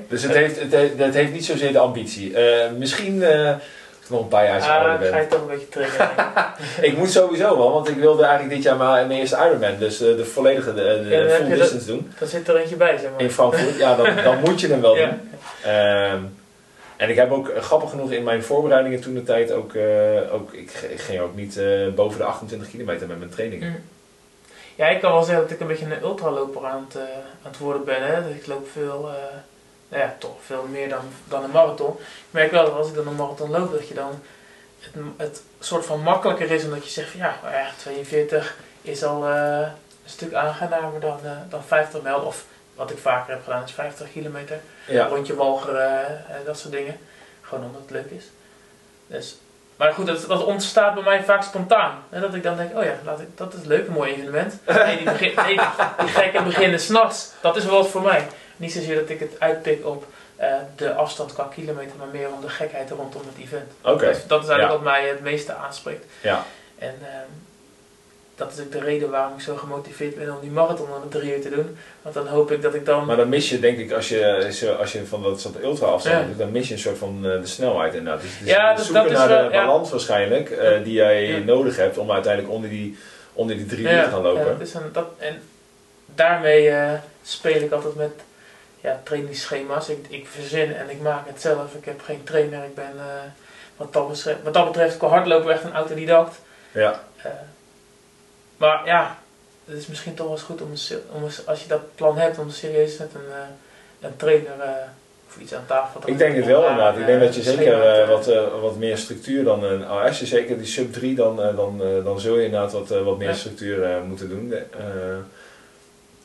Dus 0.08 0.22
het 0.22 0.32
heeft, 0.34 0.60
het, 0.60 0.72
heeft, 0.72 0.98
het 0.98 1.14
heeft 1.14 1.32
niet 1.32 1.44
zozeer 1.44 1.72
de 1.72 1.78
ambitie. 1.78 2.34
Eh, 2.36 2.70
misschien 2.78 3.22
ik 3.22 4.16
nog 4.16 4.20
een 4.20 4.28
paar 4.28 4.44
jaar 4.44 4.60
Ah, 4.60 4.68
ouder 4.70 4.90
dan 4.90 4.98
ben. 5.00 5.12
ga 5.12 5.18
je 5.18 5.26
toch 5.26 5.40
een 5.40 5.46
beetje 5.46 5.68
trainen. 5.68 6.08
Ik 6.90 6.96
moet 6.96 7.10
sowieso 7.10 7.56
wel, 7.58 7.72
want 7.72 7.88
ik 7.88 7.96
wilde 7.96 8.22
eigenlijk 8.24 8.54
dit 8.54 8.62
jaar 8.62 8.76
maar 8.76 9.06
mijn 9.06 9.20
eerste 9.20 9.36
Ironman, 9.36 9.78
dus 9.78 10.00
eh, 10.00 10.16
de 10.16 10.24
volledige 10.24 10.74
de, 10.74 11.06
Ja, 11.10 11.28
full 11.34 11.42
je 11.44 11.48
dat- 11.50 11.58
distance 11.58 11.86
doen 11.86 12.12
Dan 12.18 12.28
zit 12.28 12.48
er 12.48 12.56
eentje 12.56 12.76
bij, 12.76 12.98
zeg 12.98 13.10
maar. 13.10 13.20
in 13.20 13.30
Frankfurt. 13.30 13.78
Ja, 13.78 13.96
dan, 13.96 14.08
dan 14.24 14.38
moet 14.40 14.60
je 14.60 14.68
hem 14.68 14.80
wel 14.80 14.96
Ja. 14.98 15.06
doen. 15.06 15.20
Ehm, 15.72 16.18
en 16.96 17.08
ik 17.10 17.16
heb 17.16 17.30
ook, 17.32 17.52
grappig 17.60 17.90
genoeg, 17.90 18.10
in 18.12 18.24
mijn 18.24 18.42
voorbereidingen 18.42 19.00
toen 19.00 19.14
de 19.14 19.22
tijd 19.22 19.52
ook, 19.52 19.72
ook 20.32 20.52
ik, 20.52 20.70
ging 20.96 21.20
ook 21.20 21.34
niet 21.36 21.60
boven 21.94 22.18
de 22.18 22.24
28 22.24 22.70
kilometer 22.70 23.06
met 23.06 23.18
mijn 23.18 23.30
trainingen. 23.30 23.68
Mm. 23.68 23.76
Ja, 24.74 24.88
ik 24.88 25.00
kan 25.00 25.12
wel 25.12 25.22
zeggen 25.22 25.42
dat 25.42 25.52
ik 25.52 25.60
een 25.60 25.66
beetje 25.66 25.84
een 25.84 26.02
ultraloper 26.02 26.64
aan 26.66 26.86
het, 26.88 27.00
aan 27.44 27.50
het 27.50 27.58
worden 27.58 27.84
ben. 27.84 28.02
Hè. 28.06 28.22
Dus 28.28 28.34
ik 28.36 28.46
loop 28.46 28.68
veel, 28.72 29.10
nou 29.90 30.02
ja, 30.02 30.14
toch 30.18 30.36
veel 30.46 30.66
meer 30.70 30.88
dan, 30.88 31.04
dan 31.28 31.44
een 31.44 31.50
marathon. 31.50 31.92
Ik 31.98 32.30
merk 32.30 32.50
wel 32.50 32.64
dat 32.64 32.74
als 32.74 32.88
ik 32.88 32.94
dan 32.94 33.06
een 33.06 33.14
marathon 33.14 33.50
loop, 33.50 33.72
dat 33.72 33.88
je 33.88 33.94
dan 33.94 34.20
het, 34.80 34.94
het 35.16 35.42
soort 35.60 35.86
van 35.86 36.00
makkelijker 36.00 36.50
is 36.50 36.64
omdat 36.64 36.84
je 36.84 36.90
zegt 36.90 37.10
van 37.10 37.20
ja, 37.20 37.38
maar 37.42 37.52
ja 37.52 37.70
42 37.76 38.56
is 38.82 39.04
al 39.04 39.28
eh, 39.28 39.58
een 40.04 40.10
stuk 40.10 40.32
aangenamer 40.32 41.00
dan, 41.00 41.18
eh, 41.24 41.30
dan 41.48 41.62
50 41.64 42.02
mijl. 42.02 42.20
Of 42.20 42.44
wat 42.74 42.90
ik 42.90 42.98
vaker 42.98 43.32
heb 43.32 43.44
gedaan 43.44 43.64
is 43.64 43.72
50 43.72 44.12
kilometer. 44.12 44.60
Ja. 44.86 45.06
Rondje 45.06 45.34
walgeren, 45.34 46.06
eh, 46.28 46.34
dat 46.44 46.58
soort 46.58 46.72
dingen. 46.72 46.98
Gewoon 47.40 47.64
omdat 47.64 47.80
het 47.80 47.90
leuk 47.90 48.10
is. 48.10 48.24
Dus, 49.06 49.36
maar 49.76 49.92
goed, 49.92 50.06
dat, 50.06 50.24
dat 50.28 50.44
ontstaat 50.44 50.94
bij 50.94 51.02
mij 51.02 51.24
vaak 51.24 51.42
spontaan. 51.42 52.02
Hè, 52.08 52.20
dat 52.20 52.34
ik 52.34 52.42
dan 52.42 52.56
denk, 52.56 52.76
oh 52.76 52.84
ja, 52.84 52.94
laat 53.04 53.20
ik, 53.20 53.36
dat 53.36 53.54
is 53.54 53.64
leuk, 53.64 53.86
een 53.86 53.92
mooi 53.92 54.12
evenement. 54.12 54.54
Nee, 54.66 54.96
die, 54.96 55.04
begin, 55.04 55.32
nee, 55.36 55.60
die 55.98 56.08
gekke 56.08 56.42
beginnen 56.42 56.80
s'nachts, 56.80 57.32
dat 57.40 57.56
is 57.56 57.64
wel 57.64 57.76
wat 57.76 57.88
voor 57.88 58.02
mij. 58.02 58.26
Niet 58.60 58.72
zozeer 58.72 58.94
dat 58.94 59.08
ik 59.08 59.20
het 59.20 59.32
uitpik 59.38 59.86
op 59.86 60.06
eh, 60.36 60.54
de 60.76 60.92
afstand 60.94 61.32
qua 61.32 61.48
kilometer, 61.54 61.92
maar 61.98 62.08
meer 62.12 62.28
om 62.32 62.40
de 62.40 62.48
gekheid 62.48 62.90
rondom 62.90 63.22
het 63.34 63.44
event. 63.44 63.70
Oké. 63.82 64.06
Dus 64.06 64.26
dat 64.26 64.42
is 64.42 64.48
eigenlijk 64.48 64.60
Ja. 64.60 64.68
wat 64.68 64.82
mij 64.82 65.08
het 65.08 65.20
meeste 65.20 65.54
aanspreekt. 65.54 66.04
Ja. 66.22 66.44
En 66.78 66.94
ehm, 67.02 67.28
dat 68.34 68.52
is 68.52 68.60
ook 68.64 68.72
de 68.72 68.80
reden 68.80 69.10
waarom 69.10 69.34
ik 69.34 69.40
zo 69.40 69.56
gemotiveerd 69.56 70.14
ben 70.14 70.34
om 70.34 70.40
die 70.40 70.50
marathon 70.50 70.86
aan 70.94 71.08
de 71.10 71.18
drie 71.18 71.34
uur 71.36 71.40
te 71.42 71.50
doen. 71.50 71.76
Want 72.02 72.14
dan 72.14 72.26
hoop 72.26 72.50
ik 72.52 72.62
dat 72.62 72.74
ik 72.74 72.84
dan... 72.86 73.06
Maar 73.06 73.16
dan 73.16 73.28
mis 73.28 73.48
je, 73.48 73.60
denk 73.60 73.78
ik, 73.78 73.92
als 73.92 74.08
je, 74.08 74.76
als 74.78 74.92
je 74.92 75.06
van 75.06 75.22
dat 75.22 75.40
soort 75.40 75.62
ultra 75.62 75.86
afstand 75.86 76.20
Ja. 76.20 76.26
doet, 76.26 76.38
dan 76.38 76.50
mis 76.50 76.68
je 76.68 76.74
een 76.74 76.80
soort 76.80 76.98
van 76.98 77.16
eh, 77.24 77.40
de 77.40 77.46
snelheid 77.46 77.94
inderdaad. 77.94 78.22
Dus 78.22 78.30
het 78.32 78.40
is 78.40 78.52
Ja, 78.54 78.74
dus 78.74 78.84
zoeken 78.86 79.02
dat 79.02 79.12
is 79.12 79.18
naar 79.18 79.28
wel- 79.28 79.48
de 79.48 79.54
ja. 79.54 79.64
balans 79.66 79.90
waarschijnlijk, 79.90 80.50
eh, 80.50 80.84
die 80.84 80.92
jij 80.92 81.42
nodig 81.46 81.76
hebt 81.76 81.98
om 81.98 82.10
uiteindelijk 82.12 82.52
onder 82.54 82.70
die, 82.70 82.98
onder 83.32 83.56
die 83.56 83.66
drie 83.66 83.84
uur 83.88 84.02
te 84.04 84.10
gaan 84.10 84.22
lopen. 84.22 84.42
Ja, 84.42 84.54
dat 84.58 84.72
een, 84.74 84.92
dat, 84.92 85.06
en 85.18 85.42
daarmee 86.14 86.68
eh, 86.70 86.92
speel 87.22 87.62
ik 87.62 87.72
altijd 87.72 87.94
met 87.94 88.10
ja, 88.80 89.00
trainingsschema's. 89.04 89.88
Ik, 89.88 90.06
ik 90.08 90.26
verzin 90.26 90.74
en 90.74 90.90
ik 90.90 91.00
maak 91.00 91.26
het 91.26 91.40
zelf. 91.40 91.74
Ik 91.74 91.84
heb 91.84 92.00
geen 92.02 92.24
trainer. 92.24 92.64
Ik 92.64 92.74
ben 92.74 92.92
eh, 92.98 93.30
wat, 93.76 93.92
dat 93.92 94.08
betreft, 94.08 94.42
wat 94.42 94.54
dat 94.54 94.66
betreft 94.66 94.96
qua 94.96 95.08
hardlopen 95.08 95.52
echt 95.52 95.64
een 95.64 95.74
autodidact. 95.74 96.40
Ja. 96.72 97.00
Eh, 97.16 97.30
maar 98.56 98.84
ja, 98.84 99.18
het 99.64 99.76
is 99.76 99.86
misschien 99.86 100.14
toch 100.14 100.26
wel 100.26 100.34
eens 100.34 100.44
goed 100.44 100.62
om, 100.62 100.72
om 101.12 101.28
als 101.46 101.62
je 101.62 101.68
dat 101.68 101.94
plan 101.94 102.18
hebt 102.18 102.38
om 102.38 102.50
serieus 102.50 102.96
met 102.96 103.10
een, 103.14 103.32
eh, 103.32 104.08
een 104.08 104.16
trainer 104.16 104.52
of 105.28 105.40
iets 105.40 105.54
aan 105.54 105.66
tafel 105.66 106.00
te 106.00 106.10
Ik 106.10 106.18
denk 106.18 106.36
het 106.36 106.46
wel 106.46 106.62
inderdaad. 106.62 106.96
Ik 106.96 107.06
denk 107.06 107.20
dat 107.20 107.34
je 107.34 107.42
zeker 107.42 108.06
wat, 108.06 108.26
wat 108.60 108.76
meer 108.76 108.98
structuur 108.98 109.44
dan 109.44 109.64
een 109.64 109.86
als 109.86 110.18
je 110.20 110.26
zeker 110.26 110.58
die 110.58 110.66
sub 110.66 110.92
3 110.92 111.14
dan, 111.14 111.36
dan, 111.36 111.82
dan 112.04 112.20
zul 112.20 112.38
je 112.38 112.44
inderdaad 112.44 112.72
wat, 112.72 112.88
wat 112.88 113.18
meer 113.18 113.34
structuur 113.34 114.02
moeten 114.04 114.28
doen. 114.28 114.54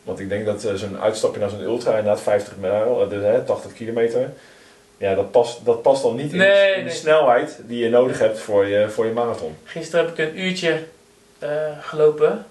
Want 0.05 0.19
ik 0.19 0.29
denk 0.29 0.45
dat 0.45 0.63
eh, 0.63 0.73
zo'n 0.73 0.99
uitstapje 0.99 1.39
naar 1.39 1.49
zo'n 1.49 1.61
ultra 1.61 1.89
inderdaad 1.89 2.21
50 2.21 2.57
mijl, 2.57 3.01
eh, 3.01 3.09
dus, 3.09 3.21
hè, 3.23 3.43
80 3.43 3.73
kilometer. 3.73 4.29
Ja, 4.97 5.15
dat 5.15 5.31
past, 5.31 5.65
dat 5.65 5.81
past 5.81 6.03
dan 6.03 6.15
niet 6.15 6.31
in, 6.31 6.37
de, 6.37 6.43
Nee, 6.43 6.71
in 6.71 6.77
de 6.77 6.83
nee. 6.89 6.93
snelheid 6.93 7.59
die 7.63 7.83
je 7.83 7.89
nodig 7.89 8.19
hebt 8.19 8.39
voor 8.39 8.65
je, 8.65 8.89
voor 8.89 9.05
je 9.05 9.11
marathon. 9.11 9.57
Gisteren 9.63 10.05
heb 10.05 10.17
ik 10.19 10.27
een 10.29 10.39
uurtje 10.39 10.83
eh, 11.39 11.49
gelopen. 11.81 12.45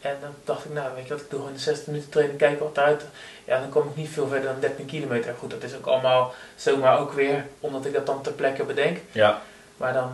En 0.00 0.16
dan 0.20 0.30
dacht 0.44 0.64
ik, 0.64 0.72
nou 0.72 0.88
weet 0.94 1.06
je 1.06 1.12
wat, 1.12 1.22
ik 1.22 1.30
doe 1.30 1.38
gewoon 1.38 1.54
een 1.54 1.60
60 1.60 1.86
minuten 1.86 2.10
training, 2.10 2.38
kijken 2.38 2.64
wat 2.64 2.76
eruit. 2.76 3.02
Ja, 3.44 3.60
dan 3.60 3.68
kom 3.68 3.88
ik 3.88 3.96
niet 3.96 4.08
veel 4.08 4.26
verder 4.26 4.50
dan 4.50 4.60
13 4.60 4.86
kilometer. 4.86 5.34
Goed, 5.38 5.50
dat 5.50 5.62
is 5.62 5.76
ook 5.76 5.86
allemaal 5.86 6.34
zomaar 6.56 6.98
ook 6.98 7.12
weer, 7.12 7.46
omdat 7.60 7.84
ik 7.86 7.92
dat 7.92 8.06
dan 8.06 8.22
ter 8.22 8.32
plekke 8.32 8.64
bedenk. 8.64 8.98
Ja, 9.12 9.40
Maar 9.76 9.92
dan 9.92 10.10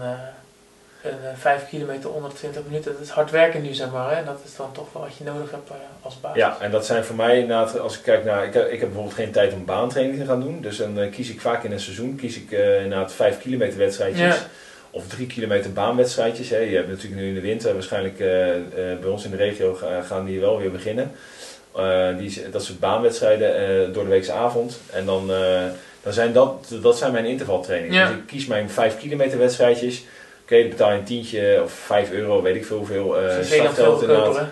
een 1.02 1.10
eh, 1.10 1.36
5 1.36 1.68
kilometer 1.68 2.12
onder 2.12 2.30
de 2.30 2.36
20 2.36 2.62
minuten, 2.68 2.92
dat 2.92 3.02
is 3.02 3.08
hard 3.08 3.30
werken 3.30 3.62
nu 3.62 3.74
zeg 3.74 3.90
maar. 3.90 4.10
Hè? 4.10 4.16
En 4.16 4.24
dat 4.24 4.40
is 4.44 4.56
dan 4.56 4.72
toch 4.72 4.92
wel 4.92 5.02
wat 5.02 5.16
je 5.16 5.24
nodig 5.24 5.50
hebt 5.50 5.70
eh, 5.70 5.76
als 6.02 6.20
basis. 6.20 6.38
ja, 6.38 6.56
en 6.60 6.70
dat 6.70 6.86
zijn 6.86 7.04
voor 7.04 7.16
mij 7.16 7.38
inderdaad, 7.40 7.78
als 7.78 7.96
ik 7.96 8.02
kijk 8.02 8.24
naar, 8.24 8.44
ik 8.44 8.54
heb, 8.54 8.64
ik 8.64 8.80
heb 8.80 8.88
bijvoorbeeld 8.88 9.14
geen 9.16 9.30
tijd 9.30 9.52
om 9.52 9.64
baantraining 9.64 10.18
te 10.18 10.24
gaan 10.26 10.40
doen. 10.40 10.60
Dus 10.60 10.76
dan 10.76 10.98
eh, 11.00 11.10
kies 11.10 11.30
ik 11.30 11.40
vaak 11.40 11.64
in 11.64 11.72
een 11.72 11.80
seizoen, 11.80 12.16
kies 12.16 12.36
ik 12.36 12.52
eh 12.52 12.82
inderdaad 12.82 13.12
5 13.12 13.38
kilometer 13.38 13.78
wedstrijdjes. 13.78 14.34
Ja. 14.36 14.46
Of 14.90 15.06
3 15.06 15.26
kilometer 15.26 15.72
baanwedstrijdjes. 15.72 16.48
Hè. 16.50 16.58
Je 16.58 16.76
hebt 16.76 16.88
natuurlijk 16.88 17.20
nu 17.20 17.28
in 17.28 17.34
de 17.34 17.40
winter, 17.40 17.72
waarschijnlijk 17.72 18.16
bij 19.00 19.10
ons 19.10 19.24
in 19.24 19.30
de 19.30 19.36
regio 19.36 19.74
ga- 19.74 20.02
gaan 20.02 20.24
die 20.24 20.40
wel 20.40 20.58
weer 20.58 20.70
beginnen. 20.70 21.10
Die, 22.18 22.50
dat 22.50 22.64
soort 22.64 22.78
baanwedstrijden 22.80 23.92
door 23.92 24.02
de 24.04 24.10
weekse 24.10 24.32
avond. 24.32 24.80
En 24.92 25.06
dan, 25.06 25.26
dan 26.02 26.12
zijn 26.12 26.32
dat, 26.32 26.66
dat 26.82 26.98
zijn 26.98 27.12
mijn 27.12 27.24
intervaltrainingen. 27.24 27.94
Ja. 27.96 28.08
Dus 28.08 28.16
ik 28.16 28.26
kies 28.26 28.46
mijn 28.46 28.70
5 28.70 28.98
kilometer 28.98 29.38
wedstrijdjes. 29.38 30.04
Oké, 30.50 30.60
dan 30.60 30.68
betaal 30.68 30.92
je 30.92 30.98
een 30.98 31.04
tientje 31.04 31.60
of 31.64 31.72
5 31.72 32.10
euro, 32.12 32.42
weet 32.42 32.56
ik 32.56 32.66
veel 32.66 32.76
hoeveel. 32.76 33.16
eh 33.18 33.22
Dus 33.26 33.36
in 33.36 33.44
Zeeland 33.44 33.74
veel 33.74 33.96
goedkoper? 33.96 34.48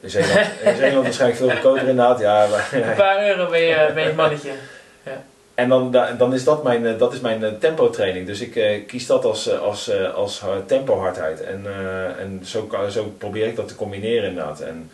In 0.00 0.10
Zeeland, 0.10 0.46
in 0.64 0.76
Zeeland 0.76 1.02
waarschijnlijk 1.04 1.38
veel 1.40 1.50
goedkoper 1.50 1.80
inderdaad. 1.80 2.20
Ja, 2.20 2.46
maar- 2.50 2.68
Een 2.72 2.94
paar 2.96 3.26
euro 3.28 3.50
ben 3.50 3.60
je, 3.60 3.90
ben 3.94 4.06
je 4.06 4.12
mannetje. 4.12 4.50
En 5.54 5.68
dan, 5.68 5.90
da- 5.90 6.12
dan 6.12 6.34
is 6.34 6.44
dat 6.44 6.62
mijn, 6.62 6.86
eh, 6.86 6.98
dat 6.98 7.12
is 7.12 7.20
mijn 7.20 7.44
eh, 7.44 7.50
tempo 7.60 7.90
training. 7.90 8.26
Dus 8.26 8.40
ik 8.40 8.56
eh, 8.56 8.86
kies 8.86 9.06
dat 9.06 9.24
als, 9.24 9.48
eh, 9.48 9.60
als, 9.60 9.88
eh, 9.88 10.14
als 10.14 10.40
eh, 10.42 10.48
tempo 10.66 10.98
hardheid. 10.98 11.42
En, 11.42 11.62
eh, 11.66 12.04
en 12.22 12.40
zo, 12.44 12.68
zo 12.90 13.14
probeer 13.18 13.46
ik 13.46 13.56
dat 13.56 13.68
te 13.68 13.74
combineren 13.74 14.28
inderdaad. 14.28 14.60
En 14.60 14.90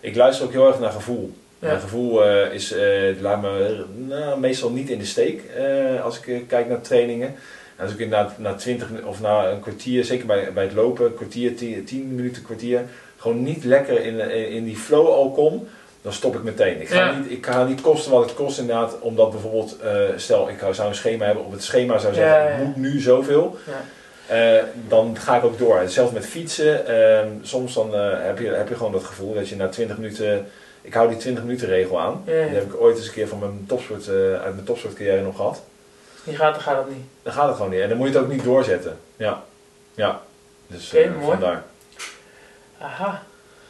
ik 0.00 0.16
luister 0.16 0.46
ook 0.46 0.52
heel 0.52 0.66
erg 0.66 0.78
naar 0.80 0.90
gevoel. 0.92 1.32
Ja. 1.58 1.66
Mijn 1.68 1.80
gevoel 1.80 2.24
eh, 2.24 2.52
is, 2.52 2.72
eh, 2.72 3.20
laat 3.20 3.40
me 3.42 3.84
nou, 3.96 4.40
meestal 4.40 4.70
niet 4.70 4.90
in 4.90 4.98
de 4.98 5.04
steek 5.04 5.42
eh, 5.56 6.04
als 6.04 6.18
ik 6.18 6.26
eh, 6.28 6.40
kijk 6.48 6.68
naar 6.68 6.80
trainingen. 6.80 7.34
En 7.78 7.84
als 7.84 7.92
ik 7.92 7.98
inderdaad 7.98 8.38
na 8.38 8.54
20 8.54 8.90
min- 8.90 9.06
of 9.06 9.20
na 9.20 9.50
een 9.50 9.60
kwartier, 9.60 10.04
zeker 10.04 10.26
bij, 10.26 10.52
bij 10.52 10.64
het 10.64 10.72
lopen, 10.72 11.14
kwartier, 11.14 11.56
10, 11.56 11.84
10 11.84 12.14
minuten, 12.14 12.42
kwartier, 12.42 12.80
gewoon 13.16 13.42
niet 13.42 13.64
lekker 13.64 14.00
in, 14.04 14.18
in, 14.20 14.48
in 14.50 14.64
die 14.64 14.76
flow 14.76 15.06
al 15.06 15.30
kom, 15.30 15.66
dan 16.02 16.12
stop 16.12 16.34
ik 16.34 16.42
meteen. 16.42 16.80
Ik 16.80 16.88
ga, 16.88 16.98
Ja. 17.06 17.18
niet, 17.18 17.30
ik 17.30 17.46
ga 17.46 17.64
niet 17.64 17.80
kosten 17.80 18.12
wat 18.12 18.22
het 18.24 18.34
kost 18.34 18.58
inderdaad, 18.58 18.98
omdat 19.00 19.30
bijvoorbeeld, 19.30 19.76
eh, 19.80 19.92
stel 20.16 20.48
ik 20.48 20.58
zou 20.72 20.88
een 20.88 20.94
schema 20.94 21.24
hebben, 21.24 21.44
op 21.44 21.52
het 21.52 21.62
schema 21.62 21.98
zou 21.98 22.14
zeggen, 22.14 22.42
Ja, 22.42 22.48
ik 22.48 22.64
moet 22.64 22.76
nu 22.76 23.00
zoveel. 23.00 23.56
Ja. 23.66 23.80
Eh, 24.34 24.62
dan 24.88 25.16
ga 25.18 25.36
ik 25.36 25.44
ook 25.44 25.58
door. 25.58 25.78
Hetzelfde 25.78 26.14
met 26.14 26.26
fietsen. 26.26 26.86
ehm, 26.86 27.28
soms 27.42 27.74
dan, 27.74 27.94
eh, 27.94 28.08
heb, 28.24 28.38
je, 28.38 28.46
heb 28.48 28.68
je 28.68 28.74
gewoon 28.74 28.92
dat 28.92 29.04
gevoel 29.04 29.34
dat 29.34 29.48
je 29.48 29.56
na 29.56 29.68
20 29.68 29.96
minuten. 29.98 30.46
Ik 30.82 30.94
hou 30.94 31.08
die 31.08 31.16
20 31.18 31.44
minuten 31.44 31.68
regel 31.68 32.00
aan. 32.00 32.22
Die 32.24 32.34
heb 32.34 32.62
ik 32.74 32.80
ooit 32.80 32.96
eens 32.96 33.06
een 33.06 33.12
keer 33.12 33.28
van 33.28 33.38
mijn 33.38 33.64
topsport, 33.68 34.08
eh, 34.08 34.14
uit 34.14 34.54
mijn 34.54 34.64
topsportcarrière 34.66 35.22
nog 35.22 35.36
gehad. 35.36 35.62
Niet 36.28 36.36
gaat, 36.36 36.52
dan 36.54 36.62
gaat 36.62 36.76
het 36.84 36.88
niet. 36.96 37.04
Dan 37.22 37.32
gaat 37.32 37.46
het 37.46 37.56
gewoon 37.56 37.70
niet. 37.70 37.80
En 37.80 37.88
dan 37.88 37.98
moet 37.98 38.08
je 38.08 38.14
het 38.14 38.22
ook 38.22 38.30
niet 38.30 38.44
doorzetten. 38.44 38.98
Ja. 39.16 39.42
Ja. 39.94 40.20
Dus 40.66 40.92
Oké, 40.92 41.02
eh, 41.02 41.10
mooi. 41.10 41.24
vandaar. 41.26 41.62
Aha. 42.80 43.22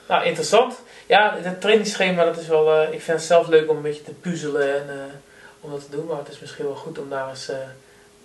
Nou, 0.08 0.24
interessant. 0.24 0.74
Ja, 1.06 1.36
het 1.40 1.60
trainingsschema, 1.60 2.24
dat 2.24 2.36
is 2.38 2.46
wel... 2.48 2.72
eh, 2.74 2.82
ik 2.92 3.00
vind 3.02 3.18
het 3.18 3.26
zelf 3.26 3.48
leuk 3.48 3.70
om 3.70 3.76
een 3.76 3.82
beetje 3.82 4.02
te 4.02 4.12
puzzelen 4.12 4.74
en 4.74 4.88
eh, 4.88 4.96
om 5.60 5.70
dat 5.70 5.80
te 5.84 5.96
doen. 5.96 6.06
Maar 6.06 6.18
het 6.18 6.28
is 6.28 6.40
misschien 6.40 6.64
wel 6.64 6.74
goed 6.74 6.98
om 6.98 7.08
daar 7.10 7.28
eens 7.28 7.50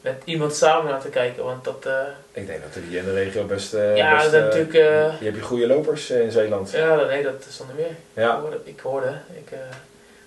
met 0.02 0.22
iemand 0.26 0.56
samen 0.56 0.92
naar 0.92 1.02
te 1.02 1.10
kijken. 1.10 1.44
Want 1.44 1.64
dat... 1.64 1.88
Ik 2.32 2.48
denk 2.48 2.62
dat 2.64 2.76
er 2.76 2.82
hier 2.82 3.00
in 3.00 3.06
de 3.06 3.14
regio 3.14 3.44
best. 3.46 3.72
ja, 3.72 4.16
best, 4.18 4.32
dat 4.32 4.44
natuurlijk... 4.44 4.74
Je 5.20 5.26
hebt 5.26 5.36
je 5.36 5.42
goede 5.42 5.68
lopers 5.68 6.10
in 6.10 6.32
Zeeland. 6.32 6.72
ja, 6.72 6.96
dat- 6.96 7.08
nee, 7.08 7.24
dat 7.24 7.46
is 7.50 7.56
zonder 7.56 7.76
meer. 7.76 7.86
Ik 7.90 7.96
Ja. 8.14 8.40
hoorde, 8.40 8.60
ik 8.64 8.80
hoorde 8.80 9.14
ik, 9.34 9.50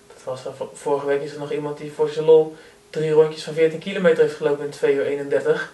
dat 0.07 0.23
was, 0.23 0.45
eh, 0.45 0.51
vor- 0.57 0.69
vorige 0.73 1.05
week 1.05 1.21
is 1.21 1.33
er 1.33 1.39
nog 1.39 1.51
iemand 1.51 1.77
die 1.77 1.91
voor 1.91 2.09
zijn 2.09 2.25
lol 2.25 2.55
drie 2.89 3.11
rondjes 3.11 3.43
van 3.43 3.53
14 3.53 3.79
kilometer 3.79 4.23
heeft 4.23 4.35
gelopen 4.35 4.65
in 4.65 4.71
2 4.71 4.93
uur 4.93 5.05
31. 5.05 5.73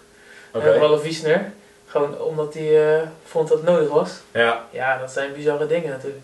Oké. 0.54 0.70
Eh, 0.70 0.78
Ralf 0.78 1.02
Wiesner. 1.02 1.52
Gewoon 1.88 2.22
omdat 2.22 2.54
hij 2.54 2.96
eh, 2.96 3.08
vond 3.26 3.48
dat 3.48 3.58
het 3.58 3.68
nodig 3.68 3.90
was. 3.90 4.12
Ja. 4.32 4.68
Ja, 4.72 4.98
dat 4.98 5.12
zijn 5.12 5.34
bizarre 5.34 5.68
dingen 5.68 5.90
natuurlijk. 5.90 6.22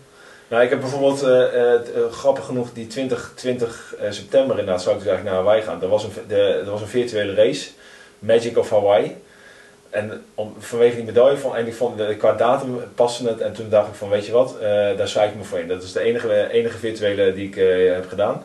Nou, 0.50 0.62
ik 0.62 0.70
heb 0.70 0.80
bijvoorbeeld, 0.80 1.22
eh, 1.22 1.74
eh, 1.74 1.80
grappig 2.10 2.44
genoeg, 2.44 2.72
die 2.72 2.86
20, 2.86 3.32
20 3.34 3.94
eh, 3.98 4.10
september 4.10 4.58
inderdaad 4.58 4.82
zou 4.82 4.94
ik 4.94 5.02
dus 5.02 5.10
eigenlijk 5.10 5.36
naar 5.36 5.46
Hawaii 5.46 5.62
gaan. 5.66 5.82
Er 5.82 5.88
was 5.88 6.04
een, 6.04 6.10
de, 6.28 6.36
er 6.36 6.70
was 6.70 6.80
een 6.80 6.86
virtuele 6.86 7.34
race, 7.34 7.70
Magic 8.18 8.58
of 8.58 8.70
Hawaii. 8.70 9.16
En 9.90 10.24
om, 10.34 10.54
vanwege 10.58 10.96
die 10.96 11.04
medaille 11.04 11.36
van, 11.36 11.56
en 11.56 11.66
ik 11.66 11.74
vond 11.74 11.98
de, 11.98 12.16
qua 12.16 12.32
datum 12.32 12.82
paste 12.94 13.28
het. 13.28 13.40
En 13.40 13.52
toen 13.52 13.68
dacht 13.68 13.88
ik 13.88 13.94
van, 13.94 14.08
weet 14.08 14.26
je 14.26 14.32
wat, 14.32 14.56
daar 14.96 15.08
schrijf 15.08 15.30
ik 15.30 15.36
me 15.36 15.44
voor 15.44 15.58
in. 15.58 15.68
Dat 15.68 15.82
is 15.82 15.92
de 15.92 16.00
enige, 16.00 16.48
enige 16.50 16.78
virtuele 16.78 17.32
die 17.32 17.48
ik 17.48 17.54
heb 17.94 18.08
gedaan. 18.08 18.42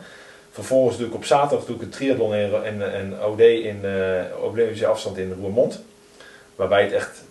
Vervolgens 0.56 0.96
doe 0.96 1.06
ik 1.06 1.14
op 1.14 1.24
zaterdag 1.24 1.66
doe 1.66 1.76
ik 1.76 1.82
een 1.82 1.88
triathlon 1.88 2.34
en, 2.34 2.92
en 2.92 3.24
OD 3.24 3.40
in 3.40 3.80
uh, 3.84 4.88
afstand 4.88 5.18
in 5.18 5.36
Roermond. 5.40 5.82
Waarbij 6.54 6.82
het 6.82 6.92
echt 6.92 7.22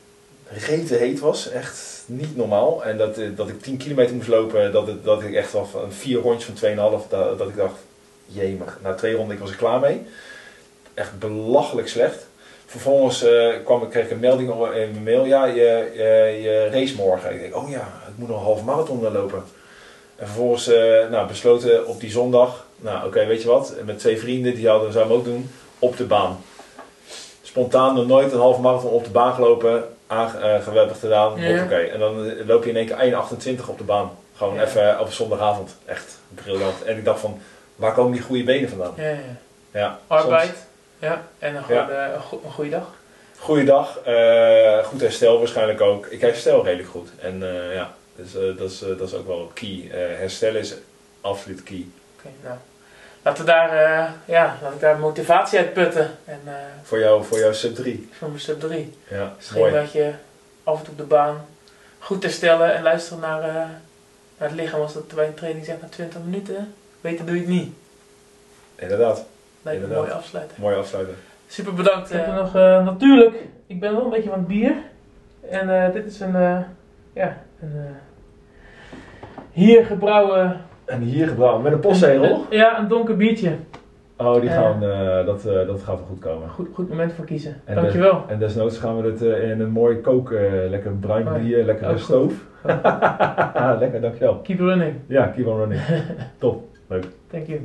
rete 0.47 0.95
heet 0.95 1.19
was. 1.19 1.49
Echt 1.49 2.03
niet 2.05 2.35
normaal. 2.35 2.83
En 2.83 2.97
dat, 2.97 3.17
eh, 3.17 3.27
dat 3.35 3.49
ik 3.49 3.61
10 3.61 3.77
kilometer 3.77 4.15
moest 4.15 4.27
lopen. 4.27 4.71
Dat, 4.71 4.87
het, 4.87 5.03
dat 5.03 5.21
ik 5.21 5.33
echt 5.33 5.55
al 5.55 5.65
van 5.65 5.91
vier 5.91 6.19
rondjes 6.19 6.59
van 6.59 6.69
2,5. 6.69 6.75
Dat, 6.75 7.37
dat 7.37 7.49
ik 7.49 7.55
dacht, 7.55 7.79
jemig. 8.25 8.79
Na 8.83 8.93
twee 8.93 9.15
ronden 9.15 9.39
was 9.39 9.51
ik 9.51 9.57
klaar 9.57 9.79
mee. 9.79 10.01
Echt 10.93 11.19
belachelijk 11.19 11.87
slecht. 11.87 12.27
Vervolgens 12.65 13.23
eh, 13.23 13.53
kwam 13.63 13.89
kreeg 13.89 14.05
ik 14.05 14.11
een 14.11 14.19
melding 14.19 14.49
in 14.49 14.91
mijn 14.91 15.03
mail. 15.03 15.25
Ja, 15.25 15.45
je, 15.45 15.91
je, 15.95 16.39
je 16.41 16.69
race 16.71 16.95
morgen. 16.95 17.33
Ik 17.33 17.39
denk, 17.39 17.55
oh 17.55 17.69
ja, 17.69 18.03
ik 18.07 18.17
moet 18.17 18.27
nog 18.27 18.37
een 18.37 18.43
half 18.43 18.63
marathon 18.63 19.11
lopen. 19.11 19.43
En 20.15 20.25
vervolgens 20.27 20.67
eh, 20.67 21.09
nou, 21.09 21.27
besloten 21.27 21.87
op 21.87 21.99
die 21.99 22.11
zondag. 22.11 22.65
Nou, 22.77 23.05
oké, 23.07 23.25
weet 23.25 23.41
je 23.41 23.47
wat? 23.47 23.73
Met 23.85 23.99
twee 23.99 24.19
vrienden, 24.19 24.55
die 24.55 24.67
hadden, 24.67 24.91
zouden 24.91 25.13
we 25.13 25.19
ook 25.19 25.25
doen. 25.25 25.51
Op 25.79 25.97
de 25.97 26.03
baan. 26.03 26.43
Spontaan 27.41 27.95
nog 27.95 28.07
nooit 28.07 28.31
een 28.31 28.39
half 28.39 28.59
marathon 28.59 28.91
op 28.91 29.03
de 29.03 29.09
baan 29.09 29.33
gelopen. 29.33 29.83
Aangewebigd 30.07 30.99
gedaan. 30.99 31.41
Ja. 31.41 31.63
Oké. 31.63 31.75
En 31.75 31.99
dan 31.99 32.25
eh, 32.29 32.47
loop 32.47 32.63
je 32.63 32.69
in 32.69 32.75
één 32.75 32.85
keer 32.85 33.57
1,28 33.59 33.69
op 33.69 33.77
de 33.77 33.83
baan. 33.83 34.11
Gewoon 34.35 34.55
Ja. 34.55 34.63
even 34.63 34.99
op 34.99 35.11
zondagavond. 35.11 35.75
Echt 35.85 36.17
briljant. 36.35 36.83
En 36.83 36.97
ik 36.97 37.05
dacht 37.05 37.19
van, 37.19 37.41
waar 37.75 37.93
komen 37.93 38.11
die 38.11 38.21
goede 38.21 38.43
benen 38.43 38.69
vandaan? 38.69 38.93
Ja, 38.95 39.09
ja. 39.09 39.17
Ja, 39.71 39.99
arbeid. 40.07 40.65
Ja, 40.99 41.23
en 41.39 41.55
een, 41.55 41.63
goede, 41.63 42.11
een, 42.15 42.21
go 42.21 42.41
een 42.45 42.51
goede 42.51 42.69
dag. 42.69 42.93
Goeiedag, 43.39 43.99
uh, 44.07 44.77
goed 44.83 45.01
herstel 45.01 45.37
waarschijnlijk 45.37 45.81
ook. 45.81 46.05
Ik 46.05 46.21
herstel 46.21 46.63
redelijk 46.63 46.89
goed. 46.89 47.09
En 47.21 47.41
uh, 47.41 47.73
ja, 47.75 47.93
dus, 48.15 48.35
uh, 48.35 48.57
dat, 48.57 48.71
is, 48.71 48.79
dat 48.79 49.01
is 49.01 49.13
ook 49.13 49.27
wel 49.27 49.51
key. 49.53 49.89
herstellen 49.91 50.59
is 50.59 50.73
absoluut 51.21 51.63
key. 51.63 51.85
Oké, 52.17 52.27
okay, 52.27 52.31
nou. 52.43 52.57
Laten 53.21 53.45
we 53.45 53.51
daar, 53.51 54.13
ja, 54.25 54.57
laat 54.61 54.73
ik 54.73 54.79
daar 54.79 54.99
motivatie 54.99 55.59
uit 55.59 55.73
putten. 55.73 56.11
En, 56.25 56.39
voor, 56.83 56.99
jou, 56.99 57.23
voor 57.23 57.39
jouw 57.39 57.53
sub 57.53 57.75
3. 57.75 58.09
Voor 58.11 58.27
mijn 58.27 58.39
sub 58.39 58.59
3. 58.59 58.93
Ja, 59.07 59.33
Misschien 59.35 59.59
mooi. 59.59 59.73
dat 59.73 59.91
je 59.91 60.11
af 60.63 60.77
en 60.77 60.83
toe 60.83 60.93
op 60.93 60.97
de 60.97 61.03
baan 61.03 61.45
goed 61.99 62.23
herstellen 62.23 62.75
en 62.75 62.83
luisteren 62.83 63.19
naar, 63.19 63.41
naar 64.37 64.49
het 64.49 64.51
lichaam. 64.51 64.81
Als 64.81 64.93
dat 64.93 65.07
bij 65.15 65.27
een 65.27 65.33
training 65.33 65.65
zegt 65.65 65.81
na 65.81 65.87
20 65.87 66.19
minuten, 66.23 66.73
weten 67.01 67.25
doe 67.25 67.35
je 67.35 67.41
het 67.41 67.49
niet. 67.49 67.73
Inderdaad. 68.75 69.25
Lijkt 69.61 69.81
me 69.81 69.87
een 69.87 69.93
mooie 69.93 70.13
afsluiter. 70.13 70.57
Mooi 70.59 70.75
afsluiten. 70.75 71.15
Super 71.47 71.73
bedankt. 71.73 72.09
Ik 72.13 72.19
heb 72.19 72.33
nog, 72.33 72.55
uh, 72.55 72.85
natuurlijk, 72.85 73.35
ik 73.67 73.79
ben 73.79 73.95
wel 73.95 74.03
een 74.03 74.09
beetje 74.09 74.29
van 74.29 74.39
het 74.39 74.47
bier. 74.47 74.73
En 75.49 75.69
uh, 75.69 75.93
dit 75.93 76.05
is 76.05 76.19
een, 76.19 76.35
uh, 76.35 76.59
ja, 77.13 77.37
een 77.59 77.85
hier 79.51 79.85
gebrouwen. 79.85 80.61
En 80.85 81.01
hier 81.01 81.27
gebrouwen, 81.27 81.61
met 81.61 81.73
een 81.73 81.79
postzegel? 81.79 82.45
Ja, 82.49 82.79
een 82.79 82.87
donker 82.87 83.17
biertje. 83.17 83.55
Oh, 84.17 84.41
die 84.41 84.49
gaan, 84.49 84.79
dat, 85.25 85.43
dat 85.43 85.83
gaat 85.83 85.97
wel 85.97 86.07
goed 86.07 86.19
komen. 86.19 86.49
Goed, 86.49 86.67
goed 86.73 86.89
moment 86.89 87.13
voor 87.13 87.25
kiezen. 87.25 87.61
En 87.65 87.75
Dankjewel. 87.75 88.23
En 88.27 88.39
desnoods 88.39 88.77
gaan 88.77 89.01
we 89.01 89.09
het 89.09 89.21
in 89.21 89.59
een 89.59 89.71
mooi 89.71 90.01
koken, 90.01 90.69
lekker 90.69 90.91
bruin 90.91 91.27
bier, 91.33 91.63
lekker 91.63 91.89
oh, 91.89 91.97
stoof. 91.97 92.33
lekker, 93.79 94.01
dankjewel. 94.01 94.39
Keep 94.39 94.59
running. 94.59 94.93
Ja, 95.07 95.27
keep 95.27 95.47
on 95.47 95.57
running. 95.57 95.81
Top, 96.37 96.63
leuk. 96.87 97.05
Thank 97.27 97.47
you. 97.47 97.59